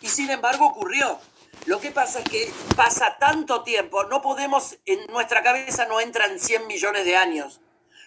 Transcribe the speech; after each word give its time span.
Y 0.00 0.08
sin 0.08 0.30
embargo 0.30 0.66
ocurrió. 0.66 1.18
Lo 1.66 1.80
que 1.80 1.90
pasa 1.90 2.18
es 2.18 2.28
que 2.28 2.52
pasa 2.76 3.16
tanto 3.18 3.62
tiempo, 3.62 4.04
no 4.04 4.20
podemos, 4.20 4.76
en 4.84 5.06
nuestra 5.06 5.42
cabeza 5.42 5.86
no 5.86 6.00
entran 6.00 6.38
100 6.38 6.66
millones 6.66 7.06
de 7.06 7.16
años. 7.16 7.60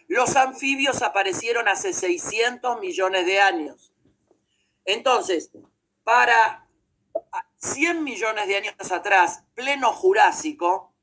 Los 0.08 0.36
anfibios 0.36 1.02
aparecieron 1.02 1.68
hace 1.68 1.92
600 1.92 2.80
millones 2.80 3.26
de 3.26 3.42
años. 3.42 3.94
Entonces, 4.86 5.52
para 6.04 6.68
100 7.58 8.04
millones 8.04 8.48
de 8.48 8.58
años 8.58 8.92
atrás, 8.92 9.44
pleno 9.56 9.92
Jurásico, 9.92 10.94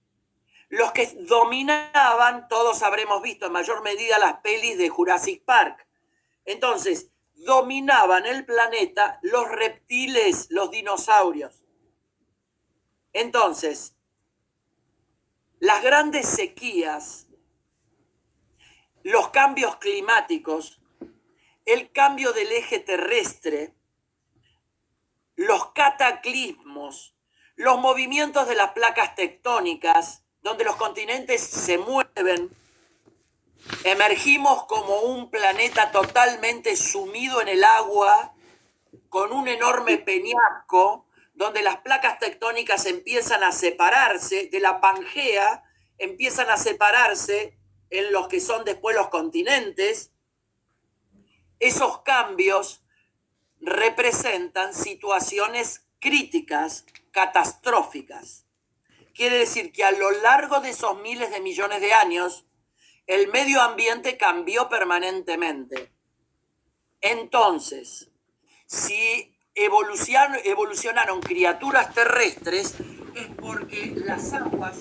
los 0.69 0.93
que 0.93 1.07
dominaban, 1.29 2.49
todos 2.49 2.83
habremos 2.83 3.21
visto 3.21 3.47
en 3.47 3.53
mayor 3.53 3.83
medida 3.83 4.19
las 4.19 4.41
pelis 4.41 4.79
de 4.79 4.89
Jurassic 4.89 5.45
Park. 5.45 5.87
Entonces, 6.45 7.11
dominaban 7.35 8.27
el 8.27 8.45
planeta 8.45 9.19
los 9.23 9.49
reptiles, 9.51 10.47
los 10.51 10.71
dinosaurios. 10.71 11.65
Entonces, 13.13 13.95
las 15.61 15.83
grandes 15.83 16.27
sequías, 16.27 17.27
los 19.03 19.29
cambios 19.29 19.77
climáticos, 19.77 20.79
el 21.65 21.91
cambio 21.93 22.33
del 22.33 22.53
eje 22.53 22.81
terrestre, 22.81 23.75
los 25.37 25.73
cataclismos, 25.73 27.17
los 27.57 27.79
movimientos 27.79 28.49
de 28.49 28.55
las 28.55 28.73
placas 28.73 29.15
tectónicas, 29.15 30.23
donde 30.43 30.65
los 30.65 30.77
continentes 30.77 31.41
se 31.41 31.79
mueven, 31.79 32.51
emergimos 33.85 34.67
como 34.67 35.01
un 35.01 35.31
planeta 35.31 35.91
totalmente 35.91 36.77
sumido 36.77 37.41
en 37.41 37.49
el 37.49 37.65
agua, 37.65 38.35
con 39.09 39.33
un 39.33 39.49
enorme 39.49 39.99
peñasco, 39.99 41.07
donde 41.35 41.63
las 41.63 41.79
placas 41.79 42.19
tectónicas 42.19 42.87
empiezan 42.87 43.43
a 43.43 43.53
separarse 43.53 44.49
de 44.49 44.61
la 44.61 44.81
Pangea, 44.81 45.65
empiezan 45.99 46.51
a 46.51 46.57
separarse 46.57 47.59
en 47.91 48.13
los 48.13 48.29
que 48.29 48.41
son 48.41 48.65
después 48.65 48.97
los 48.97 49.09
continentes. 49.09 50.13
Esos 51.59 52.03
cambios 52.03 52.85
representan 53.61 54.75
situaciones 54.75 55.87
críticas, 56.01 56.85
catastróficas. 57.11 58.45
Quiere 59.15 59.39
decir 59.39 59.73
que 59.73 59.85
a 59.85 59.93
lo 59.93 60.11
largo 60.11 60.61
de 60.61 60.71
esos 60.71 61.01
miles 61.01 61.31
de 61.31 61.41
millones 61.41 61.81
de 61.81 61.95
años, 61.95 62.47
el 63.07 63.31
medio 63.31 63.61
ambiente 63.61 64.17
cambió 64.17 64.69
permanentemente. 64.69 65.93
Entonces, 67.01 68.11
si 68.67 69.37
evolucionaron, 69.55 71.21
criaturas 71.21 71.95
terrestres, 71.95 72.75
es 73.15 73.29
porque 73.41 73.93
las 73.97 74.33
aguas 74.33 74.77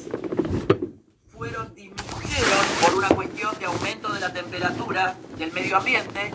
fueron 1.32 1.76
disminuyeron 1.76 2.66
por 2.82 2.96
una 2.96 3.10
cuestión 3.10 3.60
de 3.60 3.66
aumento 3.66 4.12
de 4.14 4.20
la 4.20 4.32
temperatura 4.32 5.18
del 5.38 5.52
medio 5.52 5.78
ambiente, 5.78 6.32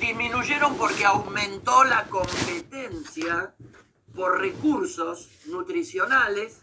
disminuyeron 0.00 0.76
porque 0.76 1.04
aumentó 1.04 1.84
la 1.84 2.04
competencia 2.04 3.54
por 4.14 4.40
recursos 4.40 5.28
nutricionales 5.46 6.62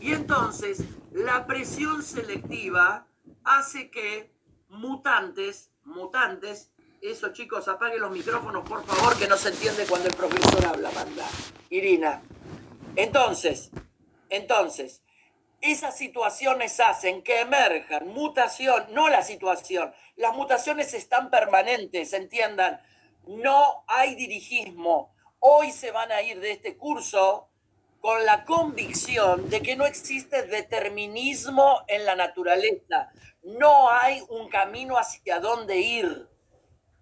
y 0.00 0.12
entonces 0.12 0.82
la 1.12 1.46
presión 1.46 2.02
selectiva 2.02 3.06
hace 3.44 3.90
que 3.90 4.32
mutantes, 4.68 5.70
mutantes, 5.84 6.70
eso 7.00 7.32
chicos, 7.32 7.66
apaguen 7.68 8.00
los 8.00 8.12
micrófonos 8.12 8.68
por 8.68 8.84
favor, 8.84 9.18
que 9.18 9.26
no 9.26 9.36
se 9.36 9.50
entiende 9.50 9.86
cuando 9.86 10.08
el 10.08 10.14
profesor 10.14 10.66
habla, 10.66 10.90
manda. 10.92 11.28
Irina. 11.68 12.22
Entonces, 12.94 13.70
entonces, 14.28 15.02
esas 15.60 15.96
situaciones 15.96 16.78
hacen 16.80 17.22
que 17.22 17.40
emerjan 17.40 18.08
mutación, 18.08 18.86
no 18.90 19.08
la 19.08 19.22
situación, 19.22 19.92
las 20.16 20.34
mutaciones 20.34 20.94
están 20.94 21.30
permanentes, 21.30 22.12
entiendan, 22.12 22.80
no 23.26 23.84
hay 23.86 24.14
dirigismo. 24.14 25.14
Hoy 25.38 25.70
se 25.70 25.90
van 25.90 26.12
a 26.12 26.22
ir 26.22 26.40
de 26.40 26.52
este 26.52 26.76
curso 26.76 27.51
con 28.02 28.26
la 28.26 28.44
convicción 28.44 29.48
de 29.48 29.62
que 29.62 29.76
no 29.76 29.86
existe 29.86 30.42
determinismo 30.42 31.82
en 31.86 32.04
la 32.04 32.16
naturaleza, 32.16 33.12
no 33.44 33.90
hay 33.90 34.20
un 34.28 34.48
camino 34.48 34.98
hacia 34.98 35.38
dónde 35.38 35.78
ir. 35.78 36.28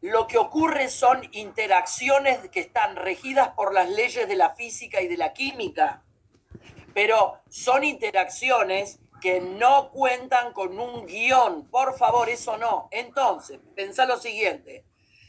Lo 0.03 0.27
que 0.27 0.37
ocurre 0.37 0.91
son 0.91 1.27
interacciones 1.33 2.51
que 2.51 2.61
están 2.61 2.97
regidas 2.97 3.49
por 3.57 3.73
las 3.73 3.89
leyes 3.89 4.29
de 4.29 4.37
la 4.37 4.55
física 4.55 5.01
y 5.01 5.09
de 5.09 5.17
la 5.17 5.33
química, 5.33 6.05
pero 6.93 7.41
son 7.49 7.83
interacciones 7.83 8.99
que 9.23 9.41
no 9.41 9.91
cuentan 9.93 10.53
con 10.53 10.79
un 10.79 11.07
guion. 11.07 11.71
Por 11.71 11.97
favor, 11.97 12.29
eso 12.29 12.59
no. 12.59 12.89
Entonces, 12.91 13.59
pensá 13.75 14.05
lo 14.05 14.19
siguiente. 14.19 14.85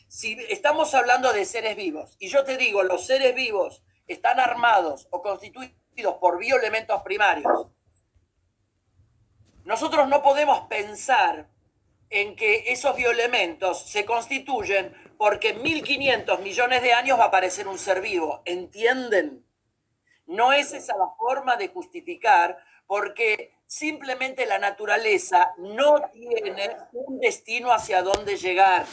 Si 0.09 0.33
estamos 0.49 0.93
hablando 0.95 1.31
de 1.31 1.45
seres 1.45 1.77
vivos 1.77 2.17
y 2.19 2.27
yo 2.27 2.43
te 2.43 2.57
digo, 2.57 2.83
los 2.83 3.05
seres 3.05 3.33
vivos 3.33 3.83
están 4.07 4.39
armados 4.39 5.07
o 5.11 5.21
constituidos 5.21 6.15
por 6.19 6.37
bioelementos 6.37 7.01
primarios, 7.03 7.67
nosotros 9.65 10.07
no 10.07 10.21
podemos 10.21 10.67
pensar 10.67 11.47
en 12.09 12.35
que 12.35 12.65
esos 12.67 12.95
bioelementos 12.95 13.89
se 13.89 14.05
constituyen 14.05 14.93
porque 15.17 15.49
en 15.49 15.61
1500 15.61 16.39
millones 16.41 16.81
de 16.81 16.93
años 16.93 17.17
va 17.17 17.25
a 17.25 17.27
aparecer 17.27 17.67
un 17.67 17.77
ser 17.77 18.01
vivo. 18.01 18.41
¿Entienden? 18.45 19.45
No 20.25 20.51
es 20.51 20.73
esa 20.73 20.97
la 20.97 21.09
forma 21.17 21.55
de 21.57 21.69
justificar 21.69 22.57
porque 22.85 23.53
simplemente 23.65 24.45
la 24.45 24.59
naturaleza 24.59 25.53
no 25.57 26.01
tiene 26.11 26.75
un 26.91 27.19
destino 27.19 27.71
hacia 27.71 28.01
dónde 28.01 28.35
llegar. 28.35 28.85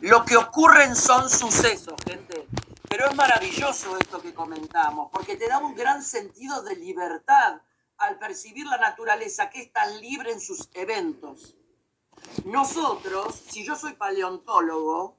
Lo 0.00 0.24
que 0.24 0.36
ocurren 0.36 0.94
son 0.94 1.30
sucesos, 1.30 1.94
gente. 2.06 2.46
Pero 2.96 3.08
es 3.08 3.16
maravilloso 3.16 3.98
esto 3.98 4.22
que 4.22 4.32
comentamos, 4.32 5.10
porque 5.10 5.34
te 5.34 5.48
da 5.48 5.58
un 5.58 5.74
gran 5.74 6.00
sentido 6.00 6.62
de 6.62 6.76
libertad 6.76 7.60
al 7.96 8.20
percibir 8.20 8.66
la 8.66 8.76
naturaleza 8.76 9.50
que 9.50 9.62
es 9.62 9.72
tan 9.72 10.00
libre 10.00 10.30
en 10.30 10.38
sus 10.38 10.68
eventos. 10.74 11.56
Nosotros, 12.44 13.34
si 13.34 13.64
yo 13.64 13.74
soy 13.74 13.94
paleontólogo 13.94 15.16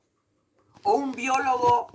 o 0.84 0.94
un 0.94 1.12
biólogo 1.12 1.88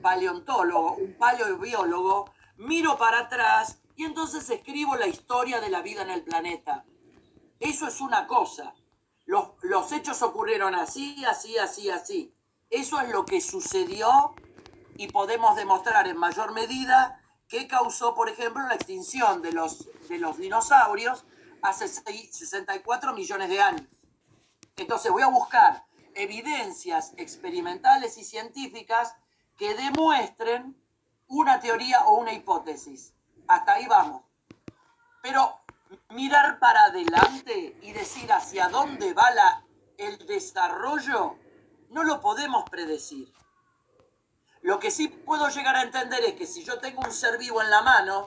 paleontólogo, 0.00 0.92
un 0.92 1.14
paleobiólogo, 1.14 2.30
miro 2.58 2.96
para 2.96 3.22
atrás 3.22 3.80
y 3.96 4.04
entonces 4.04 4.48
escribo 4.48 4.94
la 4.94 5.08
historia 5.08 5.60
de 5.60 5.70
la 5.70 5.82
vida 5.82 6.02
en 6.02 6.10
el 6.10 6.22
planeta. 6.22 6.84
Eso 7.58 7.88
es 7.88 8.00
una 8.00 8.28
cosa. 8.28 8.76
Los, 9.24 9.48
los 9.62 9.90
hechos 9.90 10.22
ocurrieron 10.22 10.76
así, 10.76 11.24
así, 11.24 11.58
así, 11.58 11.90
así. 11.90 12.32
Eso 12.70 13.00
es 13.00 13.08
lo 13.08 13.24
que 13.24 13.40
sucedió 13.40 14.36
y 14.98 15.08
podemos 15.08 15.56
demostrar 15.56 16.06
en 16.08 16.16
mayor 16.16 16.52
medida 16.52 17.20
qué 17.48 17.68
causó, 17.68 18.14
por 18.14 18.28
ejemplo, 18.28 18.66
la 18.66 18.74
extinción 18.74 19.42
de 19.42 19.52
los, 19.52 19.88
de 20.08 20.18
los 20.18 20.38
dinosaurios 20.38 21.24
hace 21.62 21.88
64 21.88 23.12
millones 23.14 23.48
de 23.48 23.60
años. 23.60 23.86
Entonces 24.76 25.10
voy 25.10 25.22
a 25.22 25.28
buscar 25.28 25.84
evidencias 26.14 27.12
experimentales 27.16 28.18
y 28.18 28.24
científicas 28.24 29.14
que 29.56 29.74
demuestren 29.74 30.76
una 31.28 31.60
teoría 31.60 32.00
o 32.06 32.18
una 32.18 32.32
hipótesis. 32.32 33.14
Hasta 33.48 33.74
ahí 33.74 33.86
vamos. 33.86 34.22
Pero 35.22 35.60
mirar 36.10 36.58
para 36.58 36.84
adelante 36.84 37.76
y 37.82 37.92
decir 37.92 38.32
hacia 38.32 38.68
dónde 38.68 39.12
va 39.12 39.30
la, 39.30 39.64
el 39.98 40.26
desarrollo, 40.26 41.36
no 41.90 42.04
lo 42.04 42.20
podemos 42.20 42.68
predecir. 42.68 43.32
Lo 44.66 44.80
que 44.80 44.90
sí 44.90 45.06
puedo 45.06 45.48
llegar 45.48 45.76
a 45.76 45.82
entender 45.82 46.24
es 46.24 46.34
que 46.34 46.44
si 46.44 46.64
yo 46.64 46.80
tengo 46.80 47.00
un 47.02 47.12
ser 47.12 47.38
vivo 47.38 47.62
en 47.62 47.70
la 47.70 47.82
mano 47.82 48.26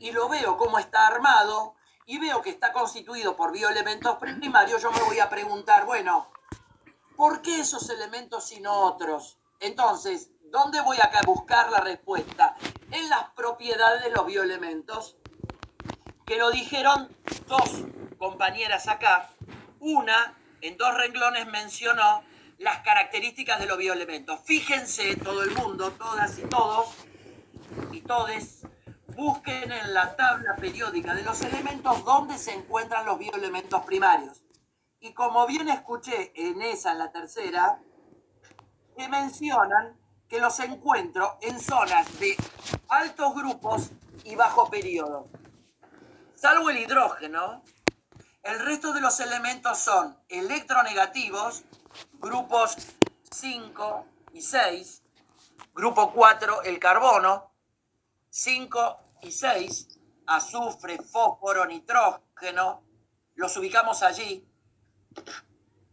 y 0.00 0.10
lo 0.10 0.28
veo 0.28 0.56
cómo 0.56 0.80
está 0.80 1.06
armado 1.06 1.76
y 2.06 2.18
veo 2.18 2.42
que 2.42 2.50
está 2.50 2.72
constituido 2.72 3.36
por 3.36 3.52
bioelementos 3.52 4.16
primarios, 4.16 4.82
yo 4.82 4.90
me 4.90 5.00
voy 5.02 5.20
a 5.20 5.28
preguntar, 5.28 5.86
bueno, 5.86 6.28
¿por 7.14 7.40
qué 7.40 7.60
esos 7.60 7.88
elementos 7.88 8.50
y 8.50 8.58
no 8.58 8.80
otros? 8.80 9.38
Entonces, 9.60 10.30
¿dónde 10.50 10.80
voy 10.80 10.96
a 10.96 11.08
buscar 11.24 11.70
la 11.70 11.78
respuesta? 11.78 12.56
En 12.90 13.08
las 13.08 13.30
propiedades 13.36 14.02
de 14.02 14.10
los 14.10 14.26
bioelementos, 14.26 15.16
que 16.26 16.36
lo 16.36 16.50
dijeron 16.50 17.16
dos 17.46 17.84
compañeras 18.18 18.88
acá. 18.88 19.30
Una, 19.78 20.36
en 20.62 20.76
dos 20.78 20.92
renglones, 20.94 21.46
mencionó 21.46 22.24
las 22.58 22.80
características 22.80 23.58
de 23.58 23.66
los 23.66 23.78
bioelementos. 23.78 24.40
Fíjense 24.44 25.16
todo 25.16 25.42
el 25.42 25.50
mundo, 25.52 25.92
todas 25.92 26.38
y 26.38 26.42
todos 26.42 26.88
y 27.92 28.00
todes, 28.00 28.62
busquen 29.14 29.72
en 29.72 29.94
la 29.94 30.16
tabla 30.16 30.56
periódica 30.56 31.14
de 31.14 31.22
los 31.22 31.40
elementos 31.42 32.04
dónde 32.04 32.38
se 32.38 32.52
encuentran 32.52 33.06
los 33.06 33.18
bioelementos 33.18 33.82
primarios. 33.84 34.42
Y 35.00 35.12
como 35.12 35.46
bien 35.46 35.68
escuché 35.68 36.32
en 36.34 36.62
esa, 36.62 36.92
en 36.92 36.98
la 36.98 37.12
tercera, 37.12 37.80
que 38.96 39.08
mencionan 39.08 39.96
que 40.28 40.40
los 40.40 40.58
encuentro 40.60 41.38
en 41.42 41.60
zonas 41.60 42.18
de 42.18 42.36
altos 42.88 43.34
grupos 43.34 43.90
y 44.24 44.34
bajo 44.34 44.68
periodo. 44.70 45.28
Salvo 46.34 46.70
el 46.70 46.78
hidrógeno, 46.78 47.62
el 48.42 48.58
resto 48.60 48.92
de 48.92 49.00
los 49.00 49.18
elementos 49.20 49.78
son 49.78 50.18
electronegativos, 50.28 51.64
grupos 52.14 52.76
5 53.30 54.06
y 54.32 54.42
6, 54.42 55.02
grupo 55.74 56.12
4 56.12 56.62
el 56.62 56.78
carbono, 56.78 57.52
5 58.30 58.96
y 59.22 59.32
6, 59.32 59.88
azufre, 60.26 60.98
fósforo, 60.98 61.66
nitrógeno, 61.66 62.82
los 63.34 63.56
ubicamos 63.56 64.02
allí, 64.02 64.46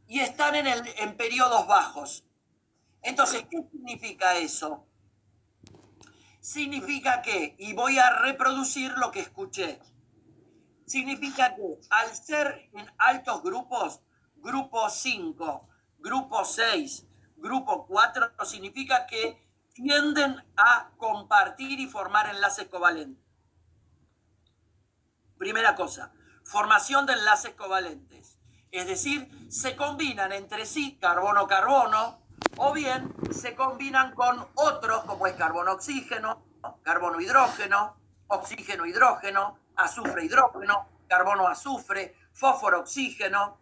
y 0.08 0.20
están 0.20 0.56
en, 0.56 0.68
el, 0.68 0.88
en 0.98 1.16
periodos 1.16 1.68
bajos. 1.68 2.26
Entonces, 3.02 3.46
¿qué 3.50 3.64
significa 3.72 4.38
eso? 4.38 4.86
Significa 6.40 7.22
que, 7.22 7.56
y 7.58 7.74
voy 7.74 8.00
a 8.00 8.10
reproducir 8.20 8.92
lo 8.98 9.12
que 9.12 9.22
escuché, 9.22 9.80
significa 10.86 11.56
que 11.56 11.80
al 11.90 12.16
ser 12.16 12.70
en 12.74 12.92
altos 12.98 13.42
grupos, 13.44 14.02
grupo 14.36 14.90
5, 14.90 15.70
grupo 16.04 16.44
6, 16.44 17.08
grupo 17.38 17.88
4, 17.88 18.34
significa 18.46 19.08
que 19.08 19.42
tienden 19.74 20.36
a 20.58 20.92
compartir 20.98 21.80
y 21.80 21.88
formar 21.88 22.28
enlaces 22.28 22.68
covalentes. 22.68 23.24
Primera 25.38 25.76
cosa, 25.76 26.14
formación 26.44 27.06
de 27.06 27.14
enlaces 27.14 27.56
covalentes. 27.56 28.38
Es 28.70 28.86
decir, 28.86 29.30
se 29.50 29.76
combinan 29.76 30.32
entre 30.34 30.66
sí 30.66 30.98
carbono-carbono 31.00 32.22
o 32.58 32.74
bien 32.74 33.14
se 33.32 33.56
combinan 33.56 34.14
con 34.14 34.46
otros 34.56 35.06
como 35.06 35.26
es 35.26 35.34
carbono-oxígeno, 35.34 36.44
carbono-hidrógeno, 36.84 37.96
oxígeno-hidrógeno, 38.28 39.58
azufre-hidrógeno, 39.76 40.90
carbono-azufre, 41.08 42.16
fósforo-oxígeno. 42.34 43.58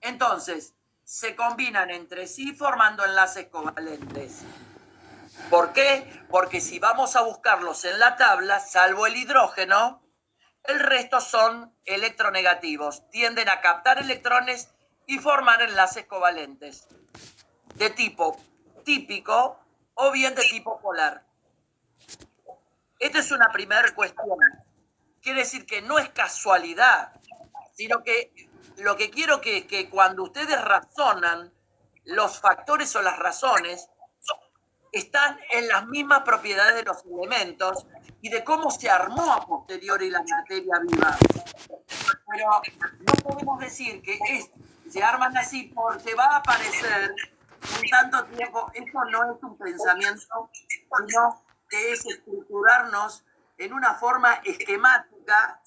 Entonces, 0.00 0.74
se 1.12 1.36
combinan 1.36 1.90
entre 1.90 2.26
sí 2.26 2.54
formando 2.54 3.04
enlaces 3.04 3.48
covalentes. 3.48 4.44
¿Por 5.50 5.74
qué? 5.74 6.10
Porque 6.30 6.58
si 6.58 6.78
vamos 6.78 7.16
a 7.16 7.20
buscarlos 7.20 7.84
en 7.84 7.98
la 7.98 8.16
tabla, 8.16 8.60
salvo 8.60 9.06
el 9.06 9.16
hidrógeno, 9.16 10.02
el 10.64 10.80
resto 10.80 11.20
son 11.20 11.76
electronegativos. 11.84 13.10
Tienden 13.10 13.50
a 13.50 13.60
captar 13.60 13.98
electrones 13.98 14.70
y 15.06 15.18
formar 15.18 15.60
enlaces 15.60 16.06
covalentes 16.06 16.88
de 17.74 17.90
tipo 17.90 18.40
típico 18.82 19.60
o 19.92 20.12
bien 20.12 20.34
de 20.34 20.44
tipo 20.44 20.80
polar. 20.80 21.26
Esta 22.98 23.18
es 23.18 23.30
una 23.30 23.52
primera 23.52 23.94
cuestión. 23.94 24.38
Quiere 25.20 25.40
decir 25.40 25.66
que 25.66 25.82
no 25.82 25.98
es 25.98 26.08
casualidad, 26.08 27.12
sino 27.74 28.02
que 28.02 28.50
lo 28.78 28.96
que 28.96 29.10
quiero 29.10 29.40
que, 29.40 29.66
que 29.66 29.88
cuando 29.88 30.24
ustedes 30.24 30.60
razonan, 30.62 31.52
los 32.04 32.40
factores 32.40 32.94
o 32.96 33.02
las 33.02 33.18
razones 33.18 33.88
están 34.92 35.38
en 35.50 35.68
las 35.68 35.86
mismas 35.86 36.20
propiedades 36.20 36.76
de 36.76 36.82
los 36.82 37.04
elementos 37.04 37.86
y 38.20 38.28
de 38.28 38.44
cómo 38.44 38.70
se 38.70 38.90
armó 38.90 39.32
a 39.32 39.46
posteriori 39.46 40.10
la 40.10 40.22
materia 40.22 40.74
viva. 40.86 41.16
Pero 42.30 42.62
no 43.00 43.12
podemos 43.22 43.58
decir 43.58 44.02
que 44.02 44.18
se 44.90 45.02
arman 45.02 45.36
así 45.36 45.72
porque 45.74 46.14
va 46.14 46.26
a 46.26 46.36
aparecer 46.36 47.14
un 47.80 47.90
tanto 47.90 48.24
tiempo. 48.26 48.70
Esto 48.74 49.04
no 49.10 49.34
es 49.34 49.42
un 49.42 49.56
pensamiento, 49.56 50.50
sino 50.52 51.42
que 51.68 51.92
es 51.92 52.04
estructurarnos 52.04 53.24
en 53.56 53.72
una 53.72 53.94
forma 53.94 54.34
esquemática 54.44 55.60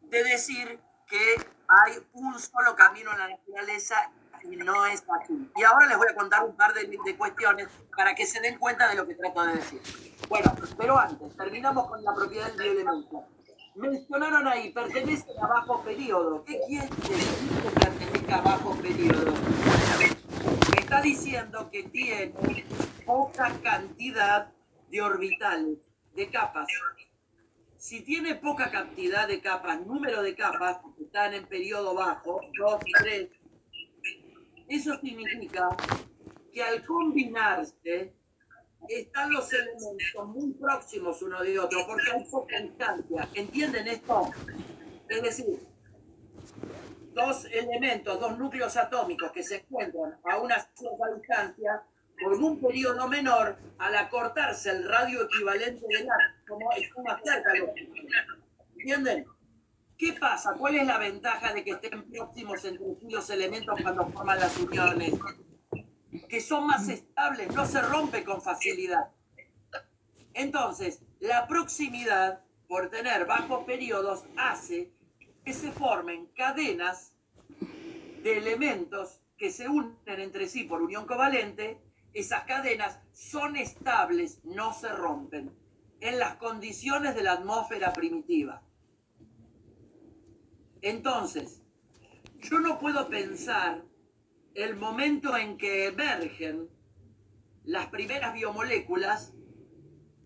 de 0.00 0.24
decir 0.24 0.80
que 1.06 1.57
hay 1.68 1.92
un 2.14 2.38
solo 2.38 2.74
camino 2.74 3.12
en 3.12 3.18
la 3.18 3.28
naturaleza 3.28 4.10
y 4.42 4.56
no 4.56 4.86
es 4.86 5.04
así. 5.20 5.50
Y 5.56 5.62
ahora 5.64 5.86
les 5.86 5.98
voy 5.98 6.06
a 6.10 6.14
contar 6.14 6.44
un 6.44 6.56
par 6.56 6.72
de, 6.72 6.86
de, 6.86 7.16
cuestiones 7.16 7.68
para 7.96 8.14
que 8.14 8.26
se 8.26 8.40
den 8.40 8.58
cuenta 8.58 8.88
de 8.88 8.94
lo 8.94 9.06
que 9.06 9.14
trato 9.14 9.44
de 9.44 9.56
decir. 9.56 9.80
Bueno, 10.28 10.54
pero 10.78 10.98
antes, 10.98 11.36
terminamos 11.36 11.88
con 11.88 12.02
la 12.02 12.14
propiedad 12.14 12.46
del 12.48 12.56
bioelemento. 12.56 13.24
Mencionaron 13.74 14.46
ahí, 14.48 14.72
pertenece 14.72 15.26
a 15.40 15.46
bajo 15.46 15.82
periodo. 15.82 16.44
¿Qué 16.44 16.60
quiere 16.66 16.88
decir 16.88 17.62
que 17.62 17.80
pertenezca 17.80 18.36
a 18.36 18.40
bajo 18.40 18.74
periodo? 18.76 19.34
Me 20.72 20.80
está 20.80 21.00
diciendo 21.02 21.68
que 21.70 21.84
tiene 21.84 22.64
poca 23.04 23.52
cantidad 23.62 24.52
de 24.90 25.02
orbitales, 25.02 25.78
de 26.14 26.30
capas. 26.30 26.66
Si 27.78 28.00
tiene 28.02 28.34
poca 28.34 28.72
cantidad 28.72 29.28
de 29.28 29.40
capas, 29.40 29.86
número 29.86 30.20
de 30.20 30.34
capas, 30.34 30.78
porque 30.82 31.04
están 31.04 31.32
en 31.32 31.46
periodo 31.46 31.94
bajo, 31.94 32.40
2, 32.58 32.80
3, 32.98 33.28
eso 34.68 34.98
significa 35.00 35.68
que 36.52 36.60
al 36.60 36.84
combinarse 36.84 38.12
están 38.88 39.32
los 39.32 39.52
elementos 39.52 40.26
muy 40.26 40.52
próximos 40.54 41.22
uno 41.22 41.40
de 41.40 41.56
otro, 41.56 41.86
porque 41.86 42.10
hay 42.10 42.24
poca 42.24 42.60
distancia. 42.60 43.28
¿Entienden 43.34 43.86
esto? 43.86 44.28
Es 45.08 45.22
decir, 45.22 45.60
dos 47.14 47.44
elementos, 47.44 48.18
dos 48.18 48.38
núcleos 48.38 48.76
atómicos 48.76 49.30
que 49.30 49.44
se 49.44 49.56
encuentran 49.56 50.18
a 50.24 50.38
una 50.38 50.58
cierta 50.74 51.14
distancia, 51.16 51.82
con 52.22 52.42
un 52.42 52.60
periodo 52.60 53.08
menor, 53.08 53.56
al 53.78 53.94
acortarse 53.96 54.70
el 54.70 54.88
radio 54.88 55.22
equivalente 55.24 55.86
del 55.88 56.08
átomo, 56.10 56.70
está 56.72 57.02
más 57.02 57.20
cerca. 57.24 57.52
¿Entienden? 58.76 59.26
¿Qué 59.96 60.12
pasa? 60.12 60.54
¿Cuál 60.56 60.76
es 60.76 60.86
la 60.86 60.98
ventaja 60.98 61.52
de 61.52 61.64
que 61.64 61.72
estén 61.72 62.08
próximos 62.10 62.64
entre 62.64 62.94
sí 63.00 63.10
los 63.10 63.28
elementos 63.30 63.80
cuando 63.82 64.06
forman 64.10 64.38
las 64.38 64.56
uniones? 64.58 65.14
Que 66.28 66.40
son 66.40 66.66
más 66.66 66.88
estables, 66.88 67.52
no 67.52 67.66
se 67.66 67.82
rompe 67.82 68.22
con 68.22 68.40
facilidad. 68.40 69.10
Entonces, 70.34 71.00
la 71.18 71.48
proximidad, 71.48 72.44
por 72.68 72.90
tener 72.90 73.26
bajos 73.26 73.64
periodos, 73.64 74.24
hace 74.36 74.92
que 75.44 75.52
se 75.52 75.72
formen 75.72 76.26
cadenas 76.36 77.14
de 78.22 78.38
elementos 78.38 79.20
que 79.36 79.50
se 79.50 79.68
unen 79.68 79.96
entre 80.06 80.46
sí 80.46 80.64
por 80.64 80.82
unión 80.82 81.06
covalente. 81.06 81.80
Esas 82.14 82.44
cadenas 82.44 83.00
son 83.12 83.56
estables, 83.56 84.40
no 84.44 84.72
se 84.72 84.88
rompen, 84.88 85.54
en 86.00 86.18
las 86.18 86.36
condiciones 86.36 87.14
de 87.14 87.22
la 87.22 87.32
atmósfera 87.32 87.92
primitiva. 87.92 88.62
Entonces, 90.80 91.62
yo 92.40 92.60
no 92.60 92.78
puedo 92.78 93.08
pensar 93.08 93.84
el 94.54 94.76
momento 94.76 95.36
en 95.36 95.58
que 95.58 95.86
emergen 95.86 96.68
las 97.64 97.86
primeras 97.86 98.32
biomoléculas 98.32 99.34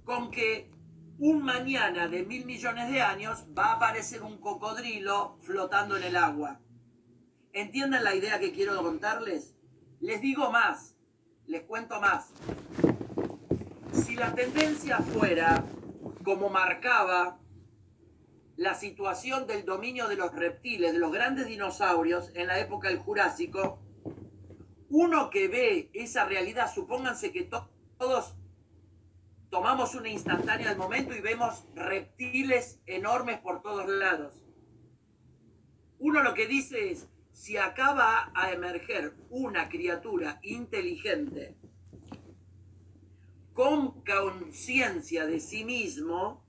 con 0.04 0.30
que 0.30 0.70
un 1.18 1.42
mañana 1.42 2.08
de 2.08 2.24
mil 2.24 2.44
millones 2.44 2.90
de 2.90 3.00
años 3.00 3.46
va 3.56 3.66
a 3.66 3.72
aparecer 3.74 4.22
un 4.22 4.38
cocodrilo 4.38 5.38
flotando 5.42 5.96
en 5.96 6.04
el 6.04 6.16
agua. 6.16 6.60
¿Entienden 7.52 8.04
la 8.04 8.14
idea 8.14 8.40
que 8.40 8.52
quiero 8.52 8.82
contarles? 8.82 9.54
Les 10.00 10.20
digo 10.20 10.50
más, 10.50 10.96
les 11.46 11.62
cuento 11.62 12.00
más. 12.00 12.30
Si 13.92 14.16
la 14.16 14.34
tendencia 14.34 14.98
fuera, 14.98 15.64
como 16.24 16.48
marcaba 16.48 17.38
la 18.56 18.74
situación 18.74 19.46
del 19.46 19.64
dominio 19.64 20.08
de 20.08 20.16
los 20.16 20.32
reptiles, 20.34 20.92
de 20.92 20.98
los 20.98 21.12
grandes 21.12 21.46
dinosaurios 21.46 22.30
en 22.34 22.46
la 22.46 22.58
época 22.58 22.88
del 22.88 22.98
Jurásico, 22.98 23.78
uno 24.88 25.30
que 25.30 25.48
ve 25.48 25.90
esa 25.94 26.24
realidad, 26.24 26.72
supónganse 26.72 27.32
que 27.32 27.48
todos 27.98 28.34
tomamos 29.50 29.94
una 29.94 30.08
instantánea 30.08 30.68
del 30.68 30.78
momento 30.78 31.14
y 31.14 31.20
vemos 31.20 31.64
reptiles 31.74 32.80
enormes 32.86 33.38
por 33.40 33.62
todos 33.62 33.88
lados. 33.88 34.34
Uno 35.98 36.22
lo 36.22 36.34
que 36.34 36.46
dice 36.46 36.90
es, 36.90 37.08
si 37.42 37.56
acaba 37.56 38.30
a 38.36 38.52
emerger 38.52 39.14
una 39.28 39.68
criatura 39.68 40.38
inteligente 40.44 41.56
con 43.52 44.04
conciencia 44.04 45.26
de 45.26 45.40
sí 45.40 45.64
mismo, 45.64 46.46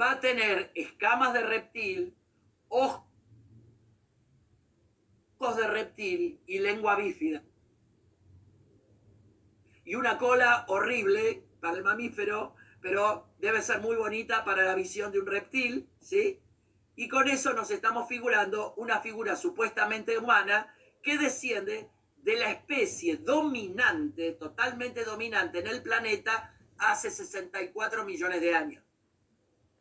va 0.00 0.12
a 0.12 0.20
tener 0.20 0.72
escamas 0.74 1.34
de 1.34 1.42
reptil, 1.42 2.16
ojos 2.68 3.04
de 5.54 5.66
reptil 5.66 6.40
y 6.46 6.60
lengua 6.60 6.96
bífida. 6.96 7.44
Y 9.84 9.96
una 9.96 10.16
cola 10.16 10.64
horrible 10.68 11.44
para 11.60 11.76
el 11.76 11.84
mamífero, 11.84 12.54
pero 12.80 13.28
debe 13.38 13.60
ser 13.60 13.82
muy 13.82 13.96
bonita 13.96 14.46
para 14.46 14.64
la 14.64 14.74
visión 14.74 15.12
de 15.12 15.18
un 15.18 15.26
reptil, 15.26 15.90
¿sí? 16.00 16.40
Y 16.96 17.08
con 17.08 17.28
eso 17.28 17.52
nos 17.52 17.70
estamos 17.70 18.08
figurando 18.08 18.74
una 18.76 19.00
figura 19.00 19.36
supuestamente 19.36 20.16
humana 20.16 20.74
que 21.02 21.18
desciende 21.18 21.90
de 22.16 22.36
la 22.36 22.50
especie 22.50 23.16
dominante, 23.16 24.32
totalmente 24.32 25.04
dominante 25.04 25.58
en 25.58 25.66
el 25.66 25.82
planeta 25.82 26.54
hace 26.78 27.10
64 27.10 28.04
millones 28.04 28.40
de 28.40 28.54
años. 28.54 28.84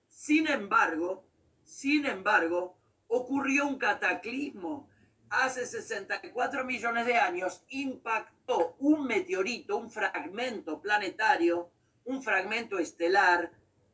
Sin 0.07 0.47
embargo, 0.47 1.25
sin 1.63 2.05
embargo, 2.05 2.77
ocurrió 3.07 3.67
un 3.67 3.77
cataclismo. 3.77 4.89
Hace 5.29 5.65
64 5.65 6.65
millones 6.65 7.05
de 7.05 7.15
años 7.15 7.63
impactó 7.69 8.75
un 8.79 9.07
meteorito, 9.07 9.77
un 9.77 9.89
fragmento 9.89 10.81
planetario, 10.81 11.71
un 12.05 12.21
fragmento 12.21 12.77
estelar 12.77 13.51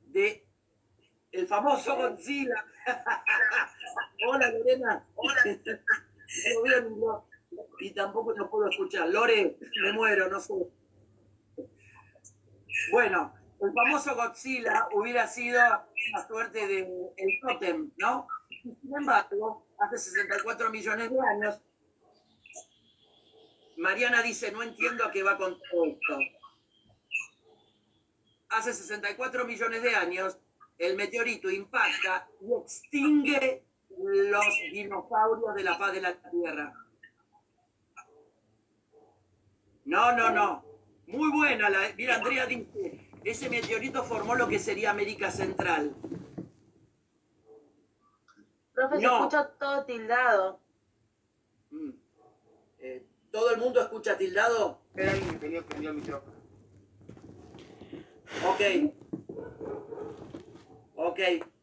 de 0.08 0.46
el 1.32 1.48
famoso 1.48 1.96
Godzilla. 1.96 2.66
Hola 4.28 4.52
Lorena. 4.52 5.06
Hola. 5.16 5.44
y 7.80 7.92
tampoco 7.92 8.34
no 8.34 8.50
puedo 8.50 8.70
escuchar. 8.70 9.10
Lore, 9.10 9.58
me 9.82 9.94
muero, 9.94 10.30
no 10.30 10.40
sé. 10.40 10.54
Bueno, 12.92 13.34
el 13.62 13.74
famoso 13.74 14.16
Godzilla 14.16 14.88
hubiera 14.94 15.28
sido 15.28 15.62
una 16.12 16.28
suerte 16.28 16.68
de 16.68 16.80
el 17.18 17.40
tótem, 17.42 17.92
¿no? 17.98 18.28
Sin 18.62 18.96
embargo, 18.96 19.66
hace 19.80 19.98
64 19.98 20.70
millones 20.70 21.12
de 21.12 21.20
años, 21.20 21.62
Mariana 23.78 24.22
dice, 24.22 24.52
no 24.52 24.62
entiendo 24.62 25.06
a 25.06 25.12
qué 25.12 25.24
va 25.24 25.38
con 25.38 25.58
todo 25.60 25.86
esto. 25.86 26.20
Hace 28.50 28.74
64 28.74 29.46
millones 29.46 29.84
de 29.84 29.96
años, 29.96 30.38
el 30.80 30.96
meteorito 30.96 31.52
impacta 31.52 32.28
y 32.42 32.54
extingue 32.54 33.66
los 33.98 34.46
dinosaurios 34.72 35.54
de 35.54 35.64
la 35.64 35.78
faz 35.78 35.94
de 35.94 36.02
la 36.02 36.14
Tierra. 36.32 36.74
No, 39.86 40.16
no, 40.16 40.30
no. 40.32 40.64
Muy 41.08 41.32
buena. 41.32 41.70
La, 41.70 41.80
mira, 41.98 42.16
Andrea 42.16 42.46
dice, 42.46 43.10
ese 43.24 43.50
meteorito 43.50 44.04
formó 44.04 44.36
lo 44.36 44.48
que 44.48 44.58
sería 44.58 44.92
América 44.92 45.30
Central. 45.32 45.96
Profe, 48.74 49.00
se 49.00 49.06
escucha 49.06 49.50
todo 49.60 49.86
tildado. 49.86 50.62
Mm. 51.72 51.90
Eh, 52.80 53.06
¿Todo 53.32 53.52
el 53.52 53.60
mundo 53.60 53.82
escucha 53.82 54.18
tildado? 54.18 54.80
Espera, 54.90 55.12
alguien 55.12 55.40
tenía 55.40 55.62
prendido 55.62 55.92
el 55.92 55.98
micrófono. 55.98 56.40
Ok. 58.48 58.94
Ok. 61.02 61.20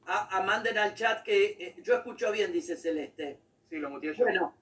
A, 0.07 0.40
manden 0.40 0.78
al 0.78 0.95
chat 0.95 1.23
que 1.23 1.57
eh, 1.59 1.75
yo 1.83 1.97
escucho 1.97 2.33
bien, 2.33 2.52
dice 2.52 2.76
Celeste. 2.76 3.38
Sí, 3.69 3.76
lo 3.76 3.90
muteé 3.90 4.14
yo. 4.14 4.25
Bueno, 4.25 4.55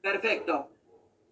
perfecto. 0.00 0.70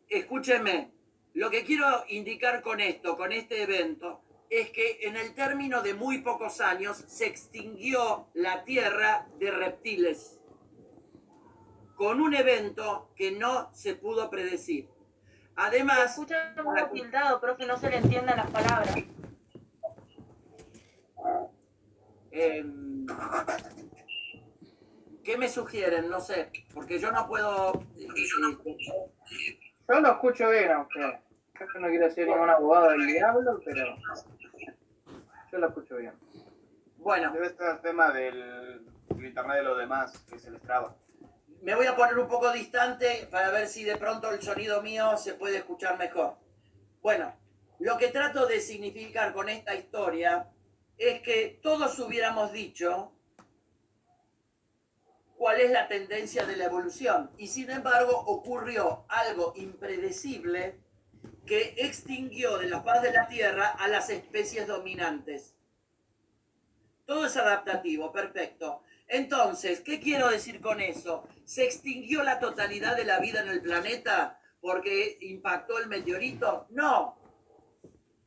Escúchenme. 0.08 0.90
Lo 1.34 1.48
que 1.50 1.64
quiero 1.64 1.86
indicar 2.08 2.60
con 2.60 2.80
esto, 2.80 3.16
con 3.16 3.30
este 3.30 3.62
evento, 3.62 4.20
es 4.50 4.70
que 4.70 4.98
en 5.02 5.16
el 5.16 5.34
término 5.34 5.82
de 5.82 5.94
muy 5.94 6.18
pocos 6.22 6.60
años 6.60 6.96
se 7.06 7.26
extinguió 7.26 8.28
la 8.34 8.64
tierra 8.64 9.28
de 9.38 9.50
reptiles 9.50 10.40
con 11.94 12.20
un 12.20 12.34
evento 12.34 13.10
que 13.14 13.30
no 13.30 13.72
se 13.72 13.94
pudo 13.94 14.28
predecir. 14.28 14.88
Además... 15.54 16.10
Escucha 16.10 16.54
muy 16.64 16.82
tildado, 16.92 17.40
profe, 17.40 17.64
no 17.66 17.76
se 17.76 17.90
le 17.90 17.98
entienden 17.98 18.36
las 18.36 18.50
palabras. 18.50 18.96
Em, 22.36 23.06
¿Qué 25.22 25.38
me 25.38 25.48
sugieren? 25.48 26.10
No 26.10 26.20
sé, 26.20 26.50
porque 26.74 26.98
yo 26.98 27.12
no 27.12 27.28
puedo... 27.28 27.84
Eh, 27.96 28.08
eh, 28.16 28.26
yo 29.88 30.00
lo 30.00 30.10
escucho 30.10 30.50
bien, 30.50 30.72
aunque 30.72 31.00
yo 31.00 31.80
no 31.80 31.88
quiero 31.88 32.10
ser 32.10 32.26
ningún 32.26 32.50
abogado 32.50 32.90
del 32.90 33.06
diablo, 33.06 33.60
pero 33.64 33.86
yo 35.52 35.58
lo 35.58 35.68
escucho 35.68 35.96
bien. 35.96 36.12
Bueno. 36.96 37.32
Debe 37.32 37.46
estar 37.46 37.76
el 37.76 37.80
tema 37.82 38.10
del, 38.10 38.84
internet 39.10 39.58
de 39.58 39.62
los 39.62 39.78
demás, 39.78 40.18
que 40.28 40.36
se 40.36 40.50
les 40.50 40.60
traba. 40.60 40.96
Me 41.62 41.76
voy 41.76 41.86
a 41.86 41.94
poner 41.94 42.18
un 42.18 42.26
poco 42.26 42.50
distante 42.50 43.28
para 43.30 43.52
ver 43.52 43.68
si 43.68 43.84
de 43.84 43.96
pronto 43.96 44.32
el 44.32 44.42
sonido 44.42 44.82
mío 44.82 45.16
se 45.16 45.34
puede 45.34 45.58
escuchar 45.58 45.98
mejor. 45.98 46.34
Bueno, 47.00 47.32
lo 47.78 47.96
que 47.96 48.08
trato 48.08 48.46
de 48.46 48.60
significar 48.60 49.32
con 49.32 49.48
esta 49.48 49.76
historia 49.76 50.50
es 50.98 51.22
que 51.22 51.58
todos 51.62 51.98
hubiéramos 51.98 52.52
dicho 52.52 53.12
cuál 55.36 55.60
es 55.60 55.70
la 55.70 55.88
tendencia 55.88 56.46
de 56.46 56.56
la 56.56 56.66
evolución. 56.66 57.30
Y 57.38 57.48
sin 57.48 57.70
embargo 57.70 58.16
ocurrió 58.26 59.04
algo 59.08 59.52
impredecible 59.56 60.80
que 61.46 61.74
extinguió 61.78 62.58
de 62.58 62.68
la 62.68 62.82
faz 62.82 63.02
de 63.02 63.12
la 63.12 63.28
Tierra 63.28 63.68
a 63.68 63.88
las 63.88 64.10
especies 64.10 64.66
dominantes. 64.66 65.54
Todo 67.04 67.26
es 67.26 67.36
adaptativo, 67.36 68.12
perfecto. 68.12 68.82
Entonces, 69.06 69.80
¿qué 69.80 70.00
quiero 70.00 70.30
decir 70.30 70.60
con 70.60 70.80
eso? 70.80 71.28
¿Se 71.44 71.64
extinguió 71.64 72.22
la 72.22 72.40
totalidad 72.40 72.96
de 72.96 73.04
la 73.04 73.18
vida 73.18 73.42
en 73.42 73.48
el 73.48 73.60
planeta 73.60 74.40
porque 74.60 75.18
impactó 75.20 75.78
el 75.78 75.88
meteorito? 75.88 76.66
No. 76.70 77.18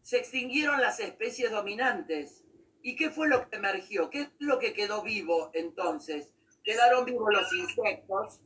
Se 0.02 0.18
extinguieron 0.18 0.80
las 0.80 1.00
especies 1.00 1.52
dominantes. 1.52 2.44
¿Y 2.88 2.96
qué 2.96 3.10
fue 3.10 3.28
lo 3.28 3.50
que 3.50 3.58
emergió? 3.58 4.10
¿Qué 4.10 4.22
es 4.22 4.30
lo 4.40 4.60
que 4.60 4.72
quedó 4.72 5.04
vivo 5.04 5.52
entonces? 5.54 6.32
Quedaron 6.64 7.04
vivos 7.04 7.28
los 7.34 7.54
insectos, 7.54 8.40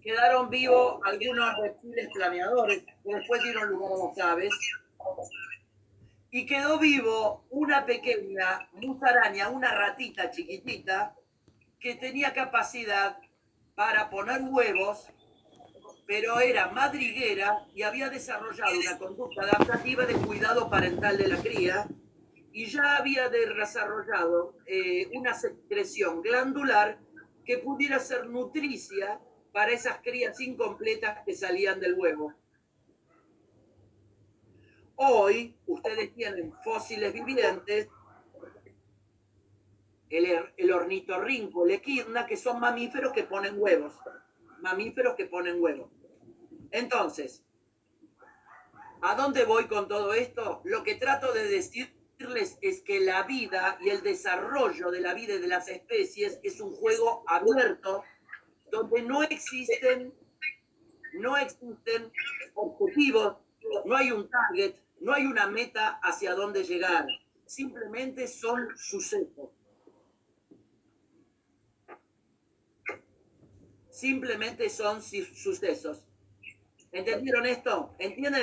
quedaron 0.00 0.48
vivos 0.48 0.98
algunos 1.04 1.58
reptiles 1.60 2.08
planeadores, 2.14 2.84
que 2.84 3.14
después 3.14 3.42
dieron 3.42 3.68
lugar 3.68 3.92
a 3.92 4.06
las 4.06 4.32
aves, 4.32 4.54
y 6.30 6.46
quedó 6.46 6.78
vivo 6.78 7.44
una 7.50 7.84
pequeña 7.84 8.66
musaraña, 8.72 9.50
una 9.50 9.74
ratita 9.74 10.30
chiquitita, 10.30 11.14
que 11.78 11.96
tenía 11.96 12.32
capacidad 12.32 13.18
para 13.74 14.08
poner 14.08 14.40
huevos, 14.40 15.06
pero 16.06 16.40
era 16.40 16.68
madriguera 16.68 17.66
y 17.74 17.82
había 17.82 18.08
desarrollado 18.08 18.74
una 18.74 18.96
conducta 18.96 19.42
adaptativa 19.42 20.06
de 20.06 20.14
cuidado 20.14 20.70
parental 20.70 21.18
de 21.18 21.28
la 21.28 21.36
cría 21.36 21.86
y 22.56 22.64
ya 22.64 22.96
había 22.96 23.28
desarrollado 23.28 24.56
eh, 24.64 25.10
una 25.12 25.34
secreción 25.34 26.22
glandular 26.22 26.98
que 27.44 27.58
pudiera 27.58 27.98
ser 27.98 28.30
nutricia 28.30 29.20
para 29.52 29.72
esas 29.72 29.98
crías 30.00 30.40
incompletas 30.40 31.22
que 31.26 31.34
salían 31.34 31.78
del 31.80 31.98
huevo. 31.98 32.32
Hoy 34.94 35.54
ustedes 35.66 36.14
tienen 36.14 36.54
fósiles 36.64 37.12
vivientes, 37.12 37.88
el, 40.08 40.50
el 40.56 40.72
ornitorrinco, 40.72 41.66
el 41.66 41.72
equidna, 41.72 42.24
que 42.24 42.38
son 42.38 42.58
mamíferos 42.58 43.12
que 43.12 43.24
ponen 43.24 43.60
huevos. 43.60 43.92
Mamíferos 44.62 45.14
que 45.14 45.26
ponen 45.26 45.62
huevos. 45.62 45.90
Entonces, 46.70 47.44
¿a 49.02 49.14
dónde 49.14 49.44
voy 49.44 49.66
con 49.66 49.88
todo 49.88 50.14
esto? 50.14 50.62
Lo 50.64 50.82
que 50.84 50.94
trato 50.94 51.34
de 51.34 51.48
decir 51.48 51.95
es 52.62 52.82
que 52.82 53.00
la 53.00 53.24
vida 53.24 53.78
y 53.80 53.90
el 53.90 54.02
desarrollo 54.02 54.90
de 54.90 55.00
la 55.00 55.14
vida 55.14 55.34
y 55.34 55.38
de 55.38 55.48
las 55.48 55.68
especies 55.68 56.40
es 56.42 56.60
un 56.60 56.74
juego 56.74 57.24
abierto 57.26 58.04
donde 58.70 59.02
no 59.02 59.22
existen, 59.22 60.12
no 61.14 61.36
existen 61.36 62.10
objetivos, 62.54 63.36
no 63.84 63.96
hay 63.96 64.12
un 64.12 64.28
target, 64.28 64.76
no 65.00 65.12
hay 65.12 65.26
una 65.26 65.46
meta 65.46 66.00
hacia 66.02 66.34
dónde 66.34 66.64
llegar. 66.64 67.06
Simplemente 67.44 68.26
son 68.26 68.68
sucesos. 68.76 69.50
Simplemente 73.90 74.68
son 74.68 75.02
sucesos. 75.02 76.02
¿Entendieron 76.92 77.46
esto? 77.46 77.94
¿Entienden 77.98 78.42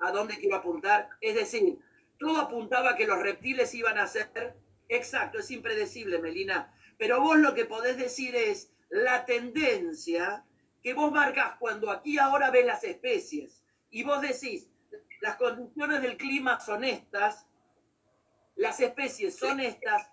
a 0.00 0.12
dónde 0.12 0.36
quiero 0.36 0.56
apuntar? 0.56 1.08
Es 1.20 1.34
decir, 1.34 1.78
todo 2.24 2.40
apuntaba 2.40 2.92
a 2.92 2.96
que 2.96 3.06
los 3.06 3.20
reptiles 3.20 3.74
iban 3.74 3.98
a 3.98 4.06
ser, 4.06 4.54
exacto, 4.88 5.40
es 5.40 5.50
impredecible, 5.50 6.18
Melina, 6.18 6.74
pero 6.96 7.20
vos 7.20 7.36
lo 7.36 7.52
que 7.52 7.66
podés 7.66 7.98
decir 7.98 8.34
es 8.34 8.72
la 8.88 9.26
tendencia 9.26 10.42
que 10.82 10.94
vos 10.94 11.12
marcas 11.12 11.56
cuando 11.58 11.90
aquí 11.90 12.16
ahora 12.16 12.50
ves 12.50 12.64
las 12.64 12.82
especies 12.82 13.62
y 13.90 14.04
vos 14.04 14.22
decís, 14.22 14.70
las 15.20 15.36
condiciones 15.36 16.00
del 16.00 16.16
clima 16.16 16.58
son 16.60 16.84
estas, 16.84 17.46
las 18.56 18.80
especies 18.80 19.36
son 19.36 19.60
estas, 19.60 20.10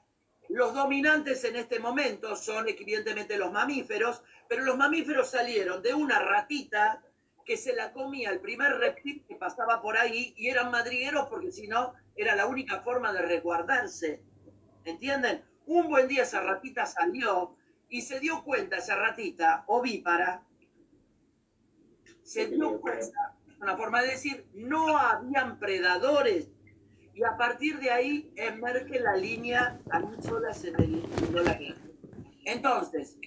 los 0.50 0.74
dominantes 0.74 1.41
en 1.46 1.56
este 1.56 1.80
momento 1.80 2.36
son 2.36 2.68
evidentemente 2.68 3.38
los 3.38 3.53
mamíferos, 3.53 4.22
pero 4.50 4.65
los 4.65 4.75
mamíferos 4.75 5.30
salieron 5.30 5.82
de 5.82 5.94
una 5.94 6.20
ratita 6.20 7.01
que 7.46 7.56
se 7.56 7.74
la 7.74 7.94
comía 7.94 8.32
el 8.32 8.41
primer 8.41 8.74
reptil 8.74 9.24
que 9.27 9.36
pasaba 9.36 9.82
por 9.82 9.98
ahí 9.98 10.34
y 10.36 10.50
eran 10.50 10.72
madrigueros 10.72 11.27
porque 11.30 11.51
si 11.51 11.68
no 11.68 11.94
era 12.15 12.36
la 12.36 12.46
única 12.48 12.82
forma 12.82 13.13
de 13.13 13.22
resguardarse. 13.22 14.24
¿Entienden? 14.86 15.44
Un 15.65 15.88
buen 15.88 16.08
día 16.08 16.24
esa 16.24 16.41
ratita 16.41 16.86
salió 16.86 17.56
y 17.89 18.01
se 18.01 18.20
dio 18.20 18.44
cuenta 18.44 18.77
esa 18.77 18.96
ratita 18.96 19.63
ovípara, 19.68 20.44
se 22.24 22.48
dio 22.48 22.80
cuenta, 22.80 23.36
una 23.60 23.75
forma 23.75 24.01
de 24.01 24.10
decir, 24.10 24.48
no 24.53 24.98
habían 24.98 25.60
predadores. 25.60 26.50
Y 27.13 27.24
a 27.24 27.36
partir 27.38 27.80
de 27.80 27.91
ahí 27.91 28.32
emerge 28.38 29.00
la 29.00 29.15
línea 29.18 29.80
solas 30.22 30.63
en 30.63 30.75
el 30.82 31.46
la 31.46 31.60
Entonces, 32.46 33.18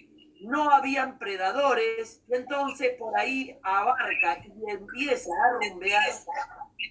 no 0.41 0.71
habían 0.71 1.19
predadores, 1.19 2.23
y 2.29 2.35
entonces 2.35 2.97
por 2.99 3.17
ahí 3.19 3.59
abarca 3.63 4.39
y 4.45 4.71
empieza 4.71 5.31
a 5.31 5.69
rumbear 5.69 6.03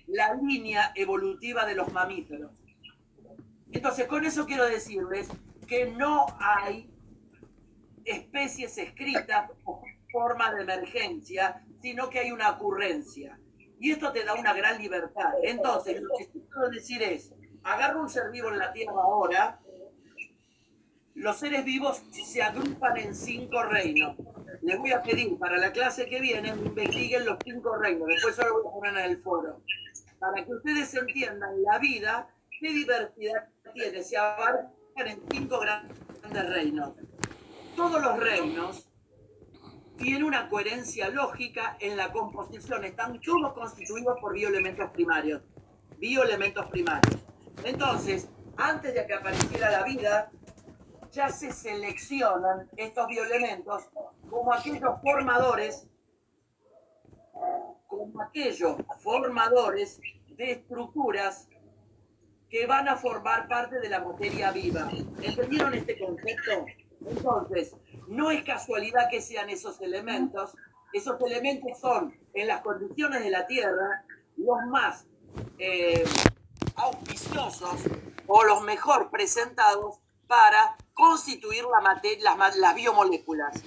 la 0.07 0.33
línea 0.33 0.91
evolutiva 0.95 1.65
de 1.65 1.75
los 1.75 1.91
mamíferos. 1.91 2.51
Entonces, 3.71 4.07
con 4.07 4.25
eso 4.25 4.45
quiero 4.45 4.65
decirles 4.65 5.27
que 5.67 5.87
no 5.87 6.25
hay 6.39 6.89
especies 8.05 8.77
escritas 8.77 9.49
o 9.63 9.81
forma 10.11 10.53
de 10.53 10.61
emergencia, 10.61 11.65
sino 11.81 12.09
que 12.09 12.19
hay 12.19 12.31
una 12.31 12.51
ocurrencia. 12.51 13.39
Y 13.79 13.91
esto 13.91 14.11
te 14.11 14.23
da 14.23 14.35
una 14.35 14.53
gran 14.53 14.79
libertad. 14.79 15.33
Entonces, 15.41 16.01
lo 16.01 16.09
que 16.17 16.27
quiero 16.27 16.69
decir 16.69 17.01
es, 17.01 17.33
agarro 17.63 18.01
un 18.01 18.09
ser 18.09 18.29
vivo 18.31 18.49
en 18.49 18.59
la 18.59 18.71
Tierra 18.71 18.93
ahora, 18.93 19.59
los 21.15 21.37
seres 21.37 21.63
vivos 21.63 22.01
se 22.11 22.41
agrupan 22.41 22.97
en 22.97 23.15
cinco 23.15 23.63
reinos. 23.63 24.17
Les 24.61 24.77
voy 24.77 24.91
a 24.91 25.01
pedir 25.01 25.37
para 25.37 25.57
la 25.57 25.71
clase 25.71 26.07
que 26.07 26.19
viene, 26.19 26.49
investiguen 26.49 27.25
los 27.25 27.37
cinco 27.43 27.75
reinos. 27.75 28.07
Después 28.07 28.35
solo 28.35 28.61
voy 28.61 28.67
a 28.67 28.73
poner 28.73 29.05
en 29.05 29.11
el 29.11 29.21
foro. 29.21 29.61
Para 30.19 30.43
que 30.43 30.53
ustedes 30.53 30.93
entiendan 30.95 31.61
la 31.63 31.77
vida, 31.79 32.29
qué 32.59 32.69
diversidad 32.69 33.49
tiene. 33.73 34.03
Se 34.03 34.17
abarcan 34.17 34.71
en 35.05 35.21
cinco 35.29 35.59
grandes 35.59 36.49
reinos. 36.49 36.93
Todos 37.75 38.01
los 38.01 38.19
reinos 38.19 38.89
tienen 39.97 40.23
una 40.23 40.49
coherencia 40.49 41.09
lógica 41.09 41.77
en 41.79 41.97
la 41.97 42.11
composición. 42.11 42.83
Están 42.85 43.19
todos 43.19 43.53
constituidos 43.53 44.17
por 44.19 44.33
bioelementos 44.33 44.89
primarios. 44.91 45.41
Bioelementos 45.97 46.65
primarios. 46.67 47.19
Entonces, 47.63 48.29
antes 48.57 48.93
de 48.93 49.05
que 49.05 49.13
apareciera 49.13 49.71
la 49.71 49.83
vida, 49.83 50.31
ya 51.13 51.29
se 51.29 51.53
seleccionan 51.53 52.69
estos 52.75 53.07
bioelementos 53.07 53.83
como 54.29 54.51
aquellos 54.51 54.99
formadores, 55.01 55.87
como 57.87 58.21
aquellos 58.21 58.77
formadores 58.99 60.01
de 60.35 60.51
estructuras 60.51 61.47
que 62.49 62.65
van 62.65 62.87
a 62.87 62.95
formar 62.95 63.47
parte 63.47 63.79
de 63.79 63.89
la 63.89 64.03
materia 64.03 64.51
viva. 64.51 64.89
¿Entendieron 65.21 65.73
este 65.75 65.99
concepto? 65.99 66.65
Entonces, 67.05 67.75
no 68.07 68.31
es 68.31 68.43
casualidad 68.43 69.07
que 69.09 69.21
sean 69.21 69.49
esos 69.49 69.81
elementos. 69.81 70.55
Esos 70.93 71.19
elementos 71.21 71.79
son, 71.79 72.15
en 72.33 72.47
las 72.47 72.61
condiciones 72.61 73.23
de 73.23 73.29
la 73.29 73.45
Tierra, 73.45 74.03
los 74.37 74.57
más 74.67 75.05
eh, 75.59 76.03
auspiciosos 76.75 77.81
o 78.25 78.43
los 78.43 78.63
mejor 78.63 79.11
presentados 79.11 79.99
para 80.27 80.75
constituir 80.93 81.63
la 81.65 81.81
materia, 81.81 82.35
las, 82.35 82.55
las 82.57 82.75
biomoléculas 82.75 83.61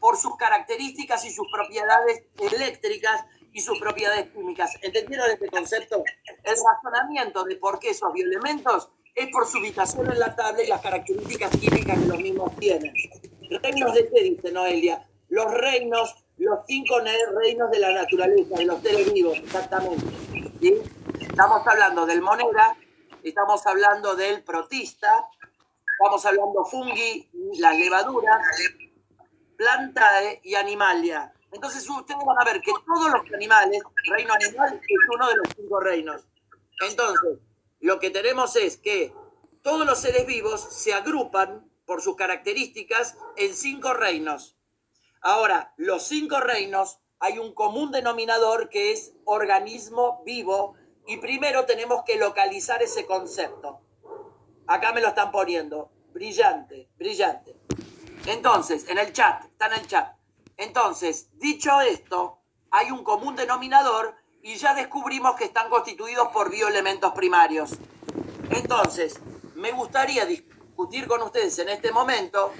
por 0.00 0.16
sus 0.16 0.36
características 0.36 1.24
y 1.24 1.30
sus 1.30 1.46
propiedades 1.50 2.24
eléctricas 2.38 3.24
y 3.52 3.60
sus 3.60 3.78
propiedades 3.78 4.30
químicas. 4.30 4.76
¿Entendieron 4.82 5.30
este 5.30 5.48
concepto? 5.48 6.02
El 6.42 6.56
razonamiento 6.56 7.44
de 7.44 7.56
por 7.56 7.78
qué 7.78 7.90
esos 7.90 8.12
bioelementos 8.12 8.90
es 9.14 9.28
por 9.30 9.46
su 9.46 9.58
ubicación 9.58 10.10
en 10.10 10.18
la 10.18 10.34
tabla 10.34 10.62
y 10.62 10.66
las 10.66 10.80
características 10.80 11.50
químicas 11.56 11.98
que 11.98 12.06
los 12.06 12.18
mismos 12.18 12.56
tienen. 12.56 12.92
¿Reinos 13.62 13.94
de 13.94 14.08
qué 14.08 14.22
dice 14.22 14.50
Noelia? 14.50 15.06
Los 15.28 15.52
reinos, 15.52 16.14
los 16.38 16.60
cinco 16.66 16.98
reinos 17.00 17.70
de 17.70 17.78
la 17.78 17.92
naturaleza, 17.92 18.56
de 18.56 18.64
los 18.64 18.82
seres 18.82 19.12
vivos, 19.12 19.38
exactamente. 19.38 20.04
Estamos 21.20 21.66
hablando 21.66 22.06
del 22.06 22.22
monera, 22.22 22.76
estamos 23.22 23.66
hablando 23.66 24.16
del 24.16 24.42
protista, 24.42 25.28
Estamos 26.02 26.26
hablando 26.26 26.64
fungi, 26.64 27.30
las 27.60 27.78
levaduras, 27.78 28.44
plantae 29.56 30.40
y 30.42 30.56
animalia. 30.56 31.32
Entonces 31.52 31.88
ustedes 31.88 32.18
van 32.26 32.40
a 32.40 32.44
ver 32.44 32.60
que 32.60 32.72
todos 32.84 33.12
los 33.12 33.32
animales, 33.32 33.80
reino 34.10 34.34
animal 34.34 34.80
es 34.82 34.98
uno 35.14 35.28
de 35.28 35.36
los 35.36 35.48
cinco 35.56 35.78
reinos. 35.78 36.26
Entonces, 36.88 37.38
lo 37.78 38.00
que 38.00 38.10
tenemos 38.10 38.56
es 38.56 38.78
que 38.78 39.14
todos 39.62 39.86
los 39.86 40.00
seres 40.00 40.26
vivos 40.26 40.60
se 40.60 40.92
agrupan 40.92 41.70
por 41.86 42.02
sus 42.02 42.16
características 42.16 43.16
en 43.36 43.54
cinco 43.54 43.94
reinos. 43.94 44.56
Ahora, 45.20 45.72
los 45.76 46.02
cinco 46.02 46.40
reinos 46.40 46.98
hay 47.20 47.38
un 47.38 47.54
común 47.54 47.92
denominador 47.92 48.70
que 48.70 48.90
es 48.90 49.12
organismo 49.24 50.24
vivo 50.26 50.74
y 51.06 51.18
primero 51.18 51.64
tenemos 51.64 52.02
que 52.04 52.16
localizar 52.16 52.82
ese 52.82 53.06
concepto. 53.06 53.82
Acá 54.72 54.90
me 54.94 55.02
lo 55.02 55.08
están 55.08 55.30
poniendo. 55.30 55.90
Brillante, 56.14 56.88
brillante. 56.96 57.54
Entonces, 58.24 58.88
en 58.88 58.96
el 58.96 59.12
chat, 59.12 59.44
está 59.44 59.66
en 59.66 59.74
el 59.74 59.86
chat. 59.86 60.16
Entonces, 60.56 61.28
dicho 61.34 61.78
esto, 61.82 62.38
hay 62.70 62.90
un 62.90 63.04
común 63.04 63.36
denominador 63.36 64.16
y 64.42 64.54
ya 64.54 64.72
descubrimos 64.72 65.36
que 65.36 65.44
están 65.44 65.68
constituidos 65.68 66.28
por 66.28 66.50
bioelementos 66.50 67.12
primarios. 67.12 67.72
Entonces, 68.48 69.20
me 69.56 69.72
gustaría 69.72 70.24
discutir 70.24 71.06
con 71.06 71.20
ustedes 71.20 71.58
en 71.58 71.68
este 71.68 71.92
momento 71.92 72.54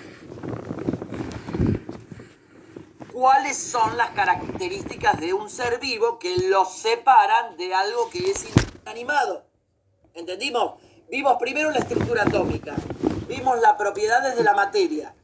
cuáles 3.10 3.56
son 3.56 3.96
las 3.96 4.10
características 4.10 5.18
de 5.18 5.32
un 5.32 5.48
ser 5.48 5.80
vivo 5.80 6.18
que 6.18 6.36
los 6.36 6.76
separan 6.76 7.56
de 7.56 7.74
algo 7.74 8.10
que 8.10 8.32
es 8.32 8.46
inanimado. 8.84 9.46
¿Entendimos? 10.12 10.74
Vimos 11.12 11.36
primero 11.38 11.70
la 11.70 11.80
estructura 11.80 12.22
atómica, 12.22 12.74
vimos 13.28 13.60
las 13.60 13.74
propiedades 13.74 14.34
de 14.34 14.42
la 14.42 14.54
materia. 14.54 15.14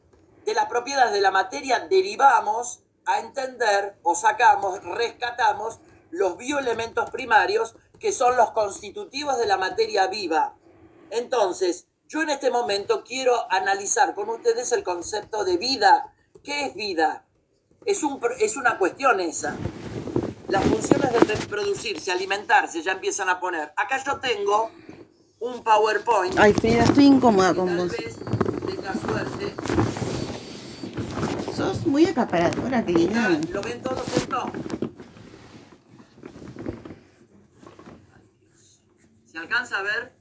De 0.45 0.53
las 0.53 0.67
propiedades 0.67 1.15
de 1.15 1.23
la 1.23 1.31
materia 1.31 1.81
derivamos 1.89 2.81
a 3.07 3.21
entender 3.21 3.97
o 4.03 4.15
sacamos, 4.15 4.85
rescatamos 4.85 5.79
los 6.11 6.37
bioelementos 6.37 7.09
primarios 7.09 7.75
que 7.99 8.13
son 8.13 8.37
los 8.37 8.51
constitutivos 8.51 9.39
de 9.39 9.47
la 9.47 9.57
materia 9.57 10.09
viva. 10.09 10.57
Entonces, 11.09 11.87
yo 12.07 12.21
en 12.21 12.29
este 12.29 12.51
momento 12.51 13.03
quiero 13.03 13.51
analizar 13.51 14.15
con 14.15 14.29
ustedes 14.29 14.73
el 14.73 14.85
concepto 14.85 15.43
de 15.43 15.57
vida. 15.57 16.13
¿Qué 16.45 16.67
es 16.67 16.75
vida? 16.75 17.25
Es, 17.87 18.03
un, 18.03 18.21
es 18.41 18.59
una 18.59 18.77
cuestión 18.77 19.21
esa. 19.21 19.57
Las 20.49 20.65
funciones 20.65 21.13
de 21.15 21.35
reproducirse, 21.35 22.13
alimentarse, 22.13 22.83
ya 22.83 22.93
empiezan 22.93 23.31
a 23.31 23.41
poner. 23.41 23.73
Acá 23.75 24.05
yo 24.05 24.21
tengo 24.21 24.71
un 25.41 25.63
PowerPoint. 25.63 26.39
Ay, 26.39 26.53
Frida, 26.53 26.85
estoy 26.85 27.07
incómoda 27.07 27.55
con 27.55 27.77
vos. 27.77 27.93
tenga 28.67 28.95
suerte. 28.95 29.55
Sos 31.55 31.87
muy 31.87 32.07
acaparadora, 32.07 32.85
querida. 32.85 33.31
¿Lo 33.51 33.63
ven 33.63 33.83
todos 33.83 34.07
esto? 34.17 34.51
¿Se 39.27 39.39
alcanza 39.39 39.79
a 39.79 39.83
ver? 39.83 40.13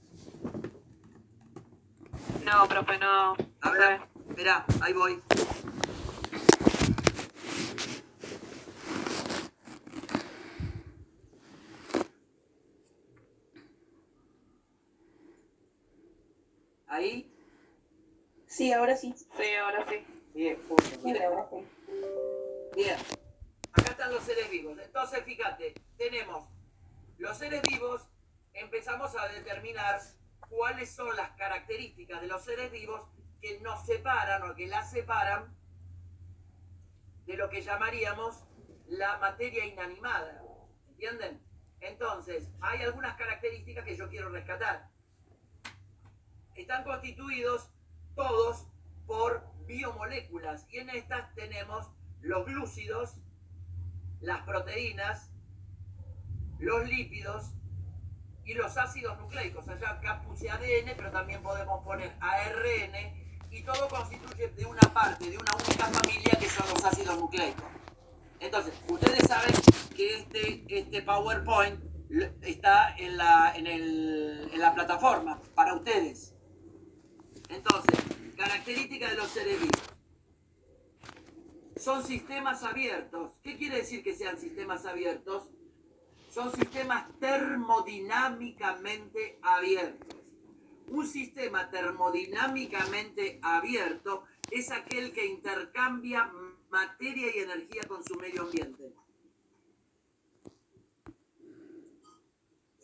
No, 2.46 2.68
profe, 2.68 2.98
no. 2.98 3.36
A 3.62 3.72
ver, 3.72 4.02
espera, 4.30 4.66
ahí 4.82 4.94
voy. 4.94 5.20
¿Ahí? 16.98 17.32
Sí, 18.48 18.74
ahora 18.74 18.98
sí. 18.98 19.14
Sí, 19.14 19.54
ahora 19.54 19.86
sí. 19.88 20.04
Bien, 20.34 20.58
Sí, 21.04 21.16
ahora 21.20 21.48
sí. 21.48 21.68
Bien. 22.76 22.98
Acá 23.72 23.92
están 23.92 24.12
los 24.12 24.24
seres 24.24 24.50
vivos. 24.50 24.80
Entonces, 24.84 25.24
fíjate, 25.24 25.76
tenemos 25.96 26.50
los 27.20 27.38
seres 27.38 27.62
vivos, 27.62 28.02
empezamos 28.54 29.16
a 29.16 29.28
determinar 29.28 30.02
cuáles 30.50 30.90
son 30.90 31.16
las 31.16 31.30
características 31.38 32.20
de 32.20 32.26
los 32.26 32.44
seres 32.44 32.72
vivos 32.72 33.08
que 33.44 33.60
nos 33.60 33.86
separan 33.86 34.50
o 34.50 34.56
que 34.56 34.66
las 34.66 34.90
separan 34.90 35.56
de 37.28 37.38
lo 37.38 37.48
que 37.48 37.62
llamaríamos 37.62 38.44
la 38.88 39.20
materia 39.20 39.68
inanimada. 39.68 40.42
¿Entienden? 40.90 41.44
Entonces, 41.80 42.50
hay 42.60 42.82
algunas 42.82 43.16
características 43.18 43.86
que 43.86 43.96
yo 43.96 44.10
quiero 44.10 44.30
rescatar 44.30 44.97
están 46.62 46.84
constituidos 46.84 47.70
todos 48.16 48.68
por 49.06 49.44
biomoléculas 49.66 50.66
y 50.70 50.78
en 50.78 50.90
estas 50.90 51.34
tenemos 51.36 51.90
los 52.22 52.46
glúcidos, 52.46 53.16
las 54.22 54.42
proteínas, 54.44 55.30
los 56.60 56.88
lípidos 56.88 57.52
y 58.44 58.54
los 58.54 58.76
ácidos 58.78 59.18
nucleicos. 59.20 59.68
Allá 59.68 59.92
acá 59.92 60.22
puse 60.24 60.50
ADN, 60.50 60.94
pero 60.96 61.12
también 61.12 61.42
podemos 61.44 61.84
poner 61.84 62.16
ARN 62.20 62.96
y 63.52 63.64
todo 63.64 63.88
constituye 63.88 64.48
de 64.50 64.66
una 64.66 64.82
parte, 64.94 65.30
de 65.30 65.38
una 65.38 65.54
única 65.56 65.86
familia 65.86 66.38
que 66.40 66.50
son 66.50 66.66
los 66.74 66.84
ácidos 66.84 67.18
nucleicos. 67.20 67.66
Entonces, 68.40 68.74
ustedes 68.90 69.28
saben 69.28 69.54
que 69.96 70.20
este, 70.20 70.66
este 70.80 71.02
PowerPoint 71.02 71.84
está 72.42 72.96
en 72.98 73.18
la, 73.18 73.54
en, 73.56 73.68
el- 73.68 74.50
en 74.54 74.60
la 74.60 74.74
plataforma 74.74 75.42
para 75.56 75.74
ustedes. 75.74 76.34
Entonces, 77.50 78.00
características 78.36 79.12
de 79.12 79.18
los 79.18 79.30
seres. 79.30 79.60
Son 81.78 82.04
sistemas 82.04 82.64
abiertos. 82.64 83.34
¿Qué 83.44 83.56
quiere 83.58 83.78
decir 83.78 84.04
que 84.04 84.16
sean 84.16 84.40
sistemas 84.40 84.86
abiertos? 84.86 85.44
Son 86.30 86.54
sistemas 86.54 87.08
termodinámicamente 87.20 89.40
abiertos. 89.42 90.18
Un 90.88 91.06
sistema 91.06 91.70
termodinámicamente 91.70 93.40
abierto 93.42 94.24
es 94.52 94.72
aquel 94.72 95.12
que 95.12 95.26
intercambia 95.26 96.32
materia 96.70 97.36
y 97.36 97.40
energía 97.40 97.84
con 97.88 98.02
su 98.04 98.16
medio 98.16 98.44
ambiente. 98.44 98.94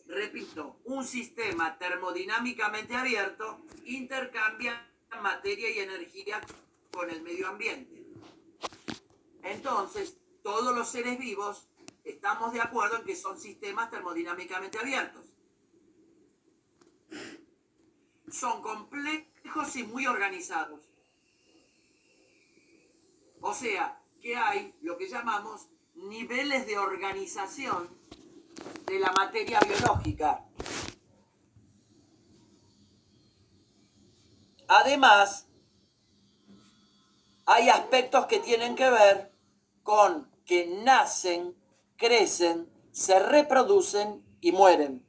Repito, 0.06 0.80
un 0.84 1.04
sistema 1.04 1.78
termodinámicamente 1.78 2.94
abierto 2.94 3.62
intercambia 3.84 4.90
materia 5.20 5.70
y 5.70 5.78
energía 5.78 6.40
con 6.92 7.10
el 7.10 7.22
medio 7.22 7.48
ambiente. 7.48 8.04
Entonces, 9.42 10.16
todos 10.42 10.74
los 10.74 10.88
seres 10.88 11.18
vivos 11.18 11.68
estamos 12.04 12.52
de 12.52 12.60
acuerdo 12.60 12.98
en 12.98 13.04
que 13.04 13.16
son 13.16 13.38
sistemas 13.40 13.90
termodinámicamente 13.90 14.78
abiertos. 14.78 15.24
Son 18.30 18.62
complejos 18.62 19.76
y 19.76 19.84
muy 19.84 20.06
organizados. 20.06 20.84
O 23.40 23.54
sea, 23.54 24.00
que 24.20 24.36
hay 24.36 24.74
lo 24.80 24.96
que 24.96 25.08
llamamos 25.08 25.68
niveles 25.94 26.66
de 26.66 26.78
organización 26.78 27.88
de 28.86 28.98
la 28.98 29.12
materia 29.12 29.60
biológica. 29.60 30.44
Además, 34.68 35.46
hay 37.46 37.68
aspectos 37.68 38.26
que 38.26 38.40
tienen 38.40 38.74
que 38.74 38.88
ver 38.88 39.32
con 39.82 40.30
que 40.44 40.66
nacen, 40.84 41.56
crecen, 41.96 42.70
se 42.92 43.18
reproducen 43.18 44.24
y 44.40 44.52
mueren. 44.52 45.06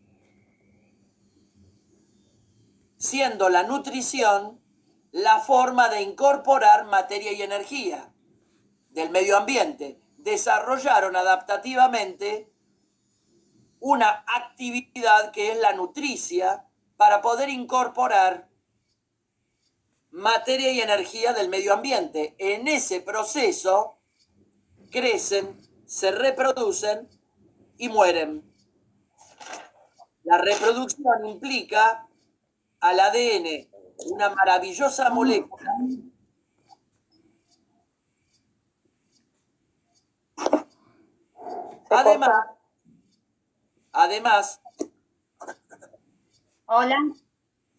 Siendo 2.98 3.50
la 3.50 3.64
nutrición 3.64 4.62
la 5.16 5.40
forma 5.40 5.88
de 5.88 6.02
incorporar 6.02 6.88
materia 6.88 7.32
y 7.32 7.42
energía 7.42 8.12
del 8.90 9.12
medio 9.12 9.38
ambiente. 9.38 9.98
Desarrollaron 10.18 11.16
adaptativamente 11.16 12.52
una 13.88 14.26
actividad 14.26 15.30
que 15.32 15.52
es 15.52 15.60
la 15.60 15.74
nutricia 15.74 16.66
para 16.98 17.22
poder 17.22 17.50
incorporar 17.50 18.50
materia 20.10 20.72
y 20.72 20.82
energía 20.82 21.34
del 21.34 21.50
medio 21.50 21.72
ambiente. 21.72 22.34
En 22.40 22.68
ese 22.68 23.00
proceso 23.00 24.00
crecen, 24.90 25.56
se 25.86 26.10
reproducen 26.10 27.08
y 27.78 27.90
mueren. 27.90 28.52
La 30.24 30.40
reproducción 30.40 31.28
implica 31.28 32.08
al 32.80 33.00
ADN 33.00 33.70
una 33.98 34.32
maravillosa 34.32 35.12
molécula 35.12 35.72
Además, 41.92 42.48
además, 43.96 44.62
Hola, 46.68 46.98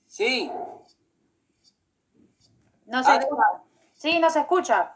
sí, 0.07 0.50
no 2.87 3.02
se 3.02 3.16
escucha. 3.16 3.42
Sí, 3.96 4.18
no 4.20 4.31
se 4.31 4.40
escucha. 4.40 4.92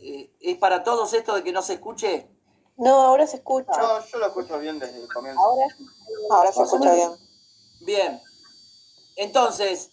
eh, 0.00 0.32
es 0.40 0.56
para 0.58 0.82
todos 0.82 1.12
esto 1.12 1.34
de 1.34 1.42
que 1.42 1.52
no 1.52 1.62
se 1.62 1.74
escuche. 1.74 2.30
No, 2.76 3.00
ahora 3.00 3.26
se 3.26 3.36
escucha. 3.36 3.72
Yo, 3.80 4.06
yo 4.06 4.18
lo 4.18 4.26
escucho 4.26 4.58
bien 4.58 4.78
desde 4.78 5.02
el 5.02 5.12
comienzo. 5.12 5.40
Ahora, 5.40 5.66
ahora 6.30 6.52
se 6.52 6.62
escucha 6.62 6.94
bien. 6.94 7.10
Bien. 7.80 8.20
Entonces, 9.16 9.90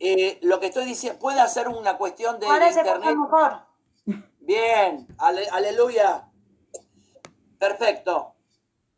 eh, 0.00 0.38
lo 0.42 0.58
que 0.58 0.66
estoy 0.66 0.84
diciendo, 0.84 1.18
puede 1.20 1.40
hacer 1.40 1.68
una 1.68 1.96
cuestión 1.96 2.40
de, 2.40 2.46
de 2.46 2.52
Ahora 2.52 2.72
se 2.72 2.80
escucha 2.80 2.96
internet. 2.96 3.16
mejor. 3.16 3.69
Bien, 4.50 5.06
ale- 5.18 5.48
aleluya. 5.48 6.28
Perfecto. 7.60 8.34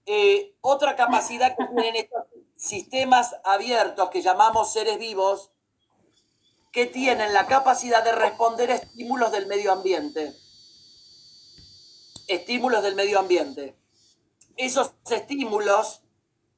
Eh, 0.07 0.57
otra 0.63 0.97
capacidad 0.97 1.55
que 1.55 1.67
tienen 1.67 1.97
estos 1.97 2.23
sistemas 2.57 3.37
abiertos 3.45 4.09
que 4.09 4.23
llamamos 4.23 4.73
seres 4.73 4.99
vivos, 4.99 5.51
que 6.73 6.87
tienen 6.87 7.35
la 7.35 7.45
capacidad 7.49 8.03
de 8.03 8.13
responder 8.13 8.71
a 8.71 8.77
estímulos 8.77 9.31
del 9.31 9.47
medio 9.47 9.73
ambiente. 9.73 10.33
Estímulos 12.29 12.83
del 12.83 12.95
medio 12.95 13.19
ambiente. 13.19 13.77
Esos 14.57 14.93
estímulos, 15.11 16.01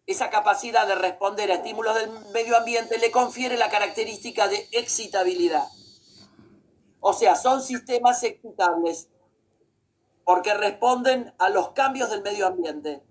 esa 0.06 0.30
capacidad 0.30 0.86
de 0.86 0.94
responder 0.94 1.50
a 1.50 1.54
estímulos 1.54 1.96
del 1.96 2.10
medio 2.32 2.56
ambiente 2.56 2.98
le 2.98 3.10
confiere 3.10 3.56
la 3.56 3.70
característica 3.70 4.46
de 4.46 4.68
excitabilidad. 4.70 5.66
O 7.06 7.12
sea, 7.12 7.36
son 7.36 7.60
sistemas 7.60 8.22
excitables 8.22 9.10
porque 10.24 10.54
responden 10.54 11.34
a 11.38 11.50
los 11.50 11.72
cambios 11.72 12.08
del 12.08 12.22
medio 12.22 12.46
ambiente. 12.46 13.02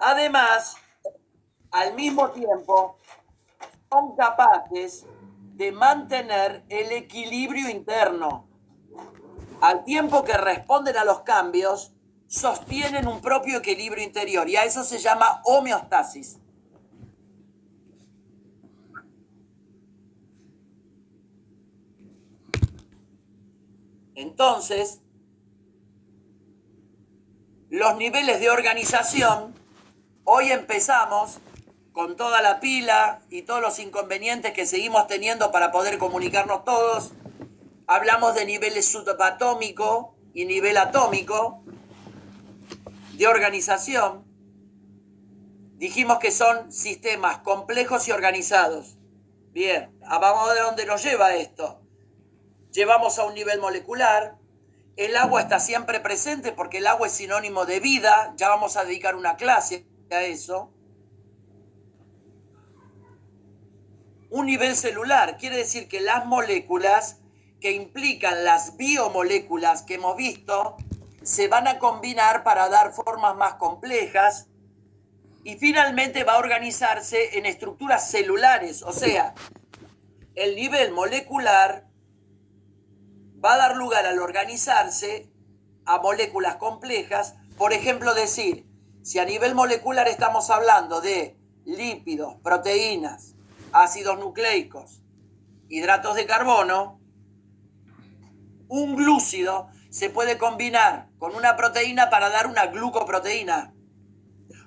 Además, 0.00 0.74
al 1.70 1.94
mismo 1.94 2.32
tiempo, 2.32 2.98
son 3.88 4.16
capaces 4.16 5.06
de 5.54 5.70
mantener 5.70 6.64
el 6.68 6.90
equilibrio 6.90 7.70
interno. 7.70 8.48
Al 9.60 9.84
tiempo 9.84 10.24
que 10.24 10.36
responden 10.36 10.96
a 10.96 11.04
los 11.04 11.20
cambios, 11.20 11.92
sostienen 12.26 13.06
un 13.06 13.20
propio 13.20 13.58
equilibrio 13.58 14.02
interior 14.02 14.48
y 14.48 14.56
a 14.56 14.64
eso 14.64 14.82
se 14.82 14.98
llama 14.98 15.40
homeostasis. 15.44 16.41
Entonces, 24.14 25.00
los 27.70 27.96
niveles 27.96 28.40
de 28.40 28.50
organización, 28.50 29.54
hoy 30.24 30.50
empezamos 30.50 31.38
con 31.92 32.16
toda 32.16 32.42
la 32.42 32.60
pila 32.60 33.22
y 33.30 33.42
todos 33.42 33.62
los 33.62 33.78
inconvenientes 33.78 34.52
que 34.52 34.66
seguimos 34.66 35.06
teniendo 35.06 35.50
para 35.50 35.72
poder 35.72 35.98
comunicarnos 35.98 36.64
todos. 36.64 37.12
Hablamos 37.86 38.34
de 38.34 38.44
niveles 38.44 38.86
subatómico 38.86 40.14
y 40.34 40.44
nivel 40.44 40.76
atómico 40.76 41.62
de 43.14 43.26
organización. 43.26 44.24
Dijimos 45.76 46.18
que 46.18 46.30
son 46.30 46.70
sistemas 46.70 47.38
complejos 47.38 48.06
y 48.08 48.12
organizados. 48.12 48.98
Bien, 49.52 49.98
vamos 50.00 50.48
a 50.48 50.54
ver 50.54 50.62
dónde 50.62 50.86
nos 50.86 51.02
lleva 51.02 51.34
esto 51.34 51.81
llevamos 52.72 53.18
a 53.18 53.24
un 53.24 53.34
nivel 53.34 53.60
molecular. 53.60 54.36
El 54.96 55.16
agua 55.16 55.42
está 55.42 55.60
siempre 55.60 56.00
presente 56.00 56.52
porque 56.52 56.78
el 56.78 56.86
agua 56.86 57.06
es 57.06 57.12
sinónimo 57.12 57.64
de 57.64 57.80
vida. 57.80 58.34
Ya 58.36 58.48
vamos 58.48 58.76
a 58.76 58.84
dedicar 58.84 59.14
una 59.14 59.36
clase 59.36 59.86
a 60.10 60.22
eso. 60.22 60.72
Un 64.30 64.46
nivel 64.46 64.76
celular 64.76 65.36
quiere 65.36 65.56
decir 65.56 65.88
que 65.88 66.00
las 66.00 66.26
moléculas 66.26 67.18
que 67.60 67.72
implican 67.72 68.44
las 68.44 68.76
biomoléculas 68.76 69.82
que 69.82 69.94
hemos 69.94 70.16
visto 70.16 70.76
se 71.22 71.48
van 71.48 71.68
a 71.68 71.78
combinar 71.78 72.42
para 72.42 72.68
dar 72.68 72.92
formas 72.92 73.36
más 73.36 73.54
complejas 73.54 74.48
y 75.44 75.56
finalmente 75.56 76.24
va 76.24 76.34
a 76.34 76.38
organizarse 76.38 77.38
en 77.38 77.46
estructuras 77.46 78.10
celulares, 78.10 78.82
o 78.82 78.92
sea, 78.92 79.34
el 80.34 80.56
nivel 80.56 80.92
molecular 80.92 81.91
va 83.44 83.54
a 83.54 83.58
dar 83.58 83.76
lugar 83.76 84.06
al 84.06 84.18
organizarse 84.18 85.30
a 85.84 85.98
moléculas 85.98 86.56
complejas. 86.56 87.34
Por 87.56 87.72
ejemplo, 87.72 88.14
decir, 88.14 88.66
si 89.02 89.18
a 89.18 89.24
nivel 89.24 89.54
molecular 89.54 90.08
estamos 90.08 90.50
hablando 90.50 91.00
de 91.00 91.36
lípidos, 91.64 92.36
proteínas, 92.42 93.34
ácidos 93.72 94.18
nucleicos, 94.18 95.02
hidratos 95.68 96.14
de 96.14 96.26
carbono, 96.26 97.00
un 98.68 98.96
glúcido 98.96 99.68
se 99.90 100.08
puede 100.08 100.38
combinar 100.38 101.10
con 101.18 101.34
una 101.34 101.56
proteína 101.56 102.10
para 102.10 102.30
dar 102.30 102.46
una 102.46 102.66
glucoproteína. 102.66 103.74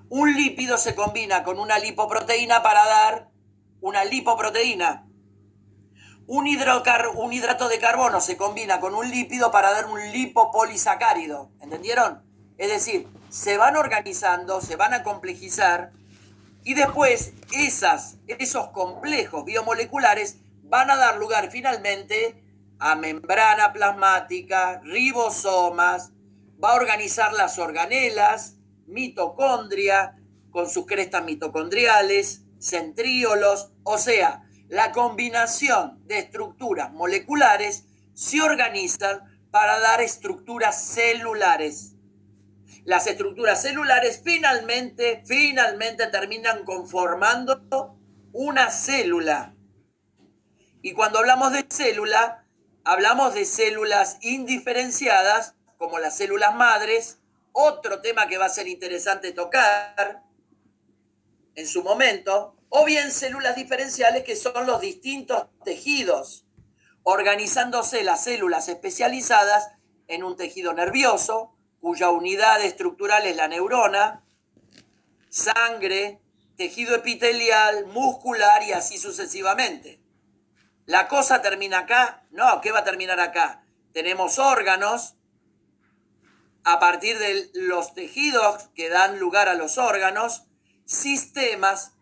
Un 0.10 0.34
lípido 0.36 0.78
se 0.78 0.94
combina 0.94 1.44
con 1.44 1.60
una 1.60 1.80
lipoproteína 1.80 2.62
para 2.62 2.86
dar 2.86 3.32
una 3.82 4.06
lipoproteína. 4.06 5.05
Un, 6.28 6.48
hidrocar- 6.48 7.12
un 7.16 7.34
hidrato 7.34 7.68
de 7.70 7.80
carbono 7.80 8.20
se 8.20 8.38
combina 8.38 8.80
con 8.80 8.96
un 8.96 9.10
lípido 9.10 9.52
para 9.52 9.72
dar 9.72 9.86
un 9.86 10.00
lipopolisacárido. 10.12 11.52
¿Entendieron? 11.62 12.24
Es 12.58 12.70
decir, 12.70 13.08
se 13.30 13.58
van 13.58 13.76
organizando, 13.76 14.62
se 14.62 14.76
van 14.76 14.94
a 14.94 15.04
complejizar 15.04 15.92
y 16.64 16.74
después 16.74 17.34
esas, 17.52 18.18
esos 18.28 18.70
complejos 18.70 19.46
biomoleculares 19.46 20.38
van 20.64 20.90
a 20.90 20.96
dar 20.96 21.18
lugar 21.18 21.52
finalmente 21.52 22.44
a 22.80 22.96
membrana 22.96 23.72
plasmática, 23.72 24.82
ribosomas, 24.84 26.12
va 26.62 26.72
a 26.72 26.76
organizar 26.76 27.34
las 27.34 27.60
organelas, 27.60 28.56
mitocondria, 28.88 30.18
con 30.50 30.70
sus 30.70 30.86
crestas 30.86 31.24
mitocondriales, 31.24 32.44
centríolos, 32.60 33.72
o 33.84 33.98
sea, 33.98 34.45
la 34.68 34.92
combinación 34.92 36.06
de 36.08 36.20
estructuras 36.20 36.92
moleculares 36.92 37.86
se 38.14 38.42
organizan 38.42 39.22
para 39.52 39.80
dar 39.80 40.02
estructuras 40.02 40.84
celulares. 40.84 41.94
Las 42.84 43.08
estructuras 43.08 43.62
celulares 43.62 44.22
finalmente, 44.24 45.24
finalmente 45.26 46.08
terminan 46.08 46.64
conformando 46.64 47.98
una 48.32 48.70
célula. 48.70 49.56
Y 50.82 50.94
cuando 50.94 51.20
hablamos 51.20 51.52
de 51.52 51.66
célula, 51.70 52.46
hablamos 52.84 53.34
de 53.34 53.46
células 53.46 54.18
indiferenciadas, 54.22 55.56
como 55.78 56.00
las 56.00 56.16
células 56.18 56.54
madres, 56.56 57.20
otro 57.52 58.02
tema 58.02 58.28
que 58.28 58.38
va 58.38 58.46
a 58.46 58.50
ser 58.50 58.68
interesante 58.68 59.32
tocar 59.32 60.24
en 61.56 61.68
su 61.68 61.84
momento, 61.84 62.55
o 62.70 62.86
bien 62.86 63.12
células 63.12 63.56
diferenciales 63.56 64.24
que 64.24 64.36
son 64.36 64.66
los 64.66 64.82
distintos 64.82 65.48
tejidos, 65.64 66.46
organizándose 67.04 68.04
las 68.04 68.24
células 68.24 68.68
especializadas 68.68 69.70
en 70.08 70.24
un 70.24 70.36
tejido 70.36 70.74
nervioso, 70.74 71.56
cuya 71.80 72.10
unidad 72.10 72.62
estructural 72.64 73.26
es 73.26 73.36
la 73.36 73.48
neurona, 73.48 74.26
sangre, 75.30 76.22
tejido 76.58 76.96
epitelial, 76.96 77.86
muscular 77.88 78.64
y 78.64 78.72
así 78.72 78.98
sucesivamente. 78.98 80.02
¿La 80.86 81.08
cosa 81.08 81.42
termina 81.42 81.80
acá? 81.80 82.26
No, 82.32 82.62
¿qué 82.62 82.72
va 82.72 82.80
a 82.80 82.84
terminar 82.84 83.20
acá? 83.20 83.66
Tenemos 83.92 84.40
órganos, 84.40 85.16
a 86.64 86.80
partir 86.80 87.18
de 87.20 87.50
los 87.54 87.94
tejidos 87.94 88.70
que 88.76 88.90
dan 88.90 89.20
lugar 89.20 89.50
a 89.50 89.56
los 89.56 89.78
órganos, 89.78 90.46
sistemas 90.86 91.95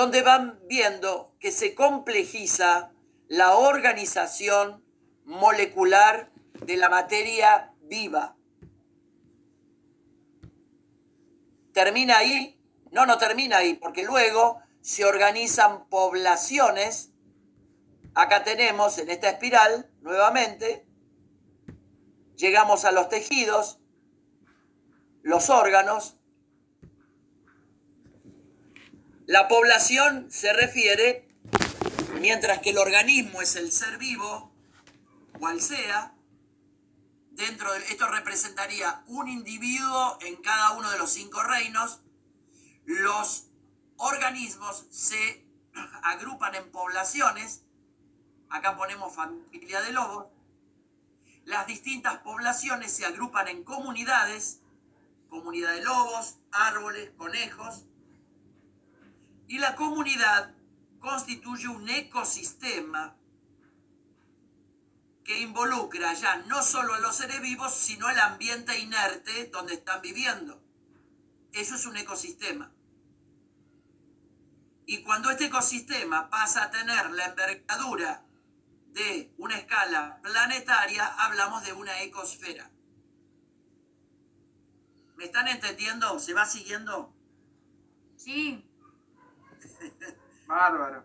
donde 0.00 0.22
van 0.22 0.58
viendo 0.66 1.34
que 1.38 1.52
se 1.52 1.74
complejiza 1.74 2.90
la 3.28 3.56
organización 3.56 4.82
molecular 5.26 6.30
de 6.64 6.78
la 6.78 6.88
materia 6.88 7.74
viva. 7.82 8.34
¿Termina 11.74 12.16
ahí? 12.16 12.58
No, 12.90 13.04
no 13.04 13.18
termina 13.18 13.58
ahí, 13.58 13.74
porque 13.74 14.02
luego 14.02 14.62
se 14.80 15.04
organizan 15.04 15.86
poblaciones. 15.90 17.10
Acá 18.14 18.42
tenemos 18.42 18.96
en 18.96 19.10
esta 19.10 19.28
espiral, 19.28 19.90
nuevamente, 20.00 20.86
llegamos 22.36 22.86
a 22.86 22.90
los 22.92 23.10
tejidos, 23.10 23.80
los 25.20 25.50
órganos. 25.50 26.16
La 29.30 29.46
población 29.46 30.26
se 30.28 30.52
refiere, 30.52 31.24
mientras 32.20 32.58
que 32.58 32.70
el 32.70 32.78
organismo 32.78 33.40
es 33.40 33.54
el 33.54 33.70
ser 33.70 33.96
vivo, 33.96 34.52
cual 35.38 35.60
sea, 35.60 36.16
dentro 37.30 37.72
de 37.72 37.78
esto 37.78 38.08
representaría 38.08 39.04
un 39.06 39.28
individuo 39.28 40.18
en 40.22 40.34
cada 40.42 40.72
uno 40.72 40.90
de 40.90 40.98
los 40.98 41.12
cinco 41.12 41.44
reinos. 41.44 42.00
Los 42.86 43.46
organismos 43.98 44.88
se 44.90 45.46
agrupan 46.02 46.56
en 46.56 46.68
poblaciones. 46.72 47.62
Acá 48.48 48.76
ponemos 48.76 49.14
familia 49.14 49.80
de 49.82 49.92
lobos. 49.92 50.26
Las 51.44 51.68
distintas 51.68 52.18
poblaciones 52.18 52.90
se 52.92 53.06
agrupan 53.06 53.46
en 53.46 53.62
comunidades, 53.62 54.58
comunidad 55.28 55.72
de 55.74 55.82
lobos, 55.84 56.38
árboles, 56.50 57.12
conejos. 57.16 57.84
Y 59.50 59.58
la 59.58 59.74
comunidad 59.74 60.54
constituye 61.00 61.66
un 61.66 61.88
ecosistema 61.88 63.16
que 65.24 65.40
involucra 65.40 66.14
ya 66.14 66.36
no 66.46 66.62
solo 66.62 66.94
a 66.94 67.00
los 67.00 67.16
seres 67.16 67.40
vivos, 67.40 67.74
sino 67.74 68.08
el 68.08 68.20
ambiente 68.20 68.78
inerte 68.78 69.46
donde 69.46 69.74
están 69.74 70.02
viviendo. 70.02 70.62
Eso 71.52 71.74
es 71.74 71.84
un 71.84 71.96
ecosistema. 71.96 72.70
Y 74.86 75.02
cuando 75.02 75.32
este 75.32 75.46
ecosistema 75.46 76.30
pasa 76.30 76.62
a 76.62 76.70
tener 76.70 77.10
la 77.10 77.24
envergadura 77.24 78.24
de 78.92 79.34
una 79.36 79.58
escala 79.58 80.20
planetaria, 80.22 81.06
hablamos 81.24 81.64
de 81.64 81.72
una 81.72 82.00
ecosfera. 82.02 82.70
¿Me 85.16 85.24
están 85.24 85.48
entendiendo? 85.48 86.20
¿Se 86.20 86.34
va 86.34 86.46
siguiendo? 86.46 87.12
Sí. 88.16 88.69
Bárbaro. 90.46 91.04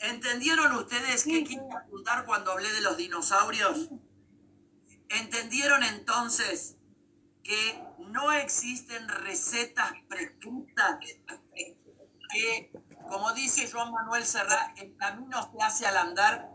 ¿Entendieron 0.00 0.72
ustedes 0.76 1.24
qué 1.24 1.42
quise 1.42 1.60
apuntar 1.76 2.24
cuando 2.24 2.52
hablé 2.52 2.70
de 2.72 2.80
los 2.82 2.96
dinosaurios? 2.96 3.90
¿Entendieron 5.08 5.82
entonces 5.82 6.76
que 7.42 7.82
no 7.98 8.32
existen 8.32 9.08
recetas 9.08 9.92
prescritas? 10.08 10.98
Que, 12.30 12.70
como 13.08 13.32
dice 13.32 13.68
Joan 13.70 13.90
Manuel 13.90 14.24
Serrat, 14.24 14.78
el 14.78 14.96
camino 14.96 15.50
se 15.50 15.64
hace 15.64 15.86
al 15.86 15.96
andar. 15.96 16.52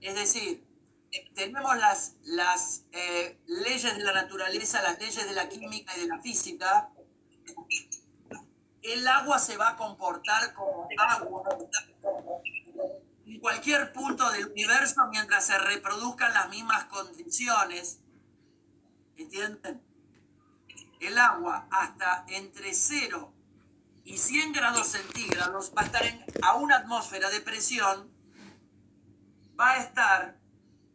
Es 0.00 0.14
decir, 0.14 0.66
tenemos 1.34 1.76
las, 1.76 2.16
las 2.24 2.84
eh, 2.92 3.38
leyes 3.46 3.96
de 3.96 4.02
la 4.02 4.12
naturaleza, 4.12 4.82
las 4.82 4.98
leyes 4.98 5.26
de 5.26 5.34
la 5.34 5.48
química 5.48 5.96
y 5.96 6.00
de 6.00 6.06
la 6.08 6.20
física. 6.20 6.90
El 8.86 9.08
agua 9.08 9.40
se 9.40 9.56
va 9.56 9.70
a 9.70 9.76
comportar 9.76 10.54
como 10.54 10.88
agua 10.96 11.42
en 13.26 13.40
cualquier 13.40 13.92
punto 13.92 14.30
del 14.30 14.46
universo 14.46 15.08
mientras 15.10 15.44
se 15.44 15.58
reproduzcan 15.58 16.32
las 16.32 16.48
mismas 16.50 16.84
condiciones. 16.84 17.98
¿Entienden? 19.16 19.82
El 21.00 21.18
agua 21.18 21.66
hasta 21.68 22.26
entre 22.28 22.72
0 22.72 23.32
y 24.04 24.18
100 24.18 24.52
grados 24.52 24.86
centígrados 24.86 25.72
va 25.76 25.82
a 25.82 25.86
estar 25.86 26.02
a 26.42 26.54
una 26.54 26.76
atmósfera 26.76 27.28
de 27.30 27.40
presión, 27.40 28.08
va 29.58 29.72
a 29.72 29.78
estar 29.78 30.38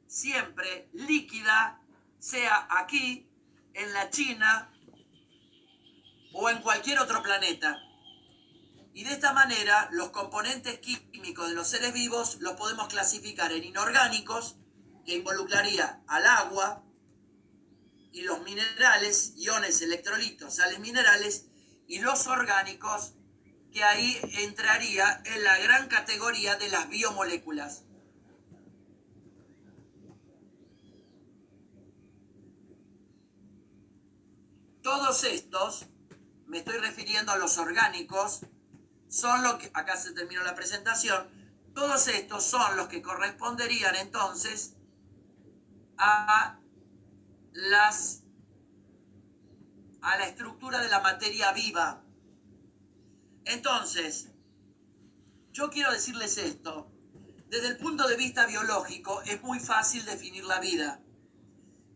siempre 0.08 0.88
líquida, 0.93 1.82
sea 2.19 2.67
aquí, 2.69 3.27
en 3.73 3.93
la 3.93 4.10
China 4.10 4.70
o 6.34 6.50
en 6.50 6.62
cualquier 6.62 7.00
otro 7.00 7.22
planeta. 7.22 7.80
Y 8.94 9.04
de 9.04 9.12
esta 9.12 9.34
manera, 9.34 9.89
los 9.91 10.10
componentes 10.10 10.80
químicos 10.80 11.50
de 11.50 11.56
los 11.56 11.70
seres 11.70 11.94
vivos 11.94 12.38
los 12.41 12.54
podemos 12.54 12.88
clasificar 12.88 13.52
en 13.52 13.63
inorgánicos, 13.63 14.58
que 15.06 15.15
involucraría 15.15 16.04
al 16.08 16.26
agua, 16.26 16.84
y 18.12 18.24
los 18.24 18.41
minerales, 18.41 19.34
iones, 19.38 19.82
electrolitos, 19.82 20.56
sales 20.56 20.80
minerales, 20.80 21.48
y 21.88 22.00
los 22.00 22.28
orgánicos, 22.28 23.13
que 23.72 23.84
ahí 23.84 24.20
entraría 24.39 25.22
en 25.24 25.44
la 25.44 25.58
gran 25.60 25.88
categoría 25.88 26.56
de 26.58 26.70
las 26.70 26.89
biomoléculas. 26.89 27.84
Todos 34.84 35.24
estos, 35.24 35.86
me 36.52 36.58
estoy 36.58 36.78
refiriendo 36.80 37.32
a 37.32 37.38
los 37.38 37.58
orgánicos, 37.58 38.42
son 39.08 39.42
los 39.42 39.54
que, 39.54 39.72
acá 39.74 39.96
se 39.96 40.12
terminó 40.12 40.44
la 40.44 40.54
presentación, 40.54 41.26
todos 41.74 42.10
estos 42.10 42.44
son 42.44 42.76
los 42.76 42.90
que 42.90 43.02
corresponderían 43.02 43.96
entonces 43.96 44.74
a 45.98 46.60
las 47.54 48.24
a 50.02 50.18
la 50.18 50.28
estructura 50.28 50.82
de 50.82 50.90
la 50.90 51.00
materia 51.00 51.54
viva. 51.54 52.04
Entonces, 53.46 54.32
yo 55.54 55.70
quiero 55.70 55.92
decirles 55.94 56.38
esto. 56.38 56.92
Desde 57.48 57.68
el 57.68 57.78
punto 57.78 58.08
de 58.10 58.18
vista 58.18 58.46
biológico 58.46 59.22
es 59.22 59.42
muy 59.42 59.60
fácil 59.60 60.04
definir 60.04 60.44
la 60.44 60.60
vida. 60.60 61.02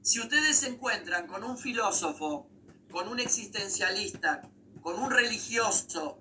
Si 0.02 0.22
ustedes 0.22 0.60
se 0.60 0.70
encuentran 0.70 1.28
con 1.28 1.44
un 1.44 1.58
filósofo, 1.58 2.48
con 2.95 3.10
un 3.10 3.19
existencialista, 3.19 4.41
con 4.81 4.97
un 4.97 5.12
religioso, 5.12 6.17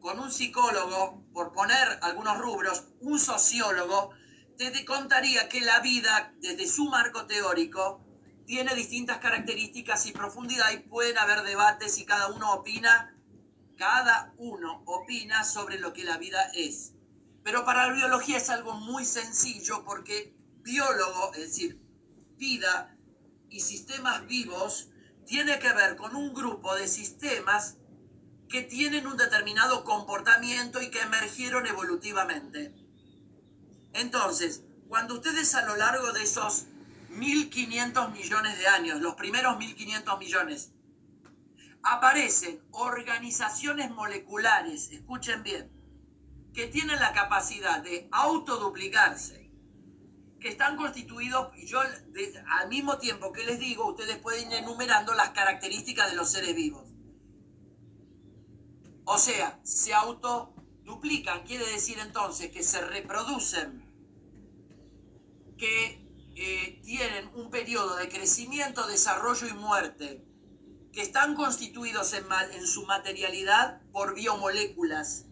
con 0.00 0.18
un 0.18 0.32
psicólogo, 0.32 1.22
por 1.32 1.52
poner 1.52 2.00
algunos 2.02 2.38
rubros, 2.38 2.82
un 3.00 3.20
sociólogo, 3.20 4.10
te 4.56 4.84
contaría 4.84 5.48
que 5.48 5.60
la 5.60 5.78
vida, 5.78 6.34
desde 6.40 6.66
su 6.66 6.86
marco 6.86 7.26
teórico, 7.26 8.04
tiene 8.44 8.74
distintas 8.74 9.18
características 9.18 10.04
y 10.06 10.10
profundidad 10.10 10.72
y 10.72 10.78
pueden 10.78 11.16
haber 11.16 11.42
debates 11.44 11.96
y 11.98 12.04
cada 12.04 12.26
uno 12.26 12.54
opina, 12.54 13.16
cada 13.76 14.34
uno 14.36 14.82
opina 14.84 15.44
sobre 15.44 15.78
lo 15.78 15.92
que 15.92 16.02
la 16.02 16.18
vida 16.18 16.50
es. 16.54 16.94
Pero 17.44 17.64
para 17.64 17.86
la 17.86 17.94
biología 17.94 18.38
es 18.38 18.50
algo 18.50 18.72
muy 18.72 19.04
sencillo 19.04 19.84
porque 19.84 20.34
biólogo, 20.62 21.34
es 21.34 21.42
decir, 21.42 21.80
vida 22.36 22.98
y 23.48 23.60
sistemas 23.60 24.26
vivos, 24.26 24.88
tiene 25.26 25.58
que 25.58 25.72
ver 25.72 25.96
con 25.96 26.14
un 26.16 26.32
grupo 26.32 26.74
de 26.76 26.88
sistemas 26.88 27.76
que 28.48 28.62
tienen 28.62 29.06
un 29.06 29.16
determinado 29.16 29.84
comportamiento 29.84 30.80
y 30.80 30.90
que 30.90 31.00
emergieron 31.00 31.66
evolutivamente. 31.66 32.74
Entonces, 33.92 34.62
cuando 34.88 35.14
ustedes 35.14 35.54
a 35.54 35.66
lo 35.66 35.76
largo 35.76 36.12
de 36.12 36.22
esos 36.22 36.66
1.500 37.10 38.12
millones 38.12 38.58
de 38.58 38.68
años, 38.68 39.00
los 39.00 39.14
primeros 39.14 39.56
1.500 39.56 40.18
millones, 40.18 40.72
aparecen 41.82 42.62
organizaciones 42.70 43.90
moleculares, 43.90 44.90
escuchen 44.92 45.42
bien, 45.42 45.70
que 46.54 46.66
tienen 46.66 47.00
la 47.00 47.12
capacidad 47.12 47.82
de 47.82 48.08
autoduplicarse, 48.12 49.45
que 50.40 50.48
están 50.48 50.76
constituidos, 50.76 51.56
y 51.56 51.66
yo 51.66 51.80
al 51.80 52.68
mismo 52.68 52.98
tiempo 52.98 53.32
que 53.32 53.44
les 53.44 53.58
digo, 53.58 53.88
ustedes 53.88 54.18
pueden 54.18 54.50
ir 54.50 54.58
enumerando 54.58 55.14
las 55.14 55.30
características 55.30 56.10
de 56.10 56.16
los 56.16 56.30
seres 56.30 56.54
vivos. 56.54 56.84
O 59.04 59.18
sea, 59.18 59.60
se 59.62 59.94
autoduplican, 59.94 61.44
quiere 61.44 61.66
decir 61.66 61.98
entonces 62.00 62.50
que 62.50 62.62
se 62.62 62.80
reproducen, 62.80 63.84
que 65.56 66.04
eh, 66.34 66.80
tienen 66.84 67.30
un 67.34 67.50
periodo 67.50 67.96
de 67.96 68.08
crecimiento, 68.08 68.86
desarrollo 68.86 69.46
y 69.46 69.54
muerte, 69.54 70.22
que 70.92 71.02
están 71.02 71.34
constituidos 71.34 72.12
en, 72.14 72.26
en 72.52 72.66
su 72.66 72.84
materialidad 72.84 73.80
por 73.92 74.14
biomoléculas, 74.14 75.26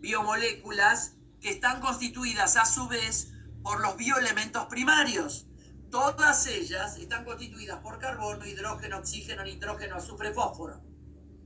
biomoléculas 0.00 1.14
que 1.40 1.50
están 1.50 1.80
constituidas 1.80 2.56
a 2.56 2.64
su 2.64 2.88
vez 2.88 3.32
por 3.68 3.82
los 3.82 3.98
bioelementos 3.98 4.64
primarios. 4.64 5.46
Todas 5.90 6.46
ellas 6.46 6.96
están 6.96 7.22
constituidas 7.26 7.80
por 7.80 7.98
carbono, 7.98 8.46
hidrógeno, 8.46 8.96
oxígeno, 8.96 9.44
nitrógeno, 9.44 9.96
azufre, 9.96 10.32
fósforo. 10.32 10.80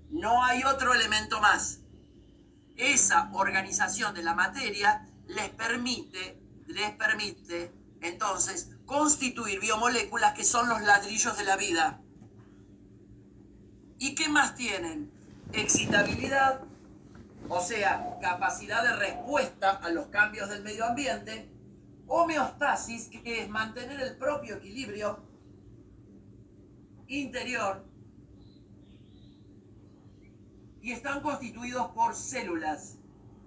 No 0.08 0.44
hay 0.44 0.62
otro 0.62 0.94
elemento 0.94 1.40
más. 1.40 1.80
Esa 2.76 3.28
organización 3.32 4.14
de 4.14 4.22
la 4.22 4.35
materia 4.35 5.04
les 5.26 5.48
permite, 5.50 6.40
les 6.68 6.92
permite 6.92 7.72
entonces 8.00 8.70
constituir 8.87 9.58
biomoléculas 9.58 10.35
que 10.35 10.44
son 10.44 10.68
los 10.68 10.80
ladrillos 10.80 11.37
de 11.37 11.44
la 11.44 11.56
vida. 11.56 12.02
¿Y 13.98 14.14
qué 14.14 14.28
más 14.28 14.54
tienen? 14.54 15.11
Excitabilidad, 15.52 16.61
o 17.48 17.61
sea, 17.61 18.16
capacidad 18.20 18.85
de 18.85 18.94
respuesta 18.94 19.72
a 19.72 19.88
los 19.88 20.06
cambios 20.06 20.48
del 20.50 20.62
medio 20.62 20.85
ambiente, 20.85 21.52
homeostasis, 22.07 23.09
que 23.09 23.43
es 23.43 23.49
mantener 23.49 24.01
el 24.01 24.17
propio 24.17 24.57
equilibrio 24.57 25.21
interior, 27.07 27.85
y 30.81 30.93
están 30.93 31.21
constituidos 31.21 31.88
por 31.88 32.15
células, 32.15 32.99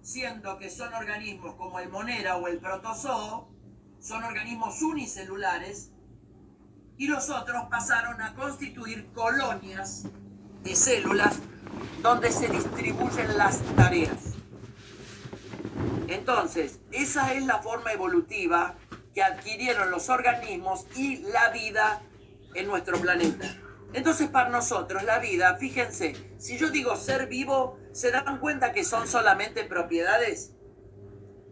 siendo 0.01 0.57
que 0.57 0.69
son 0.69 0.93
organismos 0.93 1.55
como 1.55 1.79
el 1.79 1.89
monera 1.89 2.37
o 2.37 2.47
el 2.47 2.59
protozoo, 2.59 3.49
son 3.99 4.23
organismos 4.23 4.81
unicelulares, 4.81 5.91
y 6.97 7.07
los 7.07 7.29
otros 7.29 7.65
pasaron 7.69 8.21
a 8.21 8.35
constituir 8.35 9.11
colonias 9.13 10.03
de 10.63 10.75
células 10.75 11.39
donde 12.01 12.31
se 12.31 12.47
distribuyen 12.47 13.37
las 13.37 13.61
tareas. 13.75 14.34
Entonces, 16.07 16.79
esa 16.91 17.33
es 17.33 17.45
la 17.45 17.61
forma 17.61 17.91
evolutiva 17.91 18.75
que 19.13 19.23
adquirieron 19.23 19.91
los 19.91 20.09
organismos 20.09 20.85
y 20.95 21.17
la 21.17 21.49
vida 21.49 22.01
en 22.53 22.67
nuestro 22.67 22.99
planeta. 22.99 23.55
Entonces, 23.93 24.27
para 24.27 24.49
nosotros, 24.49 25.03
la 25.03 25.19
vida, 25.19 25.55
fíjense, 25.55 26.15
si 26.37 26.57
yo 26.57 26.69
digo 26.69 26.95
ser 26.95 27.27
vivo, 27.27 27.79
¿se 27.93 28.11
dan 28.11 28.39
cuenta 28.39 28.73
que 28.73 28.83
son 28.83 29.07
solamente 29.07 29.63
propiedades? 29.63 30.51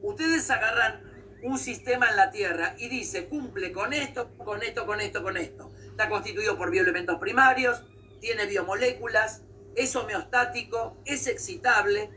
Ustedes 0.02 0.50
agarran 0.52 1.02
un 1.44 1.58
sistema 1.58 2.10
en 2.10 2.18
la 2.18 2.32
Tierra 2.32 2.76
y 2.78 2.90
dice, 2.90 3.28
cumple 3.28 3.72
con 3.72 3.94
esto, 3.94 4.36
con 4.38 4.62
esto, 4.62 4.86
con 4.86 5.00
esto, 5.00 5.24
con 5.24 5.38
esto. 5.38 5.72
Está 5.86 6.10
constituido 6.10 6.58
por 6.58 6.70
bioelementos 6.70 7.18
primarios, 7.20 7.84
tiene 8.20 8.46
biomoléculas, 8.46 9.44
es 9.76 9.96
homeostático, 9.96 10.98
es 11.06 11.28
excitable. 11.28 12.10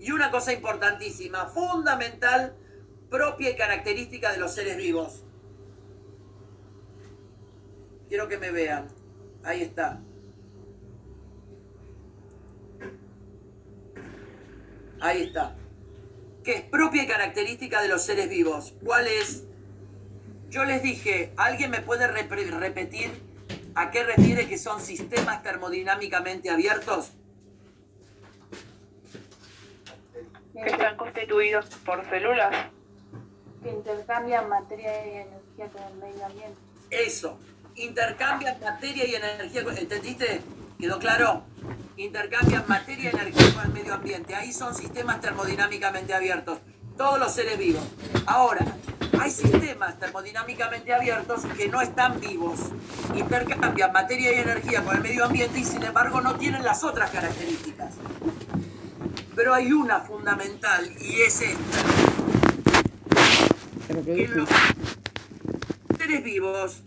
Y 0.00 0.12
una 0.12 0.30
cosa 0.30 0.52
importantísima, 0.52 1.46
fundamental, 1.46 2.54
propia 3.10 3.50
y 3.50 3.56
característica 3.56 4.32
de 4.32 4.38
los 4.38 4.54
seres 4.54 4.76
vivos. 4.76 5.24
Quiero 8.08 8.28
que 8.28 8.38
me 8.38 8.50
vean. 8.50 8.88
Ahí 9.44 9.62
está. 9.62 10.00
Ahí 15.00 15.22
está. 15.22 15.56
Que 16.42 16.52
es 16.54 16.62
propia 16.62 17.02
y 17.02 17.06
característica 17.06 17.82
de 17.82 17.88
los 17.88 18.02
seres 18.02 18.28
vivos. 18.28 18.74
¿Cuál 18.84 19.06
es? 19.06 19.44
Yo 20.48 20.64
les 20.64 20.82
dije, 20.82 21.32
¿alguien 21.36 21.70
me 21.70 21.82
puede 21.82 22.06
repetir 22.06 23.10
a 23.74 23.90
qué 23.90 24.02
refiere 24.02 24.48
que 24.48 24.58
son 24.58 24.80
sistemas 24.80 25.42
termodinámicamente 25.42 26.50
abiertos? 26.50 27.12
Que 30.62 30.70
están 30.70 30.96
constituidos 30.96 31.66
por 31.84 32.04
células. 32.08 32.54
Que 33.62 33.70
intercambian 33.70 34.48
materia 34.48 35.06
y 35.06 35.10
energía 35.18 35.66
con 35.72 35.82
el 35.82 35.94
medio 35.98 36.26
ambiente. 36.26 36.58
Eso. 36.90 37.38
Intercambian 37.74 38.58
materia 38.60 39.04
y 39.06 39.14
energía. 39.14 39.64
con- 39.64 39.76
¿Entendiste? 39.78 40.40
¿Quedó 40.80 40.98
claro? 40.98 41.42
Intercambian 41.96 42.64
materia 42.68 43.04
y 43.10 43.14
energía 43.14 43.54
con 43.54 43.66
el 43.66 43.72
medio 43.72 43.94
ambiente. 43.94 44.34
Ahí 44.34 44.52
son 44.52 44.74
sistemas 44.74 45.20
termodinámicamente 45.20 46.14
abiertos. 46.14 46.58
Todos 46.96 47.18
los 47.18 47.32
seres 47.32 47.58
vivos. 47.58 47.82
Ahora, 48.26 48.64
hay 49.20 49.30
sistemas 49.30 49.98
termodinámicamente 49.98 50.92
abiertos 50.94 51.42
que 51.56 51.68
no 51.68 51.80
están 51.80 52.20
vivos. 52.20 52.58
Intercambian 53.14 53.92
materia 53.92 54.32
y 54.32 54.40
energía 54.40 54.82
con 54.84 54.96
el 54.96 55.02
medio 55.02 55.24
ambiente 55.24 55.58
y 55.60 55.64
sin 55.64 55.82
embargo 55.84 56.20
no 56.20 56.36
tienen 56.36 56.64
las 56.64 56.82
otras 56.84 57.10
características. 57.10 57.94
Pero 59.38 59.54
hay 59.54 59.72
una 59.72 60.00
fundamental 60.00 60.92
y 61.00 61.20
es 61.20 61.42
esta. 61.42 61.78
Que 64.04 64.26
los 64.26 64.48
seres 65.96 66.24
vivos 66.24 66.82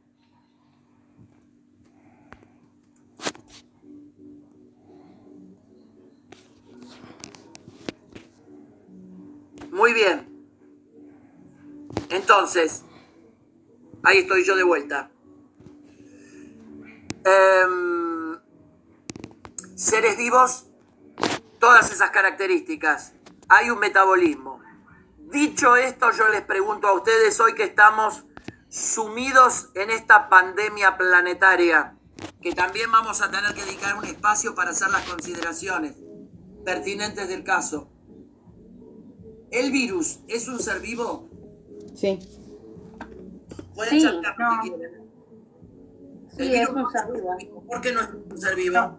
Muy 9.71 9.93
bien. 9.93 10.27
Entonces, 12.09 12.85
ahí 14.03 14.19
estoy 14.19 14.45
yo 14.45 14.57
de 14.57 14.63
vuelta. 14.63 15.11
Em, 17.25 18.39
seres 19.75 20.17
vivos, 20.17 20.67
todas 21.59 21.93
esas 21.93 22.11
características. 22.11 23.13
Hay 23.49 23.71
un 23.71 23.79
metabolismo. 23.79 24.60
Dicho 25.33 25.77
esto, 25.77 26.07
yo 26.17 26.29
les 26.29 26.43
pregunto 26.43 26.89
a 26.89 26.93
ustedes 26.93 27.39
hoy 27.39 27.55
que 27.55 27.63
estamos 27.63 28.25
sumidos 28.69 29.71
en 29.75 29.91
esta 29.91 30.29
pandemia 30.29 30.97
planetaria, 30.97 31.97
que 32.41 32.53
también 32.53 32.91
vamos 32.91 33.23
a 33.23 33.31
tener 33.31 33.55
que 33.55 33.65
dedicar 33.65 33.97
un 33.97 34.05
espacio 34.05 34.55
para 34.55 34.71
hacer 34.71 34.91
las 34.91 35.09
consideraciones 35.09 35.97
pertinentes 36.65 37.29
del 37.29 37.45
caso. 37.45 37.91
¿El 39.51 39.71
virus 39.71 40.21
es 40.27 40.49
un 40.49 40.59
ser 40.59 40.81
vivo? 40.81 41.29
Sí. 41.95 42.19
Pueden 43.75 44.01
Sí, 44.01 44.05
no. 44.05 44.63
si 44.63 44.71
quieren. 44.71 45.11
Sí, 46.37 46.55
es 46.55 46.69
un 46.69 46.91
ser 46.91 47.13
vivo. 47.13 47.65
¿Por 47.67 47.81
qué 47.81 47.93
no 47.93 48.01
es 48.01 48.09
un 48.09 48.39
ser 48.41 48.57
vivo? 48.57 48.99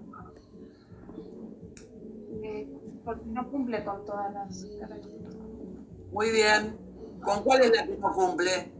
Eh, 2.43 2.67
porque 3.03 3.25
no 3.25 3.49
cumple 3.49 3.83
con 3.83 4.05
todas 4.05 4.33
las 4.33 4.65
características. 4.79 5.30
Muy 6.11 6.29
bien. 6.31 6.77
¿Con 7.23 7.43
cuál 7.43 7.61
es 7.61 7.71
la 7.75 7.85
que 7.85 7.97
no 7.97 8.11
cumple? 8.13 8.71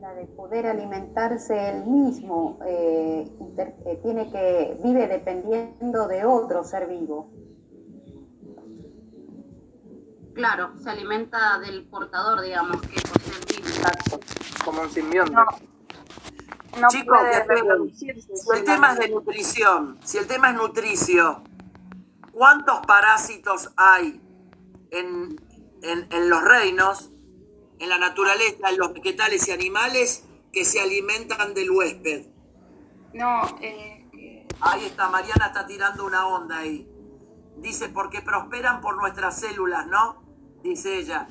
La 0.00 0.14
de 0.14 0.26
poder 0.26 0.66
alimentarse 0.66 1.70
él 1.70 1.84
mismo, 1.86 2.58
eh, 2.66 3.28
inter- 3.40 3.74
eh, 3.86 3.98
tiene 4.02 4.30
que, 4.30 4.78
vive 4.84 5.08
dependiendo 5.08 6.06
de 6.06 6.24
otro 6.24 6.62
ser 6.62 6.86
vivo. 6.86 7.30
Claro, 10.34 10.78
se 10.78 10.90
alimenta 10.90 11.58
del 11.58 11.88
portador, 11.88 12.42
digamos, 12.42 12.80
que 12.82 13.00
posee 13.00 13.32
el 13.40 13.56
virus. 13.56 13.78
Exacto. 13.78 14.20
Como 14.64 14.82
un 14.82 14.90
simbionte. 14.90 15.32
No. 15.32 15.44
No 16.80 16.88
Chicos, 16.88 17.18
puede 17.18 17.32
esperen. 17.38 17.64
reproducirse. 17.64 18.36
Si 18.36 18.50
el 18.58 18.64
tema 18.64 18.92
es 18.92 18.98
de 18.98 19.08
nutrición, 19.08 19.98
si 20.04 20.18
el 20.18 20.26
tema 20.26 20.50
es 20.50 20.56
nutricio, 20.56 21.42
¿cuántos 22.36 22.80
parásitos 22.86 23.72
hay 23.78 24.20
en, 24.90 25.40
en- 25.82 26.06
en 26.12 26.28
los 26.28 26.42
reinos, 26.44 27.10
en 27.78 27.88
la 27.88 27.96
naturaleza, 27.96 28.68
en 28.68 28.76
los 28.76 28.92
vegetales 28.92 29.48
y 29.48 29.52
animales 29.52 30.22
que 30.52 30.66
se 30.66 30.78
alimentan 30.82 31.54
del 31.54 31.70
huésped? 31.70 32.26
No, 33.14 33.40
eh, 33.62 34.06
eh, 34.12 34.46
Ahí 34.60 34.84
está, 34.84 35.08
Mariana 35.08 35.46
está 35.46 35.66
tirando 35.66 36.04
una 36.04 36.26
onda 36.26 36.58
ahí. 36.58 36.86
Dice, 37.56 37.88
porque 37.88 38.20
prosperan 38.20 38.82
por 38.82 38.98
nuestras 38.98 39.40
células, 39.40 39.86
¿no? 39.86 40.22
Dice 40.62 40.98
ella. 40.98 41.26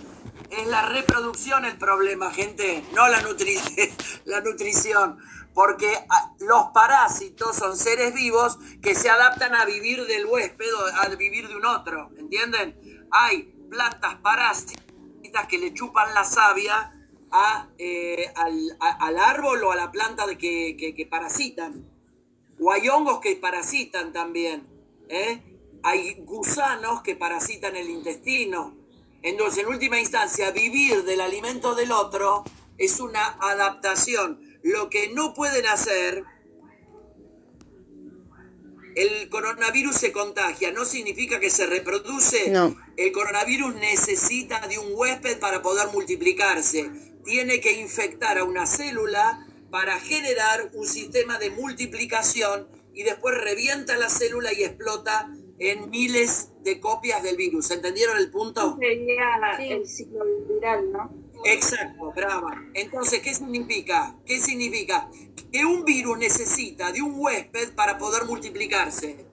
Es 0.50 0.68
la 0.68 0.84
reproducción 0.90 1.66
el 1.66 1.78
problema, 1.78 2.32
gente, 2.32 2.84
no 2.94 3.08
la, 3.08 3.22
nutri 3.22 3.58
la 4.26 4.42
nutrición. 4.42 5.18
Porque 5.54 5.92
ah, 6.10 6.34
los 6.40 6.66
parásitos 6.74 7.56
son 7.56 7.78
seres 7.78 8.14
vivos 8.14 8.58
que 8.82 8.94
se 8.94 9.10
adaptan 9.10 9.56
a 9.56 9.66
vivir 9.66 10.06
del 10.06 10.26
huésped 10.26 10.74
o 10.74 10.86
a 11.02 11.08
vivir 11.16 11.48
de 11.48 11.56
un 11.56 11.66
otro, 11.66 12.12
¿entienden? 12.18 13.08
Hay 13.12 13.44
plantas 13.70 14.16
parásitas 14.16 14.84
que 15.50 15.58
le 15.58 15.74
chupan 15.74 16.14
la 16.14 16.24
savia 16.26 16.92
a, 17.32 17.70
eh, 17.78 18.32
al, 18.36 18.78
al 18.80 19.18
árbol 19.20 19.64
o 19.64 19.72
a 19.72 19.76
la 19.76 19.92
planta 19.92 20.26
que, 20.38 20.76
que- 20.78 20.94
que 20.94 21.06
parasitan. 21.06 21.90
O 22.60 22.72
hay 22.72 22.88
hongos 22.90 23.20
que 23.20 23.36
parasitan 23.36 24.14
también. 24.14 24.68
¿eh? 25.10 25.42
Hay 25.84 26.16
gusanos 26.26 27.02
que 27.02 27.16
parasitan 27.16 27.76
el 27.76 27.90
intestino. 27.90 28.76
Entonces, 29.26 29.64
en 29.64 29.70
última 29.70 30.00
instancia, 30.00 30.52
vivir 30.52 31.04
del 31.04 31.20
alimento 31.20 31.74
del 31.74 31.92
otro 31.92 32.44
es 32.78 33.00
una 33.00 33.26
adaptación. 33.42 34.40
Lo 34.62 34.88
que 34.92 35.10
no 35.14 35.34
pueden 35.34 35.66
hacer, 35.66 36.24
el 38.96 39.28
coronavirus 39.30 39.96
se 39.96 40.12
contagia, 40.12 40.72
no 40.72 40.86
significa 40.86 41.40
que 41.40 41.50
se 41.50 41.66
reproduce. 41.66 42.52
No. 42.52 42.78
El 42.98 43.12
coronavirus 43.12 43.74
necesita 43.74 44.68
de 44.68 44.78
un 44.78 44.92
huésped 44.94 45.40
para 45.40 45.64
poder 45.64 45.88
multiplicarse. 45.92 46.92
Tiene 47.24 47.60
que 47.62 47.82
infectar 47.82 48.38
a 48.38 48.44
una 48.44 48.68
célula 48.68 49.48
para 49.72 50.00
generar 50.00 50.70
un 50.74 50.86
sistema 50.86 51.40
de 51.40 51.50
multiplicación 51.50 52.68
y 52.94 53.02
después 53.02 53.36
revienta 53.36 53.98
la 53.98 54.08
célula 54.08 54.54
y 54.54 54.64
explota 54.64 55.32
en 55.60 55.90
miles 55.90 56.50
de 56.64 56.80
copias 56.80 57.24
del 57.24 57.38
virus. 57.38 57.72
¿Entendieron 57.72 58.18
el 58.18 58.30
punto? 58.30 58.78
Sería 58.80 59.58
Sí. 59.58 59.72
el 59.72 59.88
ciclo 59.88 60.24
viral, 60.50 60.92
¿no? 60.92 61.12
Exacto, 61.46 62.12
brava. 62.16 62.64
Entonces, 62.74 63.20
¿qué 63.22 63.34
significa? 63.34 64.16
¿Qué 64.26 64.40
significa? 64.40 65.10
Que 65.52 65.64
un 65.66 65.86
virus 65.86 66.18
necesita 66.18 66.92
de 66.92 67.02
un 67.02 67.14
huésped 67.18 67.74
para 67.76 67.98
poder 67.98 68.26
multiplicarse. 68.26 69.26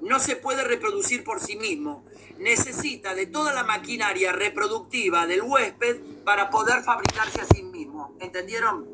No 0.00 0.20
se 0.20 0.36
puede 0.36 0.62
reproducir 0.62 1.24
por 1.24 1.40
sí 1.40 1.56
mismo. 1.56 2.04
Necesita 2.38 3.14
de 3.14 3.26
toda 3.26 3.52
la 3.52 3.64
maquinaria 3.64 4.30
reproductiva 4.32 5.26
del 5.26 5.42
huésped 5.42 6.00
para 6.24 6.50
poder 6.50 6.82
fabricarse 6.84 7.40
a 7.40 7.46
sí 7.46 7.62
mismo. 7.62 8.14
¿Entendieron? 8.20 8.86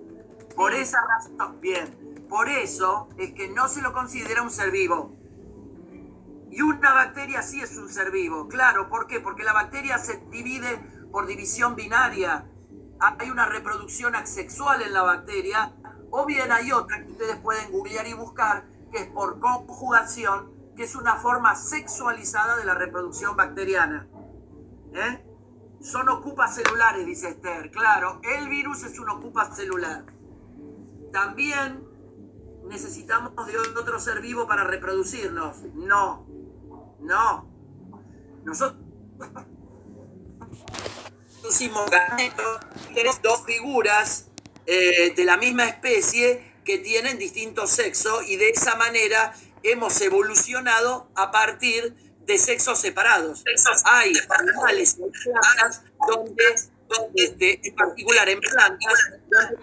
Por 0.56 0.74
esa 0.74 0.98
razón, 1.06 1.60
bien. 1.60 2.26
Por 2.28 2.48
eso 2.48 3.08
es 3.18 3.32
que 3.34 3.48
no 3.48 3.68
se 3.68 3.82
lo 3.82 3.92
considera 3.92 4.42
un 4.42 4.50
ser 4.50 4.70
vivo. 4.70 5.12
Y 6.52 6.60
una 6.60 6.92
bacteria 6.92 7.40
sí 7.40 7.62
es 7.62 7.78
un 7.78 7.88
ser 7.88 8.10
vivo, 8.10 8.46
claro, 8.46 8.90
¿por 8.90 9.06
qué? 9.06 9.20
Porque 9.20 9.42
la 9.42 9.54
bacteria 9.54 9.96
se 9.96 10.18
divide 10.30 10.78
por 11.10 11.26
división 11.26 11.76
binaria. 11.76 12.46
Hay 13.00 13.30
una 13.30 13.46
reproducción 13.46 14.14
asexual 14.14 14.82
en 14.82 14.92
la 14.92 15.00
bacteria, 15.00 15.74
o 16.10 16.26
bien 16.26 16.52
hay 16.52 16.70
otra 16.70 17.02
que 17.02 17.10
ustedes 17.10 17.36
pueden 17.36 17.72
googlear 17.72 18.06
y 18.06 18.12
buscar, 18.12 18.66
que 18.92 18.98
es 18.98 19.06
por 19.06 19.40
conjugación, 19.40 20.52
que 20.76 20.84
es 20.84 20.94
una 20.94 21.16
forma 21.16 21.56
sexualizada 21.56 22.56
de 22.56 22.66
la 22.66 22.74
reproducción 22.74 23.34
bacteriana. 23.34 24.06
¿Eh? 24.92 25.24
Son 25.80 26.06
ocupas 26.10 26.54
celulares, 26.54 27.06
dice 27.06 27.30
Esther. 27.30 27.70
Claro, 27.70 28.20
el 28.36 28.50
virus 28.50 28.84
es 28.84 28.98
un 28.98 29.08
ocupa 29.08 29.54
celular. 29.54 30.04
También 31.10 31.82
necesitamos 32.68 33.32
de 33.46 33.56
otro 33.58 33.98
ser 33.98 34.20
vivo 34.20 34.46
para 34.46 34.64
reproducirnos. 34.64 35.62
No, 35.74 36.26
no. 37.02 37.48
Nosotros 38.44 38.80
gametos, 41.90 42.60
tenemos 42.94 43.22
dos 43.22 43.44
figuras 43.44 44.26
eh, 44.66 45.12
de 45.14 45.24
la 45.24 45.36
misma 45.36 45.66
especie 45.66 46.52
que 46.64 46.78
tienen 46.78 47.18
distintos 47.18 47.70
sexos 47.70 48.26
y 48.28 48.36
de 48.36 48.50
esa 48.50 48.76
manera 48.76 49.34
hemos 49.62 50.00
evolucionado 50.00 51.10
a 51.14 51.30
partir 51.30 51.94
de 52.20 52.38
sexos 52.38 52.78
separados. 52.78 53.44
Hay 53.84 54.12
animales 54.28 54.96
y 54.98 55.28
plantas 55.28 55.82
donde, 56.06 56.44
donde, 56.88 57.24
este, 57.24 57.68
en 57.68 57.74
particular 57.74 58.28
en 58.28 58.40
plantas, 58.40 58.94
donde 59.28 59.56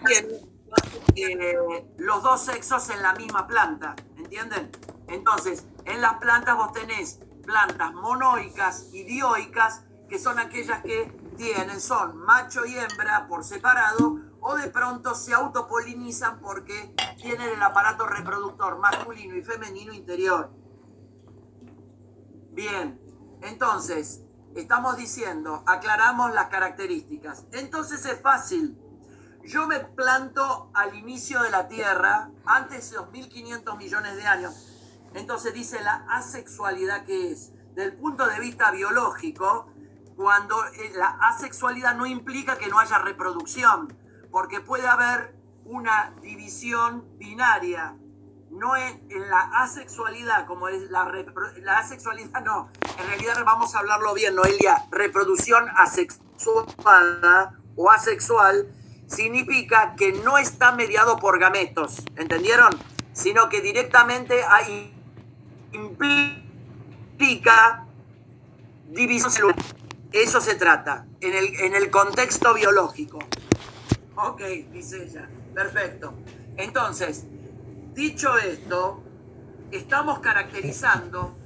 tienen 1.14 1.40
eh, 1.40 1.84
los 1.98 2.22
dos 2.22 2.44
sexos 2.44 2.90
en 2.90 3.02
la 3.02 3.14
misma 3.14 3.46
planta, 3.46 3.96
¿entienden? 4.16 4.70
Entonces, 5.08 5.64
en 5.86 6.00
las 6.00 6.18
plantas 6.18 6.56
vos 6.56 6.72
tenés 6.72 7.18
plantas 7.50 7.92
monoicas 7.94 8.90
y 8.92 9.02
dioicas, 9.02 9.82
que 10.08 10.20
son 10.20 10.38
aquellas 10.38 10.82
que 10.82 11.12
tienen, 11.36 11.80
son 11.80 12.16
macho 12.16 12.64
y 12.64 12.76
hembra 12.78 13.26
por 13.26 13.44
separado, 13.44 14.20
o 14.40 14.54
de 14.54 14.68
pronto 14.68 15.16
se 15.16 15.34
autopolinizan 15.34 16.38
porque 16.40 16.94
tienen 17.20 17.48
el 17.48 17.62
aparato 17.62 18.06
reproductor 18.06 18.78
masculino 18.78 19.34
y 19.34 19.42
femenino 19.42 19.92
interior. 19.92 20.50
Bien, 22.52 23.00
entonces, 23.42 24.22
estamos 24.54 24.96
diciendo, 24.96 25.64
aclaramos 25.66 26.32
las 26.32 26.46
características. 26.46 27.46
Entonces 27.52 28.04
es 28.06 28.20
fácil. 28.20 28.78
Yo 29.44 29.66
me 29.66 29.80
planto 29.80 30.70
al 30.74 30.94
inicio 30.94 31.42
de 31.42 31.50
la 31.50 31.66
Tierra, 31.66 32.30
antes 32.44 32.92
de 32.92 32.98
2.500 32.98 33.76
millones 33.76 34.16
de 34.16 34.26
años. 34.26 34.69
Entonces 35.14 35.54
dice 35.54 35.80
la 35.82 36.06
asexualidad 36.08 37.04
que 37.04 37.32
es, 37.32 37.52
del 37.74 37.94
punto 37.94 38.26
de 38.26 38.38
vista 38.40 38.70
biológico, 38.70 39.72
cuando 40.16 40.56
eh, 40.66 40.92
la 40.94 41.18
asexualidad 41.22 41.94
no 41.96 42.06
implica 42.06 42.58
que 42.58 42.68
no 42.68 42.78
haya 42.78 42.98
reproducción, 42.98 43.96
porque 44.30 44.60
puede 44.60 44.86
haber 44.86 45.34
una 45.64 46.14
división 46.20 47.04
binaria. 47.18 47.96
No 48.50 48.76
en, 48.76 49.06
en 49.10 49.30
la 49.30 49.42
asexualidad, 49.62 50.46
como 50.46 50.68
es 50.68 50.90
la, 50.90 51.10
la 51.62 51.78
asexualidad, 51.78 52.42
no. 52.42 52.68
En 52.98 53.06
realidad 53.06 53.36
vamos 53.44 53.74
a 53.74 53.78
hablarlo 53.78 54.12
bien, 54.12 54.34
Noelia. 54.34 54.86
Reproducción 54.90 55.68
asexual 55.76 57.56
o 57.76 57.90
asexual 57.90 58.68
significa 59.06 59.94
que 59.96 60.12
no 60.12 60.38
está 60.38 60.72
mediado 60.72 61.16
por 61.18 61.38
gametos, 61.38 62.02
¿entendieron? 62.16 62.70
Sino 63.12 63.48
que 63.48 63.60
directamente 63.60 64.44
hay, 64.44 64.94
implica 65.72 66.56
división 68.88 69.30
celular. 69.30 69.56
Eso 70.12 70.40
se 70.40 70.54
trata, 70.56 71.06
en 71.20 71.34
el, 71.34 71.54
en 71.60 71.74
el 71.74 71.90
contexto 71.90 72.54
biológico. 72.54 73.18
Ok, 74.16 74.40
dice 74.72 75.04
ella. 75.04 75.28
Perfecto. 75.54 76.14
Entonces, 76.56 77.24
dicho 77.94 78.36
esto, 78.38 79.02
estamos 79.70 80.18
caracterizando 80.18 81.36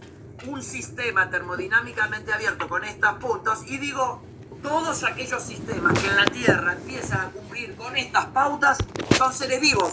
un 0.46 0.62
sistema 0.62 1.30
termodinámicamente 1.30 2.32
abierto 2.32 2.68
con 2.68 2.84
estos 2.84 3.14
puntos 3.14 3.60
y 3.66 3.78
digo, 3.78 4.22
todos 4.62 5.04
aquellos 5.04 5.42
sistemas 5.42 5.98
que 5.98 6.08
en 6.08 6.16
la 6.16 6.24
Tierra 6.26 6.72
empiezan 6.72 7.20
a 7.20 7.30
cumplir 7.30 7.76
con 7.76 7.96
estas 7.96 8.26
pautas 8.26 8.78
son 9.16 9.32
seres 9.32 9.60
vivos. 9.60 9.92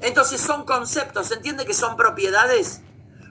Entonces 0.00 0.40
son 0.40 0.64
conceptos, 0.64 1.28
¿se 1.28 1.34
entiende 1.34 1.64
que 1.64 1.74
son 1.74 1.96
propiedades? 1.96 2.82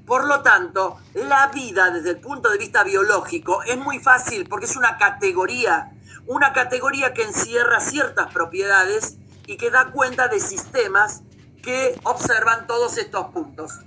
Por 0.06 0.28
lo 0.28 0.41
tanto, 0.41 0.97
la 1.14 1.47
vida 1.47 1.89
desde 1.89 2.12
el 2.12 2.20
punto 2.20 2.49
de 2.49 2.58
vista 2.58 2.84
biológico 2.84 3.64
es 3.64 3.78
muy 3.78 3.99
fácil 3.99 4.47
porque 4.47 4.66
es 4.66 4.76
una 4.76 4.97
categoría, 4.97 5.91
una 6.28 6.53
categoría 6.53 7.14
que 7.14 7.24
encierra 7.24 7.80
ciertas 7.80 8.32
propiedades 8.32 9.18
y 9.47 9.58
que 9.58 9.72
da 9.72 9.91
cuenta 9.91 10.28
de 10.28 10.39
sistemas 10.39 11.22
que 11.64 11.99
observan 12.03 12.68
todos 12.68 12.97
estos 12.97 13.28
puntos. 13.28 13.80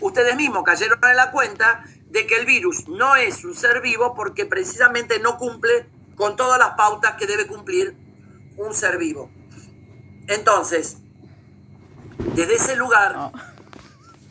Ustedes 0.00 0.36
mismos 0.36 0.62
cayeron 0.64 0.98
en 1.02 1.16
la 1.16 1.30
cuenta 1.30 1.84
de 2.08 2.26
que 2.26 2.36
el 2.36 2.46
virus 2.46 2.88
no 2.88 3.16
es 3.16 3.44
un 3.44 3.54
ser 3.54 3.82
vivo 3.82 4.14
porque 4.14 4.46
precisamente 4.46 5.18
no 5.18 5.36
cumple 5.36 5.90
con 6.14 6.36
todas 6.36 6.58
las 6.58 6.70
pautas 6.70 7.16
que 7.16 7.26
debe 7.26 7.46
cumplir 7.46 7.94
un 8.56 8.72
ser 8.72 8.96
vivo. 8.96 9.30
Entonces, 10.26 10.98
desde 12.34 12.54
ese 12.54 12.76
lugar 12.76 13.32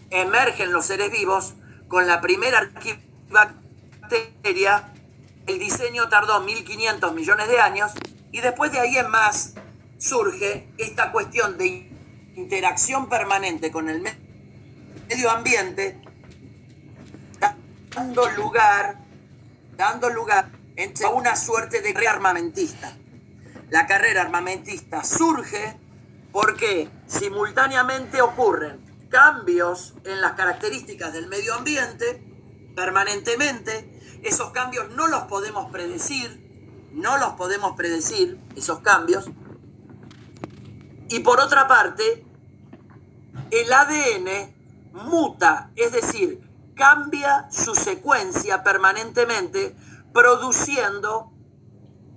emergen 0.10 0.72
los 0.72 0.86
seres 0.86 1.12
vivos 1.12 1.56
con 1.88 2.08
la 2.08 2.22
primera 2.22 2.60
arquibacteria. 2.60 4.93
El 5.47 5.60
diseño 5.60 6.08
tardó 6.10 6.41
1500 6.41 7.14
millones 7.14 7.47
de 7.47 7.60
años 7.60 7.91
y 8.32 8.41
después 8.41 8.72
de 8.72 8.80
ahí 8.80 8.97
en 8.97 9.10
más 9.10 9.53
surge 9.97 10.68
esta 10.78 11.12
cuestión 11.12 11.58
de 11.58 11.89
interacción 12.36 13.08
permanente 13.08 13.72
con 13.72 13.89
el 13.89 14.01
medio 14.01 15.32
ambiente, 15.32 16.01
dando 17.95 18.30
lugar, 18.32 18.97
dando 19.78 20.10
lugar 20.10 20.49
a 21.06 21.10
una 21.10 21.36
suerte 21.36 21.82
de 21.82 21.93
carrera 21.93 22.12
armamentista. 22.12 22.97
La 23.70 23.88
carrera 23.88 24.22
armamentista 24.22 25.03
surge 25.03 25.78
porque 26.32 26.89
simultáneamente 27.08 28.22
ocurren 28.22 28.84
cambios 29.16 29.93
en 30.03 30.20
las 30.20 30.34
características 30.34 31.13
del 31.13 31.28
medio 31.28 31.53
ambiente 31.53 32.22
permanentemente. 32.76 34.20
Esos 34.24 34.51
cambios 34.51 34.89
no 34.89 35.07
los 35.07 35.24
podemos 35.24 35.72
predecir, 35.72 36.89
no 36.91 37.18
los 37.18 37.32
podemos 37.36 37.78
predecir, 37.78 38.38
esos 38.57 38.82
cambios. 38.82 39.28
Y 41.07 41.20
por 41.20 41.39
otra 41.39 41.66
parte, 41.66 42.26
el 43.51 43.72
ADN 43.72 44.53
muta, 44.91 45.72
es 45.78 45.93
decir, 45.93 46.41
cambia 46.76 47.49
su 47.51 47.74
secuencia 47.74 48.63
permanentemente, 48.66 49.78
produciendo, 50.11 51.32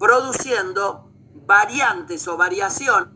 produciendo 0.01 1.13
variantes 1.47 2.27
o 2.27 2.37
variaciones 2.37 3.07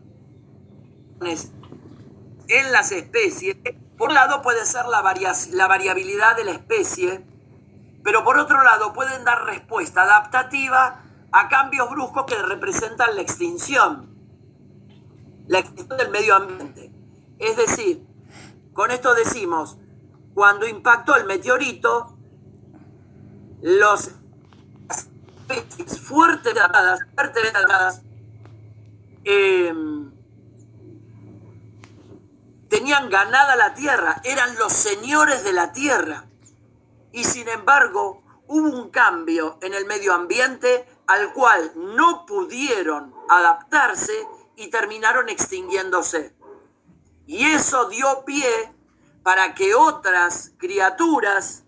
en 2.49 2.73
las 2.73 2.93
especies. 2.93 3.57
Por 3.97 4.09
un 4.09 4.15
lado 4.15 4.43
puede 4.43 4.65
ser 4.65 4.87
la, 4.87 5.03
la 5.53 5.67
variabilidad 5.69 6.37
de 6.37 6.45
la 6.45 6.53
especie, 6.53 7.25
pero 8.03 8.25
por 8.25 8.39
otro 8.39 8.63
lado 8.63 8.93
pueden 8.93 9.25
dar 9.25 9.45
respuesta 9.45 10.03
adaptativa 10.03 11.03
a 11.31 11.49
cambios 11.49 11.89
bruscos 11.91 12.27
que 12.27 12.37
representan 12.37 13.15
la 13.15 13.23
extinción, 13.23 14.11
la 15.47 15.61
extinción 15.61 15.99
del 15.99 16.11
medio 16.11 16.37
ambiente. 16.37 16.93
Es 17.39 17.57
decir, 17.57 18.07
con 18.73 18.91
esto 18.91 19.15
decimos, 19.15 19.79
cuando 20.35 20.67
impactó 20.67 21.17
el 21.17 21.25
meteorito, 21.25 22.17
los 23.63 24.11
fuertes 26.01 26.01
fuertes 26.01 26.55
eh, 29.25 29.73
tenían 32.73 33.11
ganada 33.11 33.55
la 33.55 33.75
tierra, 33.75 34.23
eran 34.25 34.57
los 34.57 34.73
señores 34.73 35.45
de 35.45 35.53
la 35.53 35.73
tierra. 35.73 36.25
Y 37.13 37.25
sin 37.25 37.47
embargo, 37.51 38.23
hubo 38.47 38.67
un 38.67 38.89
cambio 38.89 39.59
en 39.61 39.75
el 39.75 39.85
medio 39.85 40.15
ambiente 40.15 40.87
al 41.07 41.35
cual 41.35 41.73
no 41.77 42.25
pudieron 42.25 43.15
adaptarse 43.29 44.15
y 44.57 44.69
terminaron 44.69 45.29
extinguiéndose. 45.29 46.35
Y 47.27 47.45
eso 47.45 47.91
dio 47.91 48.25
pie 48.25 48.73
para 49.23 49.55
que 49.55 49.75
otras 49.75 50.53
criaturas, 50.57 51.65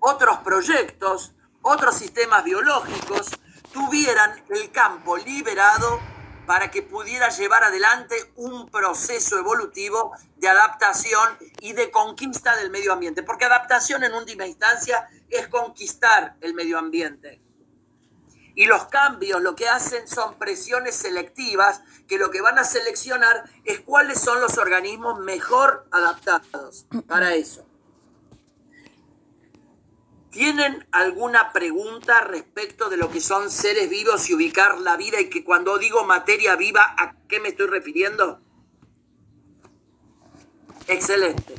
otros 0.00 0.38
proyectos, 0.38 1.34
otros 1.60 1.94
sistemas 1.94 2.42
biológicos 2.42 3.32
tuvieran 3.70 4.42
el 4.48 4.72
campo 4.72 5.18
liberado 5.18 6.00
para 6.52 6.70
que 6.70 6.82
pudiera 6.82 7.30
llevar 7.30 7.64
adelante 7.64 8.14
un 8.36 8.68
proceso 8.68 9.38
evolutivo 9.38 10.12
de 10.36 10.48
adaptación 10.48 11.38
y 11.60 11.72
de 11.72 11.90
conquista 11.90 12.54
del 12.56 12.68
medio 12.68 12.92
ambiente. 12.92 13.22
Porque 13.22 13.46
adaptación 13.46 14.04
en 14.04 14.12
última 14.12 14.46
instancia 14.46 15.08
es 15.30 15.48
conquistar 15.48 16.36
el 16.42 16.52
medio 16.52 16.78
ambiente. 16.78 17.40
Y 18.54 18.66
los 18.66 18.84
cambios 18.88 19.40
lo 19.40 19.56
que 19.56 19.66
hacen 19.66 20.06
son 20.06 20.34
presiones 20.34 20.94
selectivas 20.94 21.80
que 22.06 22.18
lo 22.18 22.30
que 22.30 22.42
van 22.42 22.58
a 22.58 22.64
seleccionar 22.64 23.44
es 23.64 23.80
cuáles 23.80 24.20
son 24.20 24.42
los 24.42 24.58
organismos 24.58 25.20
mejor 25.20 25.86
adaptados 25.90 26.84
para 27.08 27.34
eso. 27.34 27.64
¿Tienen 30.32 30.88
alguna 30.92 31.52
pregunta 31.52 32.22
respecto 32.22 32.88
de 32.88 32.96
lo 32.96 33.10
que 33.10 33.20
son 33.20 33.50
seres 33.50 33.90
vivos 33.90 34.30
y 34.30 34.34
ubicar 34.34 34.78
la 34.78 34.96
vida 34.96 35.20
y 35.20 35.28
que 35.28 35.44
cuando 35.44 35.76
digo 35.76 36.04
materia 36.04 36.56
viva, 36.56 36.94
¿a 36.96 37.14
qué 37.28 37.38
me 37.38 37.50
estoy 37.50 37.66
refiriendo? 37.66 38.40
Excelente. 40.88 41.54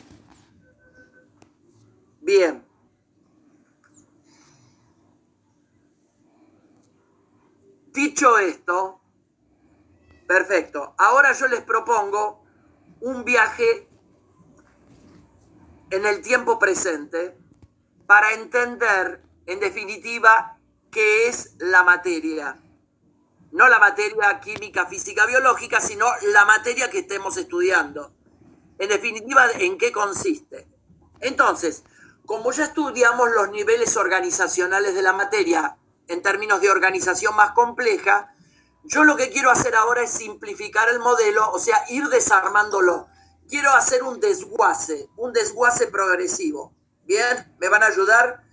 Bien. 2.22 2.66
Dicho 7.92 8.40
esto, 8.40 9.02
perfecto. 10.28 10.96
Ahora 10.98 11.32
yo 11.34 11.48
les 11.48 11.62
propongo 11.62 12.44
un 13.02 13.24
viaje 13.24 13.88
en 15.92 16.08
el 16.08 16.24
tiempo 16.24 16.58
presente 16.58 17.38
para 18.06 18.34
entender, 18.34 19.22
en 19.46 19.60
definitiva, 19.60 20.58
qué 20.92 21.28
es 21.28 21.56
la 21.60 21.84
materia. 21.84 22.60
No 23.52 23.68
la 23.68 23.80
materia 23.80 24.40
química, 24.40 24.86
física, 24.88 25.26
biológica, 25.26 25.80
sino 25.80 26.06
la 26.34 26.46
materia 26.46 26.90
que 26.90 27.00
estemos 27.00 27.38
estudiando. 27.38 28.14
En 28.80 28.90
definitiva, 28.90 29.46
¿en 29.60 29.78
qué 29.78 29.92
consiste? 29.92 30.68
Entonces, 31.20 31.84
como 32.26 32.52
ya 32.52 32.64
estudiamos 32.64 33.30
los 33.32 33.50
niveles 33.52 33.96
organizacionales 33.98 34.96
de 34.96 35.02
la 35.02 35.14
materia 35.14 35.78
en 36.08 36.22
términos 36.22 36.62
de 36.62 36.70
organización 36.70 37.36
más 37.36 37.52
compleja, 37.52 38.34
yo 38.84 39.04
lo 39.04 39.16
que 39.16 39.30
quiero 39.30 39.50
hacer 39.50 39.76
ahora 39.76 40.04
es 40.04 40.12
simplificar 40.12 40.90
el 40.90 41.00
modelo, 41.00 41.50
o 41.52 41.60
sea, 41.60 41.84
ir 41.90 42.10
desarmándolo. 42.10 43.08
Quiero 43.48 43.72
hacer 43.72 44.04
un 44.04 44.20
desguace, 44.20 45.10
un 45.16 45.32
desguace 45.32 45.88
progresivo. 45.88 46.74
Bien, 47.06 47.54
¿me 47.60 47.70
van 47.70 47.84
a 47.84 47.88
ayudar? 47.88 48.44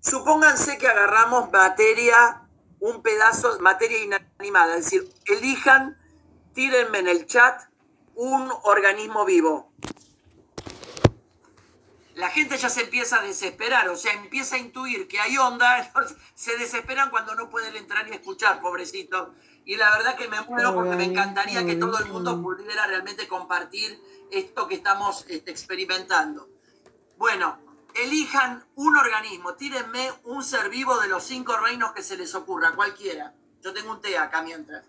Supónganse 0.00 0.78
que 0.78 0.88
agarramos 0.88 1.50
materia, 1.52 2.42
un 2.80 3.02
pedazo, 3.02 3.58
materia 3.60 4.02
inanimada, 4.02 4.76
es 4.76 4.84
decir, 4.84 5.10
elijan, 5.26 5.98
tírenme 6.54 6.98
en 6.98 7.08
el 7.08 7.26
chat 7.26 7.62
un 8.14 8.50
organismo 8.62 9.24
vivo. 9.24 9.72
La 12.14 12.30
gente 12.30 12.56
ya 12.56 12.70
se 12.70 12.82
empieza 12.82 13.18
a 13.18 13.22
desesperar, 13.22 13.88
o 13.88 13.96
sea, 13.96 14.12
empieza 14.12 14.54
a 14.54 14.58
intuir 14.58 15.08
que 15.08 15.20
hay 15.20 15.36
onda, 15.36 15.92
se 16.34 16.56
desesperan 16.56 17.10
cuando 17.10 17.34
no 17.34 17.50
pueden 17.50 17.74
entrar 17.76 18.06
y 18.08 18.12
escuchar, 18.12 18.60
pobrecito. 18.60 19.34
Y 19.64 19.76
la 19.76 19.90
verdad 19.96 20.16
que 20.16 20.28
me 20.28 20.40
muero 20.42 20.74
porque 20.74 20.96
me 20.96 21.04
encantaría 21.04 21.64
que 21.66 21.76
todo 21.76 21.98
el 21.98 22.06
mundo 22.06 22.40
pudiera 22.40 22.86
realmente 22.86 23.26
compartir 23.26 24.00
esto 24.30 24.68
que 24.68 24.76
estamos 24.76 25.24
este, 25.28 25.50
experimentando. 25.50 26.48
Bueno, 27.16 27.58
elijan 27.94 28.64
un 28.74 28.96
organismo, 28.96 29.54
tírenme 29.54 30.12
un 30.24 30.42
ser 30.42 30.68
vivo 30.68 30.98
de 30.98 31.08
los 31.08 31.22
cinco 31.22 31.56
reinos 31.56 31.92
que 31.92 32.02
se 32.02 32.16
les 32.16 32.34
ocurra, 32.34 32.74
cualquiera. 32.74 33.34
Yo 33.62 33.72
tengo 33.72 33.92
un 33.92 34.00
té 34.00 34.18
acá 34.18 34.42
mientras. 34.42 34.84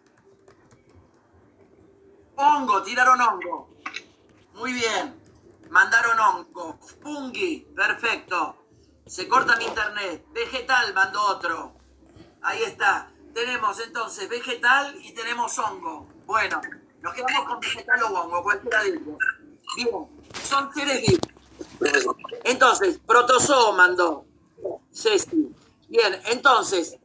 Hongo, 2.35 2.83
tiraron 2.83 3.21
hongo. 3.21 3.69
Muy 4.53 4.73
bien. 4.73 5.21
Mandaron 5.69 6.19
hongo. 6.19 6.79
Fungi, 7.01 7.67
perfecto. 7.75 8.57
Se 9.05 9.27
corta 9.27 9.55
mi 9.55 9.65
internet. 9.65 10.25
Vegetal, 10.33 10.93
mandó 10.93 11.21
otro. 11.21 11.75
Ahí 12.41 12.63
está. 12.63 13.11
Tenemos 13.33 13.79
entonces 13.79 14.27
vegetal 14.27 14.97
y 15.01 15.13
tenemos 15.13 15.57
hongo. 15.59 16.07
Bueno, 16.25 16.61
nos 17.01 17.13
quedamos 17.13 17.45
con 17.45 17.59
vegetal 17.59 18.03
o 18.03 18.07
hongo, 18.07 18.43
cualquiera 18.43 18.83
de 18.83 18.89
ellos. 18.89 19.17
Bien, 19.75 19.89
son 20.43 20.73
seres 20.73 21.01
vivos. 21.01 21.34
Entonces, 22.43 22.99
protozoo 23.05 23.73
mandó 23.73 24.25
Ceci. 24.91 25.53
Bien, 25.87 26.19
entonces, 26.25 26.97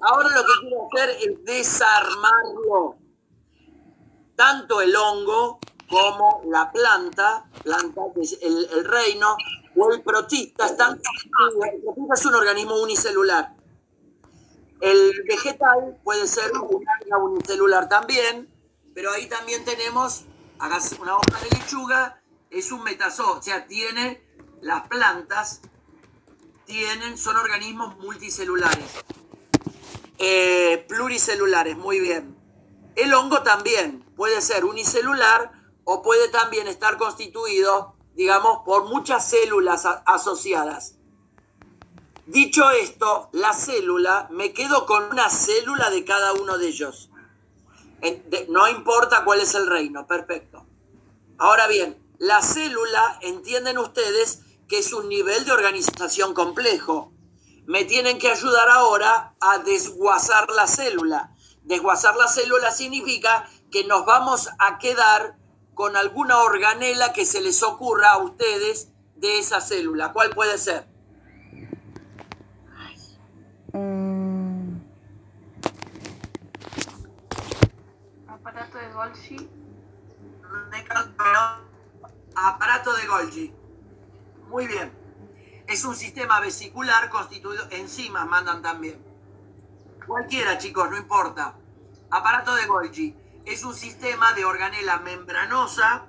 ahora 0.00 0.28
lo 0.30 0.42
que 0.44 0.52
quiero 0.60 0.88
hacer 0.92 1.10
es 1.20 1.44
desarmarlo. 1.44 2.96
Tanto 4.36 4.80
el 4.80 4.94
hongo 4.94 5.58
como 5.88 6.42
la 6.46 6.70
planta, 6.70 7.48
planta 7.62 8.02
el, 8.40 8.84
reino, 8.84 9.36
o 9.76 9.92
el 9.92 10.02
protista, 10.02 10.66
están, 10.66 11.00
el 11.00 11.82
protista 11.82 12.14
es 12.14 12.26
un 12.26 12.34
organismo 12.34 12.80
unicelular. 12.80 13.54
El 14.80 15.24
vegetal 15.26 15.98
puede 16.04 16.26
ser 16.28 16.52
una 16.52 17.18
unicelular 17.18 17.88
también, 17.88 18.48
pero 18.94 19.10
ahí 19.10 19.26
también 19.28 19.64
tenemos, 19.64 20.24
una 21.00 21.16
hoja 21.16 21.40
de 21.42 21.58
lechuga, 21.58 22.17
es 22.50 22.72
un 22.72 22.82
metazoo, 22.82 23.38
o 23.38 23.42
sea, 23.42 23.66
tiene 23.66 24.22
las 24.60 24.88
plantas, 24.88 25.60
tienen, 26.64 27.16
son 27.16 27.36
organismos 27.36 27.96
multicelulares, 27.98 28.90
eh, 30.18 30.84
pluricelulares, 30.88 31.76
muy 31.76 32.00
bien. 32.00 32.36
El 32.96 33.14
hongo 33.14 33.42
también 33.42 34.04
puede 34.16 34.40
ser 34.40 34.64
unicelular 34.64 35.52
o 35.84 36.02
puede 36.02 36.28
también 36.28 36.66
estar 36.66 36.98
constituido, 36.98 37.94
digamos, 38.14 38.62
por 38.64 38.84
muchas 38.84 39.28
células 39.28 39.86
asociadas. 40.04 40.96
Dicho 42.26 42.70
esto, 42.72 43.30
la 43.32 43.54
célula, 43.54 44.28
me 44.30 44.52
quedo 44.52 44.84
con 44.84 45.04
una 45.04 45.30
célula 45.30 45.88
de 45.88 46.04
cada 46.04 46.34
uno 46.34 46.58
de 46.58 46.68
ellos. 46.68 47.08
No 48.48 48.68
importa 48.68 49.24
cuál 49.24 49.40
es 49.40 49.54
el 49.54 49.66
reino, 49.66 50.06
perfecto. 50.06 50.66
Ahora 51.38 51.68
bien, 51.68 51.96
la 52.18 52.42
célula, 52.42 53.18
entienden 53.22 53.78
ustedes 53.78 54.40
que 54.68 54.78
es 54.78 54.92
un 54.92 55.08
nivel 55.08 55.44
de 55.44 55.52
organización 55.52 56.34
complejo. 56.34 57.12
Me 57.66 57.84
tienen 57.84 58.18
que 58.18 58.30
ayudar 58.30 58.68
ahora 58.68 59.34
a 59.40 59.58
desguazar 59.58 60.50
la 60.50 60.66
célula. 60.66 61.34
Desguazar 61.62 62.16
la 62.16 62.28
célula 62.28 62.72
significa 62.72 63.48
que 63.70 63.84
nos 63.84 64.04
vamos 64.04 64.48
a 64.58 64.78
quedar 64.78 65.36
con 65.74 65.96
alguna 65.96 66.38
organela 66.38 67.12
que 67.12 67.24
se 67.24 67.40
les 67.40 67.62
ocurra 67.62 68.10
a 68.10 68.18
ustedes 68.18 68.88
de 69.14 69.38
esa 69.38 69.60
célula. 69.60 70.12
¿Cuál 70.12 70.30
puede 70.30 70.58
ser? 70.58 70.88
Mm, 73.72 74.80
Aparato 78.26 78.78
de 78.78 78.92
Golgi. 78.92 79.50
Aparato 82.46 82.92
de 82.94 83.06
Golgi. 83.06 83.52
Muy 84.48 84.66
bien. 84.66 84.92
Es 85.66 85.84
un 85.84 85.96
sistema 85.96 86.40
vesicular 86.40 87.10
constituido, 87.10 87.66
enzimas 87.70 88.26
mandan 88.26 88.62
también. 88.62 89.04
Cualquiera, 90.06 90.56
chicos, 90.56 90.88
no 90.88 90.96
importa. 90.96 91.56
Aparato 92.10 92.54
de 92.54 92.66
Golgi 92.66 93.16
es 93.44 93.64
un 93.64 93.74
sistema 93.74 94.32
de 94.34 94.44
organela 94.44 94.98
membranosa 95.00 96.06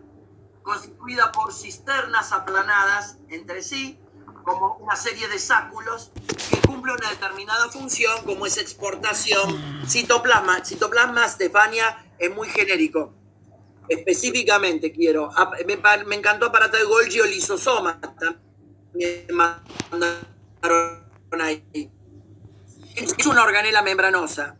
constituida 0.62 1.32
por 1.32 1.52
cisternas 1.52 2.32
aplanadas 2.32 3.18
entre 3.30 3.64
sí, 3.64 4.00
como 4.44 4.76
una 4.78 4.96
serie 4.96 5.28
de 5.28 5.40
sáculos 5.40 6.12
que 6.50 6.62
cumple 6.62 6.94
una 6.94 7.10
determinada 7.10 7.70
función, 7.70 8.24
como 8.24 8.46
es 8.46 8.58
exportación. 8.58 9.84
Citoplasma, 9.88 10.64
citoplasma, 10.64 11.28
Stefania, 11.28 12.14
es 12.20 12.34
muy 12.34 12.48
genérico. 12.50 13.19
Específicamente 13.90 14.92
quiero. 14.92 15.32
ap- 15.36 15.56
Me, 15.66 16.16
encantó 16.16 16.46
aparato 16.46 16.78
de 16.78 16.84
Golgi 16.84 17.20
o 17.22 17.26
lisosoma. 17.26 18.00
También 18.00 19.26
mandaron 19.32 21.02
ahí. 21.42 21.92
Es 22.96 23.26
una 23.26 23.44
organela 23.44 23.82
membranosa. 23.82 24.56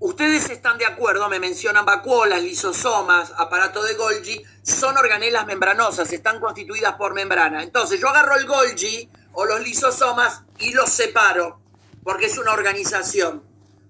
Ustedes 0.00 0.50
están 0.50 0.78
de 0.78 0.86
acuerdo, 0.86 1.28
me 1.28 1.38
mencionan 1.38 1.84
vacuolas, 1.84 2.42
lisosomas, 2.42 3.32
aparato 3.36 3.84
de 3.84 3.94
Golgi, 3.94 4.42
son 4.64 4.96
organelas 4.96 5.46
membranosas, 5.46 6.12
están 6.12 6.40
constituidas 6.40 6.94
por 6.94 7.14
membrana. 7.14 7.62
Entonces 7.62 8.00
yo 8.00 8.08
agarro 8.08 8.34
el 8.36 8.46
Golgi 8.46 9.08
o 9.34 9.44
los 9.44 9.60
lisosomas 9.60 10.42
y 10.58 10.72
los 10.72 10.90
separo, 10.90 11.60
porque 12.02 12.26
es 12.26 12.36
una 12.36 12.52
organización. 12.52 13.44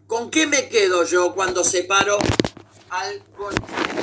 ¿Con 0.06 0.30
qué 0.30 0.46
me 0.46 0.68
quedo 0.68 1.04
yo 1.04 1.34
cuando 1.34 1.64
separo 1.64 2.18
al 2.90 3.22
Golgi? 3.34 4.01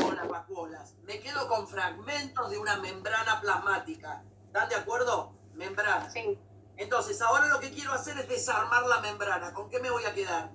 Me 1.09 1.19
quedo 1.19 1.47
con 1.47 1.67
fragmentos 1.67 2.51
de 2.51 2.59
una 2.59 2.77
membrana 2.77 3.41
plasmática. 3.41 4.21
¿Están 4.45 4.69
de 4.69 4.75
acuerdo? 4.75 5.33
Membrana. 5.55 6.07
Sí. 6.11 6.37
Entonces, 6.77 7.19
ahora 7.23 7.47
lo 7.47 7.59
que 7.59 7.71
quiero 7.71 7.93
hacer 7.93 8.15
es 8.19 8.29
desarmar 8.29 8.85
la 8.85 8.99
membrana. 8.99 9.51
¿Con 9.51 9.71
qué 9.71 9.79
me 9.79 9.89
voy 9.89 10.05
a 10.05 10.13
quedar? 10.13 10.51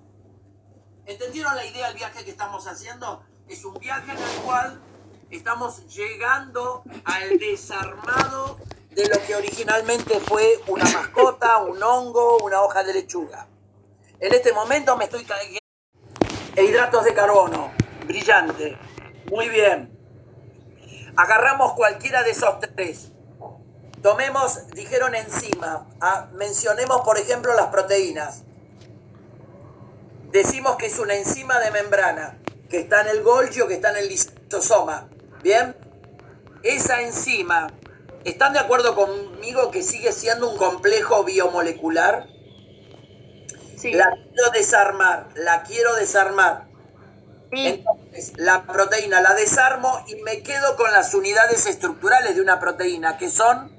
¿Entendieron 1.06 1.56
la 1.56 1.64
idea 1.64 1.88
del 1.88 1.96
viaje 1.96 2.24
que 2.24 2.30
estamos 2.30 2.68
haciendo? 2.68 3.24
Es 3.48 3.64
un 3.64 3.74
viaje 3.80 4.12
en 4.12 4.16
el 4.18 4.42
cual 4.44 4.80
estamos 5.28 5.88
llegando 5.88 6.84
al 7.04 7.36
desarmado 7.36 8.60
de 8.92 9.08
lo 9.08 9.20
que 9.26 9.34
originalmente 9.34 10.20
fue 10.20 10.62
una 10.68 10.84
mascota, 10.84 11.64
un 11.64 11.82
hongo, 11.82 12.38
una 12.44 12.62
hoja 12.62 12.84
de 12.84 12.94
lechuga. 12.94 13.48
En 14.20 14.32
este 14.32 14.52
momento 14.52 14.96
me 14.96 15.06
estoy. 15.06 15.26
E 16.54 16.64
hidratos 16.64 17.02
de 17.02 17.12
carbono, 17.12 17.72
brillante. 18.06 18.78
Muy 19.28 19.48
bien. 19.48 19.93
Agarramos 21.16 21.74
cualquiera 21.74 22.22
de 22.22 22.30
esos 22.30 22.58
tres. 22.74 23.10
Tomemos, 24.02 24.68
dijeron 24.72 25.14
enzima. 25.14 25.86
Ah, 26.00 26.28
mencionemos, 26.34 27.02
por 27.02 27.18
ejemplo, 27.18 27.54
las 27.54 27.68
proteínas. 27.68 28.42
Decimos 30.30 30.76
que 30.76 30.86
es 30.86 30.98
una 30.98 31.14
enzima 31.14 31.60
de 31.60 31.70
membrana, 31.70 32.38
que 32.68 32.80
está 32.80 33.02
en 33.02 33.08
el 33.08 33.22
Golgi 33.22 33.60
o 33.60 33.68
que 33.68 33.74
está 33.74 33.90
en 33.90 33.96
el 33.98 34.08
lisosoma. 34.08 35.08
¿Bien? 35.42 35.76
Esa 36.62 37.02
enzima, 37.02 37.68
¿están 38.24 38.52
de 38.52 38.58
acuerdo 38.58 38.94
conmigo 38.94 39.70
que 39.70 39.82
sigue 39.82 40.12
siendo 40.12 40.50
un 40.50 40.56
complejo 40.56 41.22
biomolecular? 41.24 42.26
Sí. 43.78 43.92
La 43.92 44.10
quiero 44.10 44.50
desarmar, 44.52 45.28
la 45.36 45.62
quiero 45.62 45.94
desarmar. 45.94 46.73
Entonces, 47.56 48.32
la 48.36 48.66
proteína 48.66 49.20
la 49.20 49.34
desarmo 49.34 50.04
y 50.08 50.16
me 50.22 50.42
quedo 50.42 50.76
con 50.76 50.90
las 50.92 51.14
unidades 51.14 51.66
estructurales 51.66 52.34
de 52.34 52.42
una 52.42 52.60
proteína, 52.60 53.16
que 53.18 53.30
son 53.30 53.70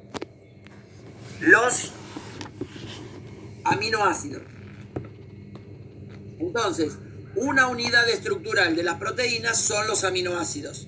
los 1.39 1.91
aminoácidos. 3.63 4.43
Entonces, 6.39 6.97
una 7.35 7.67
unidad 7.67 8.07
estructural 8.09 8.75
de 8.75 8.83
las 8.83 8.95
proteínas 8.95 9.57
son 9.59 9.87
los 9.87 10.03
aminoácidos. 10.03 10.87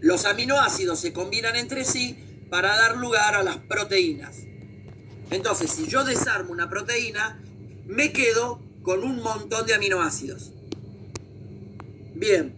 Los 0.00 0.24
aminoácidos 0.24 1.00
se 1.00 1.12
combinan 1.12 1.56
entre 1.56 1.84
sí 1.84 2.18
para 2.50 2.76
dar 2.76 2.96
lugar 2.96 3.34
a 3.34 3.42
las 3.42 3.58
proteínas. 3.58 4.38
Entonces, 5.30 5.70
si 5.70 5.86
yo 5.86 6.04
desarmo 6.04 6.52
una 6.52 6.68
proteína, 6.68 7.40
me 7.86 8.12
quedo 8.12 8.60
con 8.82 9.02
un 9.02 9.22
montón 9.22 9.66
de 9.66 9.74
aminoácidos. 9.74 10.52
Bien, 12.18 12.54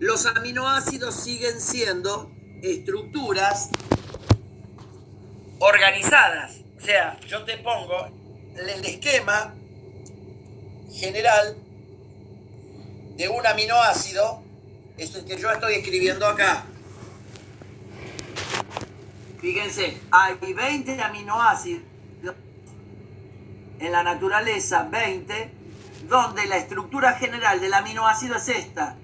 los 0.00 0.26
aminoácidos 0.26 1.14
siguen 1.14 1.60
siendo 1.60 2.28
estructuras 2.60 3.70
organizadas. 5.60 6.56
O 6.76 6.80
sea, 6.80 7.20
yo 7.20 7.44
te 7.44 7.58
pongo 7.58 8.08
el 8.56 8.84
esquema 8.84 9.54
general 10.92 11.56
de 13.16 13.28
un 13.28 13.46
aminoácido, 13.46 14.42
esto 14.98 15.18
es 15.18 15.24
que 15.24 15.36
yo 15.36 15.52
estoy 15.52 15.74
escribiendo 15.74 16.26
acá. 16.26 16.64
Fíjense, 19.40 19.98
hay 20.10 20.34
20 20.52 21.00
aminoácidos 21.00 21.84
en 23.78 23.92
la 23.92 24.02
naturaleza, 24.02 24.88
20, 24.90 25.59
donde 26.10 26.44
la 26.46 26.56
estructura 26.56 27.12
general 27.12 27.60
del 27.60 27.72
aminoácido 27.72 28.36
es 28.36 28.48
esta. 28.48 28.96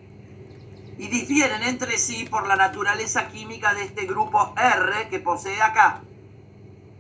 Y 0.99 1.09
difieren 1.09 1.63
entre 1.63 1.99
sí 1.99 2.27
por 2.29 2.49
la 2.49 2.57
naturaleza 2.57 3.29
química 3.29 3.75
de 3.75 3.85
este 3.85 4.07
grupo 4.07 4.55
R 4.57 5.09
que 5.09 5.21
posee 5.21 5.63
acá. 5.63 6.03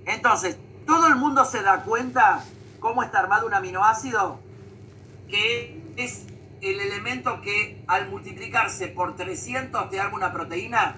Entonces, 0.07 0.57
¿todo 0.86 1.09
el 1.09 1.16
mundo 1.16 1.44
se 1.44 1.62
da 1.62 1.82
cuenta 1.82 2.44
cómo 2.78 3.02
está 3.02 3.18
armado 3.18 3.46
un 3.46 3.54
aminoácido? 3.54 4.38
Que 5.28 5.82
es 5.96 6.26
el 6.62 6.80
elemento 6.80 7.40
que 7.40 7.82
al 7.88 8.09
multiplicarse 8.09 8.86
por 8.86 9.16
300 9.16 9.90
te 9.90 9.98
arma 9.98 10.16
una 10.16 10.32
proteína. 10.32 10.96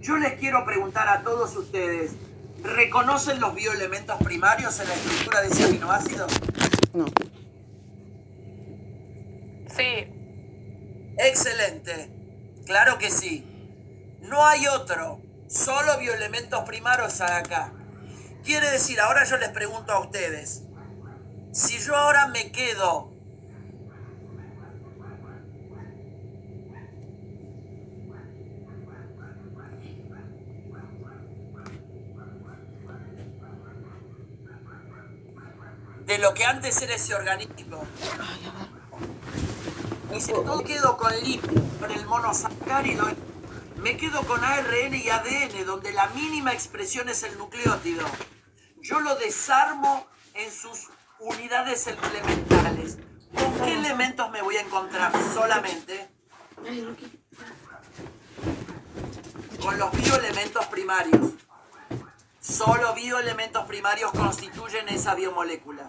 Yo 0.00 0.16
les 0.16 0.34
quiero 0.34 0.64
preguntar 0.64 1.08
a 1.08 1.22
todos 1.22 1.54
ustedes, 1.54 2.12
¿reconocen 2.62 3.40
los 3.40 3.54
bioelementos 3.54 4.16
primarios 4.18 4.80
en 4.80 4.88
la 4.88 4.94
estructura 4.94 5.42
de 5.42 5.48
ese 5.48 5.64
aminoácido? 5.64 6.26
no. 6.92 7.04
Sí. 9.74 10.12
Excelente. 11.18 12.10
Claro 12.66 12.98
que 12.98 13.10
sí. 13.10 13.44
No 14.20 14.44
hay 14.44 14.66
otro. 14.66 15.20
Solo 15.48 15.98
bioelementos 15.98 16.64
primarios 16.64 17.20
acá. 17.20 17.72
Quiere 18.44 18.70
decir, 18.70 19.00
ahora 19.00 19.24
yo 19.24 19.36
les 19.38 19.48
pregunto 19.50 19.92
a 19.92 20.00
ustedes, 20.00 20.62
si 21.52 21.78
yo 21.78 21.96
ahora 21.96 22.28
me 22.28 22.52
quedo 22.52 23.12
de 36.06 36.18
lo 36.18 36.34
que 36.34 36.44
antes 36.44 36.80
era 36.82 36.94
ese 36.94 37.14
organismo. 37.14 37.82
Y 40.14 40.20
si 40.20 40.32
no 40.32 40.62
quedo 40.62 40.96
con 40.96 41.14
lipid, 41.20 41.58
con 41.80 41.90
el 41.90 42.06
monosacárido, 42.06 43.06
me 43.76 43.96
quedo 43.96 44.22
con 44.22 44.42
ARN 44.42 44.94
y 44.94 45.08
ADN, 45.08 45.66
donde 45.66 45.92
la 45.92 46.08
mínima 46.08 46.52
expresión 46.52 47.08
es 47.08 47.22
el 47.22 47.36
nucleótido. 47.38 48.06
Yo 48.80 49.00
lo 49.00 49.16
desarmo 49.16 50.06
en 50.34 50.50
sus 50.50 50.88
unidades 51.18 51.86
elementales. 51.86 52.98
¿Con 53.34 53.52
qué 53.60 53.74
elementos 53.74 54.30
me 54.30 54.42
voy 54.42 54.56
a 54.56 54.62
encontrar 54.62 55.12
solamente? 55.34 56.08
Con 59.60 59.78
los 59.78 59.92
bioelementos 59.92 60.66
primarios. 60.66 61.32
Solo 62.40 62.94
bioelementos 62.94 63.66
primarios 63.66 64.12
constituyen 64.12 64.88
esa 64.88 65.14
biomolécula. 65.14 65.88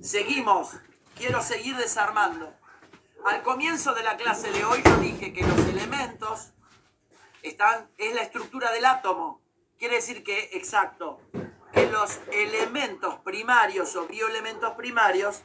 Seguimos. 0.00 0.70
Quiero 1.16 1.42
seguir 1.42 1.76
desarmando. 1.76 2.54
Al 3.24 3.42
comienzo 3.42 3.94
de 3.94 4.02
la 4.02 4.16
clase 4.16 4.50
de 4.50 4.64
hoy 4.64 4.82
yo 4.84 4.96
dije 4.96 5.32
que 5.32 5.42
los 5.46 5.58
elementos 5.68 6.52
están, 7.42 7.90
es 7.98 8.14
la 8.14 8.22
estructura 8.22 8.72
del 8.72 8.84
átomo. 8.84 9.40
Quiere 9.78 9.96
decir 9.96 10.24
que, 10.24 10.50
exacto, 10.52 11.20
que 11.72 11.86
los 11.86 12.18
elementos 12.32 13.16
primarios 13.20 13.94
o 13.96 14.06
bioelementos 14.06 14.72
primarios 14.74 15.42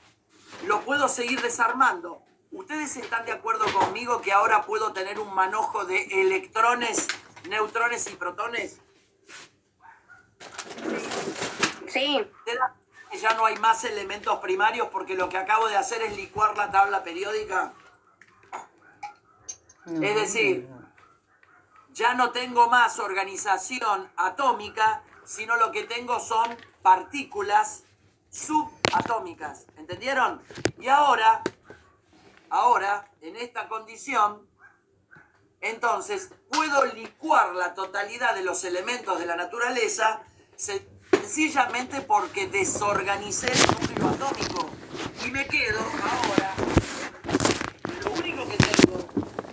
los 0.66 0.84
puedo 0.84 1.08
seguir 1.08 1.42
desarmando. 1.42 2.24
¿Ustedes 2.52 2.96
están 2.98 3.26
de 3.26 3.34
acuerdo 3.34 3.66
conmigo 3.72 4.22
que 4.22 4.32
ahora 4.32 4.64
puedo 4.64 4.94
tener 4.94 5.20
un 5.20 5.34
manojo 5.34 5.86
de 5.86 6.04
electrones, 6.22 7.08
neutrones 7.50 8.08
y 8.08 8.16
protones? 8.16 8.80
Sí. 11.88 12.26
¿Te 12.46 12.52
que 12.52 12.58
ya 13.18 13.34
no 13.34 13.46
hay 13.46 13.58
más 13.58 13.84
elementos 13.84 14.40
primarios 14.40 14.88
porque 14.92 15.16
lo 15.16 15.30
que 15.30 15.38
acabo 15.38 15.68
de 15.68 15.78
hacer 15.78 16.02
es 16.02 16.16
licuar 16.16 16.56
la 16.58 16.72
tabla 16.72 17.04
periódica? 17.04 17.74
Es 19.86 20.16
decir, 20.16 20.68
ya 21.92 22.14
no 22.14 22.32
tengo 22.32 22.70
más 22.70 23.00
organización 23.00 24.12
atómica, 24.18 25.02
sino 25.26 25.56
lo 25.56 25.72
que 25.72 25.84
tengo 25.84 26.20
son 26.20 26.56
partículas 26.82 27.84
subatómicas. 28.30 29.66
¿Entendieron? 29.78 30.42
Y 30.80 30.90
ahora, 30.90 31.42
ahora, 32.50 33.10
en 33.22 33.36
esta 33.38 33.68
condición, 33.68 34.48
entonces 35.62 36.32
puedo 36.52 36.86
licuar 36.86 37.56
la 37.56 37.74
totalidad 37.74 38.36
de 38.36 38.44
los 38.44 38.64
elementos 38.64 39.20
de 39.20 39.26
la 39.26 39.36
naturaleza 39.36 40.22
sencillamente 41.28 42.00
porque 42.02 42.48
desorganicé 42.48 43.52
el 43.52 43.60
núcleo 43.68 44.10
atómico. 44.10 44.70
Y 45.26 45.32
me 45.32 45.46
quedo 45.46 45.80
ahora, 45.80 46.56
lo 48.06 48.12
único 48.12 48.48
que 48.48 48.58
tengo 48.58 48.98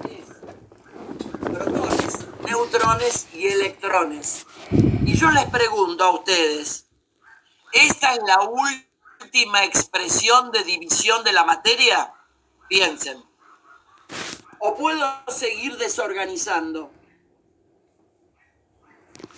es 0.08 1.40
protones, 1.40 2.18
neutrones 2.44 3.26
y 3.32 3.48
electrones. 3.48 4.46
Y 4.70 5.16
yo 5.16 5.30
les 5.32 5.46
pregunto 5.46 6.04
a 6.04 6.10
ustedes, 6.10 6.86
¿esta 7.72 8.14
es 8.14 8.20
la 8.24 8.42
última 8.42 9.64
expresión 9.64 10.52
de 10.52 10.62
división 10.62 11.24
de 11.24 11.32
la 11.32 11.44
materia? 11.44 12.14
Piensen. 12.68 13.20
¿O 14.60 14.76
puedo 14.76 15.04
seguir 15.26 15.76
desorganizando? 15.76 16.92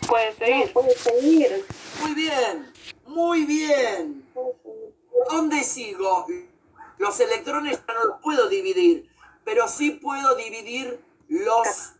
Puede 0.07 0.33
seguir. 0.35 0.73
Puede 0.73 0.95
seguir. 0.97 1.67
Muy 2.01 2.15
bien, 2.15 2.73
muy 3.07 3.45
bien. 3.45 4.33
¿Dónde 5.31 5.63
sigo? 5.63 6.27
Los 6.99 7.19
electrones 7.21 7.81
ya 7.87 7.95
no 7.95 8.05
los 8.05 8.21
puedo 8.21 8.49
dividir, 8.49 9.11
pero 9.45 9.69
sí 9.69 9.91
puedo 9.93 10.35
dividir 10.37 11.05
los 11.29 11.95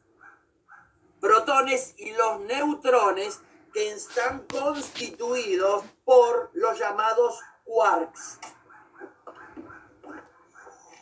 protones 1.21 1.95
y 1.99 2.13
los 2.13 2.41
neutrones 2.41 3.41
que 3.73 3.91
están 3.91 4.47
constituidos 4.47 5.85
por 6.05 6.51
los 6.55 6.79
llamados 6.79 7.41
quarks. 7.65 8.39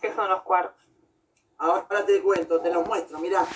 ¿Qué 0.01 0.15
son 0.15 0.29
los 0.29 0.43
quarks? 0.43 0.83
Ahora 1.59 2.05
te 2.05 2.21
cuento, 2.23 2.61
te 2.61 2.71
los 2.73 2.87
muestro, 2.87 3.19
mirá. 3.19 3.47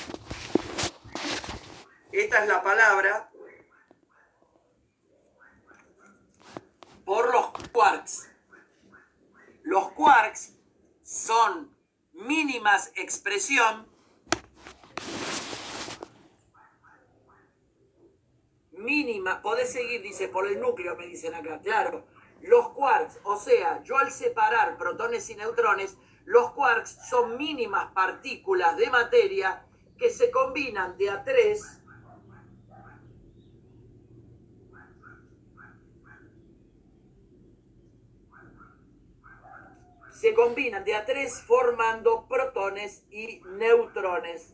Esta 2.12 2.42
es 2.42 2.48
la 2.48 2.62
palabra 2.62 3.30
por 7.08 7.32
los 7.32 7.46
quarks. 7.72 8.28
Los 9.62 9.92
quarks 9.92 10.52
son 11.00 11.74
mínimas 12.12 12.92
expresión 12.96 13.88
mínima, 18.72 19.40
podés 19.40 19.72
seguir, 19.72 20.02
dice, 20.02 20.28
por 20.28 20.46
el 20.46 20.60
núcleo, 20.60 20.96
me 20.96 21.06
dicen 21.06 21.34
acá, 21.34 21.58
claro. 21.62 22.04
Los 22.42 22.68
quarks, 22.74 23.20
o 23.24 23.38
sea, 23.38 23.82
yo 23.84 23.96
al 23.96 24.12
separar 24.12 24.76
protones 24.76 25.30
y 25.30 25.34
neutrones, 25.34 25.96
los 26.26 26.52
quarks 26.52 27.08
son 27.08 27.38
mínimas 27.38 27.90
partículas 27.92 28.76
de 28.76 28.90
materia 28.90 29.64
que 29.96 30.10
se 30.10 30.30
combinan 30.30 30.98
de 30.98 31.08
a 31.08 31.24
tres 31.24 31.77
se 40.18 40.34
combinan 40.34 40.82
de 40.82 40.96
a 40.96 41.04
tres 41.04 41.42
formando 41.42 42.26
protones 42.26 43.04
y 43.08 43.40
neutrones. 43.50 44.52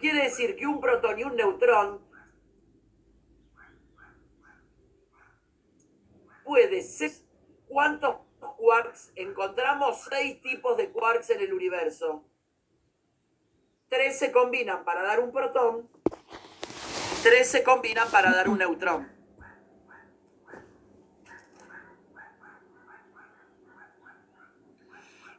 Quiere 0.00 0.24
decir 0.24 0.56
que 0.56 0.66
un 0.66 0.80
protón 0.80 1.18
y 1.20 1.24
un 1.24 1.36
neutrón 1.36 2.00
puede 6.44 6.82
ser... 6.82 7.12
¿Cuántos 7.68 8.16
quarks 8.38 9.12
encontramos? 9.16 10.04
Seis 10.08 10.40
tipos 10.40 10.76
de 10.76 10.90
quarks 10.90 11.30
en 11.30 11.40
el 11.40 11.52
universo. 11.52 12.24
Tres 13.88 14.18
se 14.18 14.30
combinan 14.30 14.84
para 14.84 15.02
dar 15.02 15.20
un 15.20 15.32
protón, 15.32 15.88
tres 17.22 17.48
se 17.48 17.62
combinan 17.62 18.08
para 18.10 18.32
dar 18.32 18.48
un 18.48 18.58
neutrón. 18.58 19.15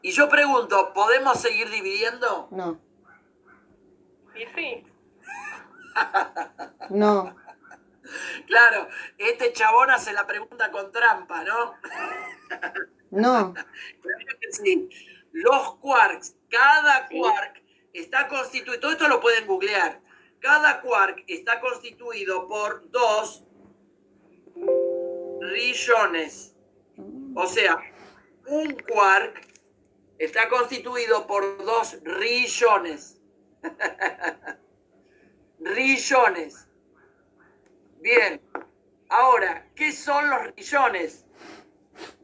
Y 0.08 0.12
yo 0.12 0.30
pregunto, 0.30 0.94
¿podemos 0.94 1.38
seguir 1.38 1.70
dividiendo? 1.70 2.48
No, 2.52 2.80
Y 4.34 4.46
sí. 4.56 4.86
no, 6.92 7.36
Claro, 8.46 8.88
este 9.18 9.52
chabón 9.52 9.92
hace 9.92 10.14
la 10.14 10.26
pregunta 10.26 10.72
con 10.72 10.94
trampa, 10.94 11.44
¿no? 11.44 11.76
no. 13.12 13.54
Claro 14.02 14.40
que 14.40 14.52
sí. 14.54 14.90
Los 15.34 15.76
quarks, 15.80 16.38
cada 16.50 17.10
quark 17.10 17.62
está 17.92 18.30
constituido, 18.30 18.80
todo 18.80 18.94
esto 18.94 19.10
lo 19.10 19.20
pueden 19.20 19.46
googlear, 19.46 20.00
cada 20.40 20.80
quark 20.80 21.26
está 21.28 21.60
constituido 21.60 22.48
por 22.48 22.90
dos 22.92 23.44
rillones. 25.42 26.56
O 27.36 27.46
sea, 27.46 27.78
un 28.46 28.74
quark 28.74 29.57
está 30.20 30.50
constituido 30.50 31.28
por 31.28 31.64
dos 31.64 31.98
rillones. 32.04 33.20
rillones. 35.60 36.68
Bien. 38.00 38.42
Ahora, 39.10 39.68
¿qué 39.76 39.92
son 39.92 40.30
los 40.30 40.56
rillones? 40.56 41.26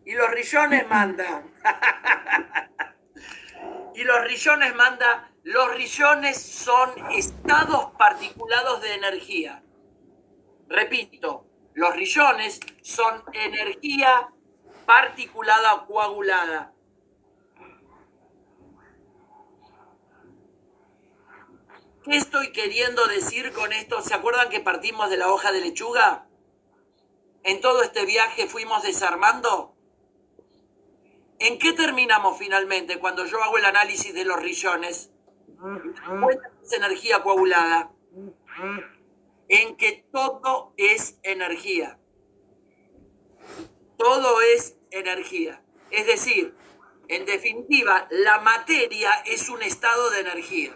Y 0.06 0.14
los 0.14 0.30
rillones 0.32 0.88
mandan. 0.88 1.52
y 3.96 4.04
los 4.04 4.24
rillones 4.26 4.76
manda. 4.76 5.30
Los 5.44 5.76
rillones 5.76 6.42
son 6.42 7.12
estados 7.12 7.92
particulados 7.98 8.82
de 8.82 8.94
energía. 8.94 9.64
Repito, 10.68 11.46
los 11.74 11.96
rillones 11.96 12.60
son 12.82 13.24
energía 13.34 14.30
particulada 14.86 15.76
o 15.76 15.86
coagulada. 15.86 16.73
¿Qué 22.04 22.18
estoy 22.18 22.52
queriendo 22.52 23.06
decir 23.08 23.54
con 23.54 23.72
esto? 23.72 24.02
¿Se 24.02 24.14
acuerdan 24.14 24.50
que 24.50 24.60
partimos 24.60 25.10
de 25.10 25.16
la 25.16 25.32
hoja 25.32 25.54
de 25.54 25.62
lechuga? 25.62 26.28
En 27.44 27.62
todo 27.62 27.82
este 27.82 28.06
viaje 28.06 28.46
fuimos 28.46 28.84
desarmando. 28.84 29.74
¿En 31.40 31.58
qué 31.60 31.72
terminamos 31.72 32.38
finalmente 32.38 33.00
cuando 33.00 33.26
yo 33.26 33.42
hago 33.42 33.58
el 33.58 33.64
análisis 33.64 34.14
de 34.14 34.26
los 34.26 34.38
rillones? 34.42 35.12
Es 36.64 36.74
energía 36.74 37.24
coagulada. 37.24 37.94
En 39.48 39.78
que 39.78 40.06
todo 40.12 40.74
es 40.76 41.20
energía. 41.24 42.00
Todo 43.98 44.42
es 44.42 44.76
energía. 44.92 45.64
Es 45.90 46.06
decir, 46.06 46.54
en 47.08 47.26
definitiva, 47.26 48.08
la 48.10 48.40
materia 48.40 49.12
es 49.26 49.48
un 49.48 49.62
estado 49.62 50.10
de 50.10 50.20
energía. 50.20 50.74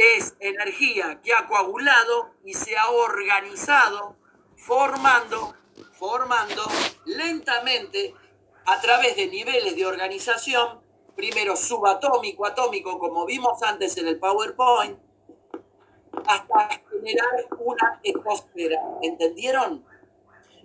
Es 0.00 0.34
energía 0.40 1.20
que 1.22 1.34
ha 1.34 1.46
coagulado 1.46 2.30
y 2.42 2.54
se 2.54 2.74
ha 2.78 2.88
organizado, 2.88 4.16
formando, 4.56 5.54
formando 5.92 6.62
lentamente 7.04 8.14
a 8.64 8.80
través 8.80 9.14
de 9.16 9.26
niveles 9.26 9.76
de 9.76 9.84
organización, 9.84 10.80
primero 11.14 11.54
subatómico, 11.54 12.46
atómico, 12.46 12.98
como 12.98 13.26
vimos 13.26 13.62
antes 13.62 13.94
en 13.98 14.08
el 14.08 14.18
PowerPoint, 14.18 14.98
hasta 16.26 16.80
generar 16.90 17.46
una 17.58 18.00
ecosfera. 18.02 18.80
¿Entendieron? 19.02 19.84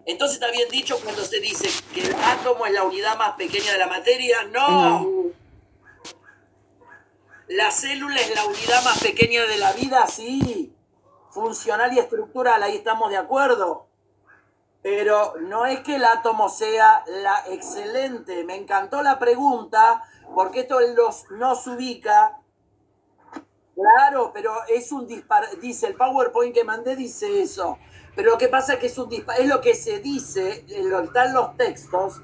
Entonces 0.05 0.35
está 0.35 0.49
bien 0.51 0.69
dicho 0.69 0.97
cuando 1.03 1.25
se 1.25 1.41
dice 1.41 1.67
que 1.93 2.03
el 2.03 2.15
átomo 2.15 2.65
es 2.67 2.71
la 2.71 2.83
unidad 2.83 3.17
más 3.17 3.35
pequeña 3.35 3.73
de 3.73 3.79
la 3.79 3.87
materia. 3.87 4.45
No. 4.45 5.25
La 7.47 7.71
célula 7.71 8.19
es 8.19 8.33
la 8.35 8.45
unidad 8.45 8.83
más 8.83 8.99
pequeña 9.01 9.45
de 9.45 9.57
la 9.57 9.73
vida, 9.73 10.07
sí. 10.07 10.73
Funcional 11.31 11.93
y 11.93 11.99
estructural, 11.99 12.63
ahí 12.63 12.77
estamos 12.77 13.09
de 13.09 13.17
acuerdo. 13.17 13.87
Pero 14.81 15.33
no 15.41 15.65
es 15.65 15.79
que 15.81 15.95
el 15.95 16.05
átomo 16.05 16.47
sea 16.49 17.03
la 17.07 17.43
excelente. 17.49 18.43
Me 18.43 18.55
encantó 18.55 19.01
la 19.01 19.19
pregunta, 19.19 20.03
porque 20.33 20.61
esto 20.61 20.79
los, 20.95 21.29
nos 21.31 21.65
ubica. 21.67 22.39
Claro, 23.75 24.31
pero 24.33 24.53
es 24.69 24.91
un 24.91 25.05
dispar. 25.07 25.45
Dice 25.59 25.87
el 25.87 25.95
PowerPoint 25.95 26.53
que 26.53 26.63
mandé, 26.63 26.95
dice 26.95 27.41
eso. 27.41 27.77
Pero 28.15 28.31
lo 28.31 28.37
que 28.37 28.47
pasa 28.47 28.73
es 28.75 28.79
que 28.79 28.85
es, 28.87 28.97
un 28.97 29.09
dispa- 29.09 29.35
es 29.37 29.47
lo 29.47 29.59
que 29.59 29.75
se 29.75 29.99
dice, 29.99 30.63
lo- 30.83 31.01
están 31.01 31.33
los 31.33 31.57
textos, 31.57 32.21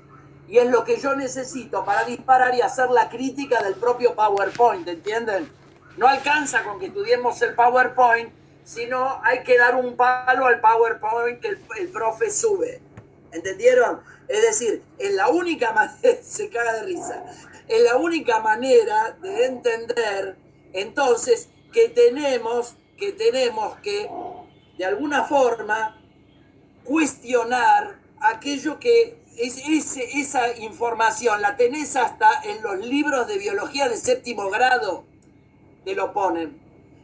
y 0.51 0.57
es 0.57 0.69
lo 0.69 0.83
que 0.83 0.99
yo 0.99 1.15
necesito 1.15 1.85
para 1.85 2.03
disparar 2.03 2.53
y 2.53 2.61
hacer 2.61 2.89
la 2.89 3.07
crítica 3.09 3.63
del 3.63 3.75
propio 3.75 4.13
PowerPoint, 4.15 4.85
¿entienden? 4.85 5.49
No 5.95 6.09
alcanza 6.09 6.63
con 6.65 6.77
que 6.77 6.87
estudiemos 6.87 7.41
el 7.41 7.55
PowerPoint, 7.55 8.33
sino 8.65 9.21
hay 9.23 9.43
que 9.43 9.57
dar 9.57 9.75
un 9.75 9.95
palo 9.95 10.45
al 10.45 10.59
PowerPoint 10.59 11.39
que 11.39 11.47
el, 11.47 11.61
el 11.79 11.87
profe 11.87 12.29
sube. 12.29 12.81
¿Entendieron? 13.31 14.01
Es 14.27 14.41
decir, 14.41 14.83
es 14.99 15.13
la 15.13 15.29
única 15.29 15.71
manera, 15.73 16.21
se 16.21 16.49
caga 16.49 16.73
de 16.73 16.83
risa, 16.83 17.23
es 17.69 17.81
la 17.83 17.95
única 17.95 18.41
manera 18.41 19.17
de 19.21 19.45
entender 19.45 20.35
entonces 20.73 21.47
que 21.71 21.87
tenemos 21.87 22.75
que 22.97 23.13
tenemos 23.13 23.77
que 23.77 24.09
de 24.77 24.85
alguna 24.85 25.23
forma 25.23 25.97
cuestionar 26.83 27.99
aquello 28.19 28.79
que 28.79 29.20
es, 29.41 29.97
esa 29.97 30.57
información 30.57 31.41
la 31.41 31.55
tenés 31.55 31.95
hasta 31.95 32.29
en 32.43 32.61
los 32.61 32.85
libros 32.85 33.27
de 33.27 33.37
biología 33.37 33.89
de 33.89 33.97
séptimo 33.97 34.49
grado, 34.49 35.05
te 35.83 35.95
lo 35.95 36.13
ponen. 36.13 36.59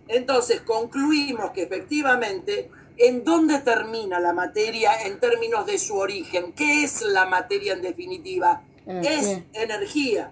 Entonces 0.07 0.61
concluimos 0.61 1.51
que 1.51 1.63
efectivamente, 1.63 2.69
¿en 2.97 3.23
dónde 3.23 3.59
termina 3.59 4.19
la 4.19 4.33
materia 4.33 5.01
en 5.05 5.19
términos 5.19 5.65
de 5.65 5.77
su 5.77 5.97
origen? 5.97 6.53
¿Qué 6.53 6.83
es 6.83 7.01
la 7.01 7.25
materia 7.25 7.73
en 7.73 7.81
definitiva? 7.81 8.63
Es 8.85 9.39
energía. 9.53 10.31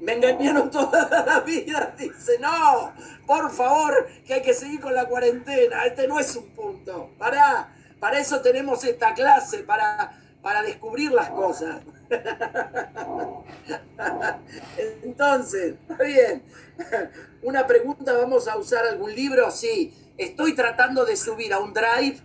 Me 0.00 0.14
engañaron 0.14 0.70
toda 0.70 1.24
la 1.24 1.40
vida. 1.40 1.94
Dice, 1.98 2.38
no, 2.40 2.92
por 3.26 3.50
favor, 3.50 4.08
que 4.26 4.34
hay 4.34 4.42
que 4.42 4.52
seguir 4.52 4.80
con 4.80 4.94
la 4.94 5.06
cuarentena. 5.06 5.84
Este 5.86 6.08
no 6.08 6.18
es 6.18 6.34
un 6.36 6.46
punto. 6.50 7.10
Para, 7.16 7.73
para 8.04 8.18
eso 8.18 8.42
tenemos 8.42 8.84
esta 8.84 9.14
clase, 9.14 9.60
para, 9.60 10.12
para 10.42 10.60
descubrir 10.60 11.10
las 11.10 11.30
cosas. 11.30 11.80
Entonces, 15.02 15.76
está 15.88 16.04
bien. 16.04 16.42
Una 17.40 17.66
pregunta, 17.66 18.12
¿vamos 18.12 18.46
a 18.46 18.58
usar 18.58 18.84
algún 18.84 19.14
libro? 19.14 19.50
Sí. 19.50 19.94
Estoy 20.18 20.54
tratando 20.54 21.06
de 21.06 21.16
subir 21.16 21.54
a 21.54 21.60
un 21.60 21.72
drive 21.72 22.20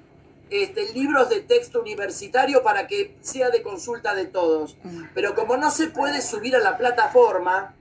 este, 0.50 0.92
libros 0.92 1.30
de 1.30 1.40
texto 1.40 1.80
universitario 1.80 2.62
para 2.62 2.86
que 2.86 3.16
sea 3.22 3.50
de 3.50 3.62
consulta 3.62 4.14
de 4.14 4.26
todos. 4.26 4.76
Pero 5.16 5.34
como 5.34 5.56
no 5.56 5.72
se 5.72 5.88
puede 5.88 6.22
subir 6.22 6.58
a 6.58 6.60
la 6.60 6.76
plataforma, 6.76 7.74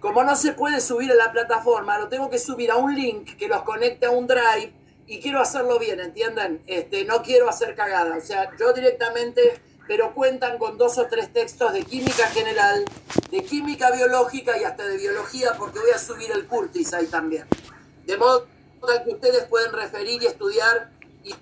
como 0.00 0.24
no 0.24 0.34
se 0.36 0.52
puede 0.52 0.80
subir 0.80 1.12
a 1.12 1.16
la 1.16 1.32
plataforma, 1.32 1.98
lo 1.98 2.08
tengo 2.08 2.30
que 2.30 2.38
subir 2.38 2.70
a 2.70 2.76
un 2.76 2.94
link 2.94 3.36
que 3.36 3.46
los 3.46 3.60
conecte 3.60 4.06
a 4.06 4.10
un 4.10 4.26
drive 4.26 4.72
y 5.06 5.20
quiero 5.20 5.40
hacerlo 5.40 5.78
bien, 5.78 6.00
¿entienden? 6.00 6.62
Este, 6.66 7.04
no 7.04 7.22
quiero 7.22 7.48
hacer 7.48 7.74
cagada. 7.74 8.16
O 8.16 8.20
sea, 8.20 8.50
yo 8.58 8.72
directamente, 8.72 9.60
pero 9.86 10.12
cuentan 10.12 10.58
con 10.58 10.78
dos 10.78 10.98
o 10.98 11.06
tres 11.06 11.32
textos 11.32 11.72
de 11.72 11.84
química 11.84 12.26
general, 12.28 12.84
de 13.30 13.44
química 13.44 13.90
biológica 13.90 14.56
y 14.58 14.64
hasta 14.64 14.84
de 14.84 14.96
biología, 14.96 15.54
porque 15.58 15.80
voy 15.80 15.90
a 15.90 15.98
subir 15.98 16.30
el 16.30 16.46
Curtis 16.46 16.94
ahí 16.94 17.06
también. 17.06 17.46
De 18.06 18.16
modo 18.16 18.46
tal 18.86 19.04
que 19.04 19.10
ustedes 19.10 19.44
pueden 19.44 19.72
referir 19.72 20.22
y 20.22 20.26
estudiar 20.26 20.90
y, 21.22 21.34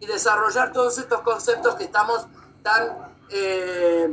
y 0.00 0.06
desarrollar 0.06 0.72
todos 0.72 0.98
estos 0.98 1.20
conceptos 1.22 1.74
que 1.74 1.84
estamos 1.84 2.26
tan... 2.62 3.12
eh, 3.30 4.08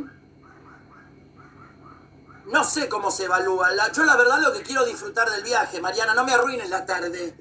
no 2.46 2.64
sé 2.66 2.90
cómo 2.90 3.10
se 3.10 3.24
evalúa. 3.24 3.70
Yo 3.94 4.04
la 4.04 4.18
verdad 4.18 4.40
lo 4.40 4.52
que 4.52 4.64
quiero 4.64 4.86
disfrutar 4.86 5.30
del 5.30 5.44
viaje, 5.44 5.80
Mariana, 5.80 6.14
no 6.14 6.26
me 6.26 6.34
arruines 6.34 6.70
la 6.70 6.86
tarde. 6.86 7.34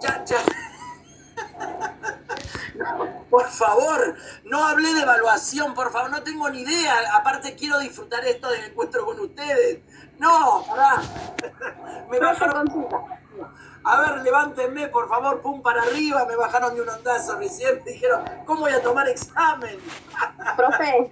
Ya, 0.00 0.24
ya. 0.24 0.38
Por 3.30 3.48
favor, 3.48 4.16
no 4.44 4.64
hablé 4.64 4.92
de 4.94 5.00
evaluación, 5.02 5.74
por 5.74 5.92
favor, 5.92 6.10
no 6.10 6.22
tengo 6.22 6.48
ni 6.50 6.60
idea. 6.60 6.94
Aparte 7.14 7.54
quiero 7.54 7.78
disfrutar 7.78 8.24
esto 8.24 8.48
del 8.50 8.64
encuentro 8.64 9.04
con 9.04 9.18
ustedes. 9.20 9.80
No, 10.18 10.64
pará. 10.66 11.02
Me 12.10 12.18
bajaron. 12.18 12.66
A 13.86 14.00
ver, 14.00 14.22
levántenme, 14.22 14.88
por 14.88 15.08
favor, 15.08 15.40
pum 15.40 15.62
para 15.62 15.82
arriba. 15.82 16.24
Me 16.26 16.36
bajaron 16.36 16.74
de 16.74 16.82
un 16.82 16.88
ondazo 16.88 17.36
recién. 17.38 17.82
Dijeron, 17.84 18.24
¿cómo 18.46 18.60
voy 18.62 18.72
a 18.72 18.82
tomar 18.82 19.08
examen? 19.08 19.78
Profe, 20.56 21.10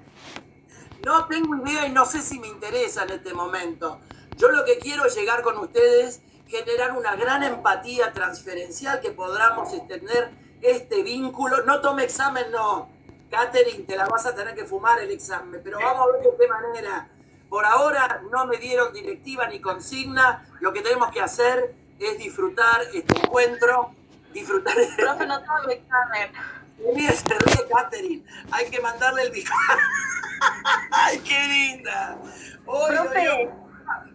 No 1.04 1.26
tengo 1.26 1.56
idea 1.56 1.86
y 1.86 1.92
no 1.92 2.04
sé 2.06 2.22
si 2.22 2.38
me 2.38 2.48
interesa 2.48 3.02
en 3.04 3.10
este 3.10 3.34
momento. 3.34 4.00
Yo 4.36 4.48
lo 4.48 4.64
que 4.64 4.78
quiero 4.78 5.04
es 5.04 5.14
llegar 5.14 5.42
con 5.42 5.58
ustedes, 5.58 6.22
generar 6.52 6.92
una 6.92 7.16
gran 7.16 7.42
empatía 7.42 8.12
transferencial 8.12 9.00
que 9.00 9.10
podamos 9.10 9.72
extender 9.72 10.30
este 10.60 11.02
vínculo. 11.02 11.64
No 11.64 11.80
tome 11.80 12.04
examen, 12.04 12.50
no. 12.52 12.90
Catherine, 13.30 13.84
te 13.84 13.96
la 13.96 14.04
vas 14.06 14.26
a 14.26 14.34
tener 14.34 14.54
que 14.54 14.66
fumar 14.66 15.00
el 15.00 15.10
examen, 15.10 15.62
pero 15.64 15.78
vamos 15.78 16.06
a 16.06 16.12
ver 16.12 16.22
de 16.22 16.36
qué 16.38 16.48
manera. 16.48 17.08
Por 17.48 17.64
ahora 17.64 18.22
no 18.30 18.46
me 18.46 18.58
dieron 18.58 18.92
directiva 18.92 19.46
ni 19.48 19.60
consigna. 19.60 20.46
Lo 20.60 20.72
que 20.74 20.82
tenemos 20.82 21.10
que 21.10 21.22
hacer 21.22 21.74
es 21.98 22.18
disfrutar 22.18 22.82
este 22.92 23.18
encuentro, 23.18 23.94
disfrutar. 24.34 24.74
Profe, 24.96 25.26
no 25.26 25.40
tengo 25.40 25.54
mi 25.66 25.72
examen. 25.72 26.32
Ríe, 26.94 27.12
se 27.12 27.38
ríe 27.38 27.68
Catherine. 27.70 28.24
Hay 28.50 28.68
que 28.68 28.80
mandarle 28.80 29.22
el. 29.22 29.32
¡Ay, 30.90 31.18
qué 31.20 31.48
linda! 31.48 32.18
Hoy 32.66 32.90
Profe. 32.90 33.61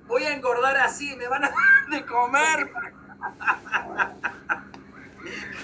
Voy 0.07 0.24
a 0.24 0.34
engordar 0.34 0.78
así, 0.78 1.15
me 1.15 1.28
van 1.28 1.45
a 1.45 1.49
dar 1.89 1.89
de 1.89 2.05
comer. 2.05 2.72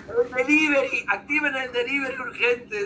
El 0.07 0.31
delivery, 0.31 1.05
activen 1.07 1.55
el 1.55 1.71
delivery 1.71 2.19
urgente. 2.19 2.85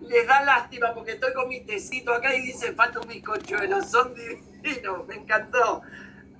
Les 0.00 0.26
da 0.26 0.42
lástima 0.42 0.92
porque 0.92 1.12
estoy 1.12 1.32
con 1.32 1.48
mi 1.48 1.64
tecito 1.64 2.12
acá 2.12 2.34
y 2.34 2.42
dice 2.42 2.72
falta 2.72 3.00
un 3.00 3.08
bizcochuelo. 3.08 3.82
Son 3.82 4.14
divinos, 4.14 5.06
me 5.06 5.14
encantó. 5.14 5.82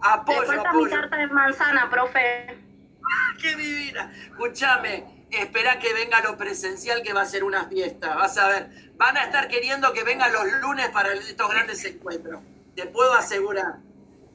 Apoyo, 0.00 0.44
falta 0.44 0.62
mi 0.62 0.68
apoyo. 0.68 0.90
tarta 0.90 1.16
de 1.16 1.26
manzana, 1.28 1.88
profe. 1.88 2.58
¡Qué 3.40 3.54
divina! 3.54 4.12
Escúchame, 4.24 5.26
espera 5.30 5.78
que 5.78 5.94
venga 5.94 6.20
lo 6.22 6.36
presencial 6.36 7.02
que 7.02 7.12
va 7.12 7.22
a 7.22 7.26
ser 7.26 7.44
una 7.44 7.68
fiesta. 7.68 8.16
Vas 8.16 8.36
a 8.36 8.48
ver. 8.48 8.92
Van 8.96 9.16
a 9.16 9.24
estar 9.24 9.48
queriendo 9.48 9.92
que 9.92 10.02
venga 10.02 10.28
los 10.28 10.44
lunes 10.60 10.88
para 10.90 11.12
estos 11.12 11.48
grandes 11.48 11.84
encuentros. 11.84 12.40
Te 12.74 12.86
puedo 12.86 13.12
asegurar. 13.14 13.76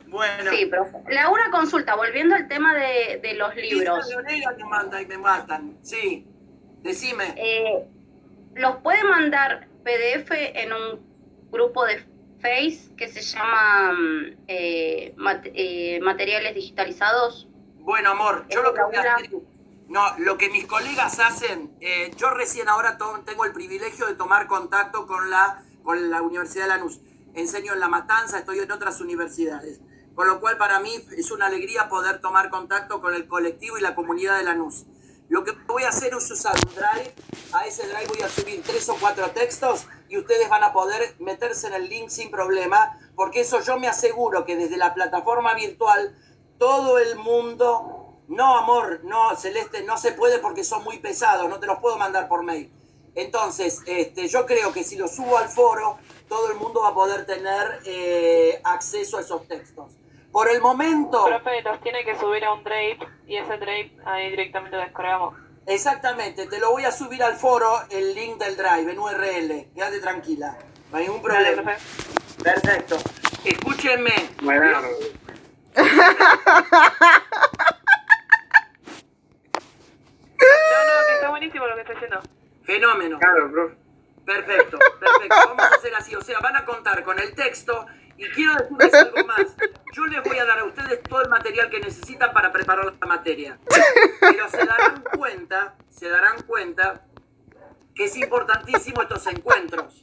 Bueno. 0.07 0.51
Sí, 0.51 0.65
profe. 0.67 0.97
Le 1.09 1.19
hago 1.19 1.33
una 1.33 1.51
consulta, 1.51 1.95
volviendo 1.95 2.35
al 2.35 2.47
tema 2.47 2.73
de, 2.75 3.19
de 3.21 3.33
los 3.33 3.55
libros. 3.55 3.99
Esa 3.99 4.09
Leonela 4.21 4.53
me 4.57 4.63
manda 4.63 5.01
y 5.01 5.05
me 5.05 5.17
matan. 5.17 5.77
Sí. 5.81 6.25
Decime. 6.81 7.33
Eh, 7.35 7.85
¿Los 8.55 8.77
puede 8.77 9.03
mandar 9.03 9.67
PDF 9.83 10.31
en 10.31 10.71
un 10.73 11.07
grupo 11.51 11.85
de 11.85 12.05
Face 12.41 12.95
que 12.95 13.07
se 13.07 13.21
llama 13.21 13.93
mm, 13.93 14.25
eh, 14.47 15.13
mat- 15.17 15.49
eh, 15.53 15.99
materiales 16.01 16.53
digitalizados. 16.53 17.47
Bueno, 17.79 18.11
amor, 18.11 18.45
yo 18.49 18.61
lo 18.61 18.73
que 18.75 18.83
voy 18.83 18.95
a 18.95 19.15
hacer. 19.15 19.29
No, 19.87 20.03
lo 20.19 20.37
que 20.37 20.49
mis 20.49 20.65
colegas 20.67 21.19
hacen, 21.19 21.71
eh, 21.81 22.11
yo 22.17 22.29
recién 22.29 22.67
ahora 22.69 22.97
tengo 23.25 23.45
el 23.45 23.53
privilegio 23.53 24.05
de 24.05 24.15
tomar 24.15 24.45
contacto 24.47 25.07
con 25.07 25.29
la, 25.31 25.63
con 25.81 26.09
la 26.09 26.21
Universidad 26.21 26.65
de 26.65 26.69
Lanús. 26.69 26.99
Enseño 27.37 27.73
en 27.73 27.79
La 27.79 27.87
Matanza, 27.87 28.39
estoy 28.39 28.59
en 28.59 28.71
otras 28.71 28.99
universidades. 28.99 29.79
Con 30.15 30.27
lo 30.27 30.39
cual 30.39 30.57
para 30.57 30.79
mí 30.79 31.05
es 31.15 31.29
una 31.29 31.45
alegría 31.45 31.87
poder 31.87 32.19
tomar 32.19 32.49
contacto 32.49 32.99
con 32.99 33.13
el 33.13 33.27
colectivo 33.27 33.77
y 33.77 33.81
la 33.81 33.93
comunidad 33.93 34.39
de 34.39 34.43
Lanús. 34.43 34.87
Lo 35.29 35.43
que 35.43 35.51
voy 35.67 35.83
a 35.83 35.89
hacer 35.89 36.15
es 36.15 36.31
usar 36.31 36.55
un 36.55 36.73
drive. 36.73 37.13
A 37.53 37.67
ese 37.67 37.87
drive 37.87 38.07
voy 38.07 38.23
a 38.23 38.27
subir 38.27 38.63
tres 38.65 38.89
o 38.89 38.97
cuatro 38.99 39.29
textos 39.31 39.85
y 40.09 40.17
ustedes 40.17 40.49
van 40.49 40.63
a 40.63 40.73
poder 40.73 41.15
meterse 41.19 41.67
en 41.67 41.73
el 41.73 41.87
link 41.87 42.09
sin 42.09 42.31
problema, 42.31 42.97
porque 43.15 43.41
eso 43.41 43.61
yo 43.61 43.77
me 43.77 43.87
aseguro 43.87 44.43
que 44.43 44.55
desde 44.55 44.77
la 44.77 44.95
plataforma 44.95 45.53
virtual 45.53 46.17
todo 46.57 46.97
el 46.97 47.17
mundo... 47.17 48.23
No, 48.29 48.57
amor, 48.57 49.01
no, 49.03 49.35
Celeste, 49.35 49.83
no 49.83 49.97
se 49.97 50.11
puede 50.11 50.39
porque 50.39 50.63
son 50.63 50.83
muy 50.83 50.97
pesados, 50.97 51.47
no 51.47 51.59
te 51.59 51.67
los 51.67 51.79
puedo 51.79 51.97
mandar 51.97 52.27
por 52.27 52.43
mail. 52.43 52.73
Entonces, 53.15 53.81
este, 53.85 54.27
yo 54.27 54.45
creo 54.45 54.73
que 54.73 54.83
si 54.83 54.95
lo 54.95 55.07
subo 55.07 55.37
al 55.37 55.49
foro, 55.49 55.97
todo 56.27 56.51
el 56.51 56.57
mundo 56.57 56.81
va 56.81 56.89
a 56.89 56.93
poder 56.93 57.25
tener 57.25 57.79
eh, 57.85 58.61
acceso 58.63 59.17
a 59.17 59.21
esos 59.21 59.47
textos. 59.47 59.93
Por 60.31 60.49
el 60.49 60.61
momento... 60.61 61.25
Profe, 61.25 61.61
los 61.61 61.81
tiene 61.81 62.03
que 62.03 62.17
subir 62.19 62.43
a 62.45 62.53
un 62.53 62.63
Drive 62.63 62.99
y 63.25 63.37
ese 63.37 63.57
Drive 63.57 63.97
ahí 64.05 64.29
directamente 64.29 64.77
lo 64.77 64.83
descargamos. 64.83 65.35
Exactamente, 65.65 66.47
te 66.47 66.59
lo 66.59 66.71
voy 66.71 66.85
a 66.85 66.91
subir 66.91 67.21
al 67.23 67.35
foro 67.35 67.69
el 67.89 68.15
link 68.15 68.37
del 68.37 68.55
drive 68.55 68.89
en 68.89 68.99
URL. 68.99 69.67
Quédate 69.75 69.99
tranquila, 69.99 70.57
no 70.91 70.97
hay 70.97 71.05
ningún 71.07 71.21
problema. 71.21 71.61
Dale, 71.61 71.61
profe. 71.61 72.43
Perfecto. 72.43 72.97
Escúchenme. 73.43 74.13
Bueno, 74.41 74.63
No, 80.39 80.83
no, 80.85 81.07
que 81.07 81.13
está 81.15 81.29
buenísimo 81.29 81.67
lo 81.67 81.75
que 81.75 81.81
está 81.81 81.93
haciendo. 81.93 82.21
Fenómeno. 82.63 83.19
claro, 83.19 83.51
profe. 83.51 83.86
Perfecto, 84.27 84.77
perfecto. 84.99 85.35
Vamos 85.47 85.63
a 85.71 85.75
hacer 85.75 85.95
así. 85.95 86.13
O 86.15 86.21
sea, 86.21 86.39
van 86.41 86.55
a 86.57 86.65
contar 86.65 87.01
con 87.03 87.17
el 87.17 87.33
texto 87.33 87.87
y 88.17 88.27
quiero 88.31 88.55
decirles 88.55 88.93
algo 88.93 89.25
más. 89.25 89.55
Yo 89.93 90.05
les 90.05 90.21
voy 90.21 90.37
a 90.37 90.43
dar 90.45 90.59
a 90.59 90.63
ustedes 90.65 91.01
todo 91.03 91.21
el 91.21 91.29
material 91.29 91.69
que 91.69 91.79
necesitan 91.79 92.33
para 92.33 92.51
preparar 92.51 92.93
la 92.99 93.07
materia. 93.07 93.57
Pero 94.19 94.49
se 94.49 94.65
darán 94.65 95.01
cuenta, 95.17 95.75
se 95.89 96.09
darán 96.09 96.41
cuenta 96.43 97.05
que 97.95 98.03
es 98.05 98.17
importantísimo 98.17 99.01
estos 99.01 99.25
encuentros. 99.27 100.01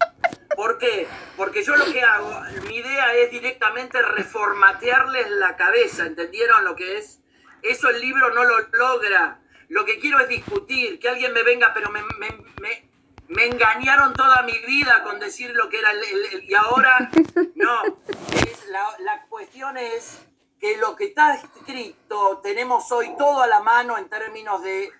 ¿Por 0.57 0.79
qué? 0.79 1.07
Porque 1.37 1.62
yo 1.62 1.77
lo 1.77 1.85
que 1.93 2.01
hago, 2.03 2.33
mi 2.66 2.77
idea 2.77 3.12
es 3.14 3.31
directamente 3.31 4.01
reformatearles 4.01 5.31
la 5.33 5.55
cabeza, 5.57 6.07
¿entendieron 6.07 6.64
lo 6.64 6.77
que 6.77 6.97
es? 6.99 7.20
Eso 7.62 7.91
el 7.91 8.01
libro 8.01 8.33
no 8.33 8.45
lo 8.45 8.57
logra. 8.72 9.41
Lo 9.68 9.85
que 9.85 9.99
quiero 9.99 10.18
es 10.20 10.29
discutir, 10.29 10.99
que 10.99 11.09
alguien 11.11 11.33
me 11.35 11.43
venga, 11.43 11.72
pero 11.75 11.91
me, 11.91 12.03
me- 12.18 12.45
me- 12.61 12.94
me 13.35 13.47
engañaron 13.47 14.14
toda 14.14 14.43
mi 14.43 14.59
vida 14.61 15.03
con 15.03 15.18
decir 15.18 15.51
lo 15.55 15.68
que 15.68 15.78
era 15.78 15.91
el... 15.91 16.45
y 16.45 16.55
ahora, 16.55 17.11
no. 17.55 17.82
Es 17.85 18.66
la, 18.68 18.87
la 19.01 19.26
cuestión 19.26 19.76
es 19.76 20.20
que 20.61 20.76
lo 20.76 20.97
que 20.97 21.07
está 21.07 21.35
escrito 21.35 22.39
tenemos 22.43 22.91
hoy 22.93 23.14
todo 23.18 23.43
a 23.43 23.47
la 23.47 23.61
mano 23.61 23.99
en 23.99 24.09
términos 24.09 24.62
de 24.62 24.91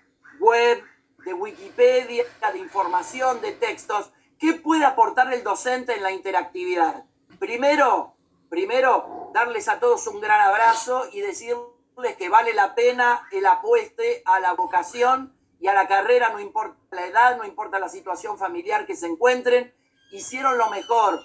web, 0.41 0.85
de 1.25 1.33
Wikipedia, 1.33 2.25
de 2.53 2.59
información, 2.59 3.41
de 3.41 3.53
textos. 3.53 4.11
¿Qué 4.39 4.55
puede 4.55 4.85
aportar 4.85 5.33
el 5.33 5.43
docente 5.43 5.95
en 5.95 6.03
la 6.03 6.11
interactividad? 6.11 7.05
Primero, 7.39 8.15
primero, 8.51 9.31
darles 9.33 9.69
a 9.69 9.79
todos 9.79 10.07
un 10.09 10.21
gran 10.21 10.41
abrazo 10.41 11.09
y 11.13 11.21
decirles 11.21 12.17
que 12.19 12.29
vale 12.29 12.53
la 12.53 12.75
pena 12.75 13.27
el 13.31 13.47
apueste 13.47 14.23
a 14.27 14.41
la 14.41 14.53
vocación 14.55 15.33
y 15.61 15.69
a 15.69 15.75
la 15.75 15.87
carrera, 15.89 16.31
no 16.31 16.41
importa 16.41 16.77
la 16.91 17.07
edad, 17.07 17.37
no 17.37 17.45
importa 17.45 17.79
la 17.79 17.89
situación 17.89 18.39
familiar 18.39 18.87
que 18.87 18.97
se 18.97 19.07
encuentren, 19.07 19.75
hicieron 20.11 20.59
lo 20.59 20.71
mejor, 20.71 21.23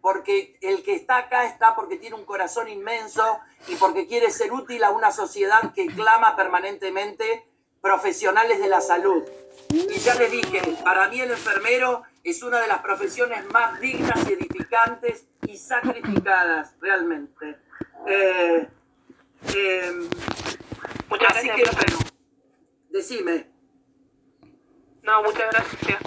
porque 0.00 0.58
el 0.60 0.82
que 0.82 0.94
está 0.94 1.18
acá 1.18 1.46
está 1.46 1.74
porque 1.74 1.96
tiene 1.96 2.16
un 2.16 2.24
corazón 2.24 2.68
inmenso 2.68 3.40
y 3.66 3.76
porque 3.76 4.06
quiere 4.06 4.30
ser 4.30 4.52
útil 4.52 4.84
a 4.84 4.90
una 4.90 5.10
sociedad 5.10 5.72
que 5.74 5.86
clama 5.86 6.36
permanentemente 6.36 7.46
profesionales 7.80 8.60
de 8.60 8.68
la 8.68 8.80
salud. 8.80 9.24
Y 9.70 9.98
ya 9.98 10.14
les 10.14 10.30
dije, 10.30 10.60
para 10.84 11.08
mí 11.08 11.20
el 11.20 11.30
enfermero 11.30 12.02
es 12.24 12.42
una 12.42 12.60
de 12.60 12.68
las 12.68 12.78
profesiones 12.78 13.44
más 13.50 13.80
dignas 13.80 14.28
y 14.28 14.32
edificantes 14.34 15.26
y 15.46 15.56
sacrificadas, 15.56 16.74
realmente. 16.80 17.58
Eh, 18.06 18.68
eh, 19.54 19.92
Muchas 21.08 21.36
así 21.36 21.46
gracias, 21.48 21.70
que, 21.70 21.76
bueno, 21.76 21.98
decime. 22.90 23.57
No, 25.02 25.22
muchas 25.22 25.50
gracias. 25.50 25.98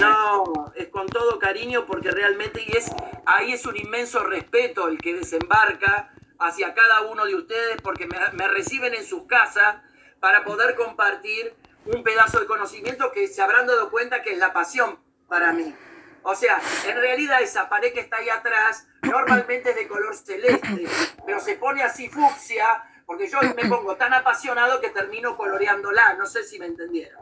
No, 0.00 0.72
es 0.74 0.88
con 0.88 1.06
todo 1.06 1.38
cariño 1.38 1.86
porque 1.86 2.10
realmente 2.10 2.62
y 2.66 2.76
es 2.76 2.90
ahí 3.24 3.52
es 3.52 3.66
un 3.66 3.76
inmenso 3.76 4.24
respeto 4.24 4.88
el 4.88 4.98
que 4.98 5.14
desembarca 5.14 6.12
hacia 6.38 6.74
cada 6.74 7.02
uno 7.02 7.24
de 7.24 7.34
ustedes 7.34 7.80
porque 7.82 8.06
me, 8.06 8.18
me 8.32 8.48
reciben 8.48 8.94
en 8.94 9.04
sus 9.04 9.24
casas 9.26 9.76
para 10.20 10.44
poder 10.44 10.74
compartir 10.74 11.54
un 11.86 12.02
pedazo 12.02 12.40
de 12.40 12.46
conocimiento 12.46 13.12
que 13.12 13.28
se 13.28 13.42
habrán 13.42 13.66
dado 13.66 13.90
cuenta 13.90 14.22
que 14.22 14.32
es 14.32 14.38
la 14.38 14.52
pasión 14.52 14.98
para 15.28 15.52
mí. 15.52 15.74
O 16.22 16.34
sea, 16.34 16.60
en 16.86 16.96
realidad 16.96 17.40
esa 17.40 17.68
pared 17.68 17.92
que 17.92 18.00
está 18.00 18.16
ahí 18.16 18.28
atrás 18.28 18.88
normalmente 19.02 19.70
es 19.70 19.76
de 19.76 19.86
color 19.86 20.16
celeste, 20.16 20.86
pero 21.24 21.38
se 21.40 21.54
pone 21.54 21.82
así 21.84 22.08
fucsia 22.08 22.66
porque 23.06 23.28
yo 23.28 23.38
me 23.54 23.68
pongo 23.68 23.96
tan 23.96 24.12
apasionado 24.12 24.80
que 24.80 24.90
termino 24.90 25.36
coloreándola, 25.36 26.14
no 26.14 26.26
sé 26.26 26.42
si 26.42 26.58
me 26.58 26.66
entendieron. 26.66 27.18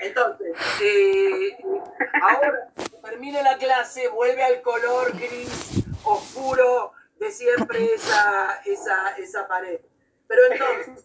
Entonces, 0.00 0.56
eh, 0.80 1.58
ahora 2.22 2.70
termine 3.02 3.42
la 3.42 3.58
clase, 3.58 4.08
vuelve 4.08 4.44
al 4.44 4.62
color 4.62 5.12
gris 5.12 5.84
oscuro 6.04 6.92
de 7.18 7.32
siempre 7.32 7.94
esa, 7.94 8.62
esa, 8.64 9.16
esa 9.16 9.48
pared. 9.48 9.80
Pero 10.28 10.42
entonces, 10.52 11.04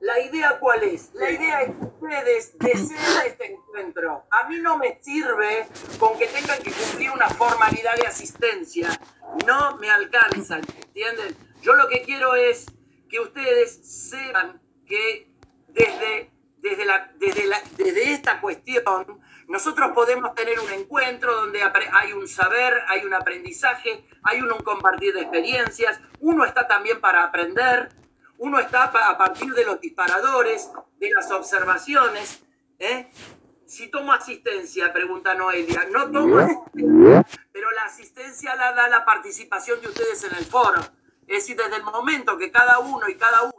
¿la 0.00 0.20
idea 0.20 0.58
cuál 0.60 0.84
es? 0.84 1.12
La 1.14 1.28
idea 1.28 1.62
es 1.62 1.70
que 1.70 1.84
ustedes 1.84 2.58
deseen 2.58 3.26
este 3.26 3.52
encuentro. 3.52 4.24
A 4.30 4.48
mí 4.48 4.58
no 4.60 4.78
me 4.78 5.00
sirve 5.02 5.66
con 5.98 6.16
que 6.16 6.28
tengan 6.28 6.62
que 6.62 6.70
cumplir 6.70 7.10
una 7.10 7.28
formalidad 7.28 7.96
de 7.96 8.06
asistencia. 8.06 8.88
No 9.46 9.76
me 9.78 9.90
alcanza, 9.90 10.58
¿entienden? 10.58 11.36
Yo 11.60 11.74
lo 11.74 11.88
que 11.88 12.02
quiero 12.02 12.36
es 12.36 12.66
que 13.08 13.20
ustedes 13.20 14.08
sepan 14.10 14.60
que 14.86 15.30
desde, 15.68 16.30
desde, 16.58 16.84
la, 16.84 17.12
desde, 17.16 17.46
la, 17.46 17.60
desde 17.76 18.12
esta 18.12 18.40
cuestión 18.40 19.20
nosotros 19.48 19.92
podemos 19.94 20.34
tener 20.34 20.60
un 20.60 20.70
encuentro 20.70 21.34
donde 21.34 21.62
hay 21.62 22.12
un 22.12 22.28
saber, 22.28 22.82
hay 22.86 23.04
un 23.04 23.14
aprendizaje, 23.14 24.06
hay 24.22 24.42
un, 24.42 24.50
compartir 24.58 25.14
de 25.14 25.22
experiencias, 25.22 26.00
uno 26.20 26.44
está 26.44 26.68
también 26.68 27.00
para 27.00 27.24
aprender, 27.24 27.88
uno 28.36 28.58
está 28.58 28.84
a 28.84 29.18
partir 29.18 29.52
de 29.54 29.64
los 29.64 29.80
disparadores, 29.80 30.70
de 30.98 31.10
las 31.10 31.30
observaciones. 31.30 32.42
¿eh? 32.78 33.10
Si 33.66 33.88
tomo 33.88 34.12
asistencia, 34.12 34.92
pregunta 34.92 35.34
Noelia, 35.34 35.86
no 35.90 36.10
tomo 36.10 36.38
asistencia, 36.38 37.26
pero 37.50 37.70
la 37.70 37.84
asistencia 37.84 38.54
la 38.54 38.72
da 38.72 38.88
la 38.88 39.04
participación 39.06 39.80
de 39.80 39.88
ustedes 39.88 40.24
en 40.24 40.36
el 40.36 40.44
foro. 40.44 40.80
Es 41.28 41.42
decir, 41.42 41.56
desde 41.56 41.76
el 41.76 41.84
momento 41.84 42.38
que 42.38 42.50
cada 42.50 42.78
uno 42.78 43.06
y 43.08 43.14
cada 43.14 43.42
uno 43.42 43.52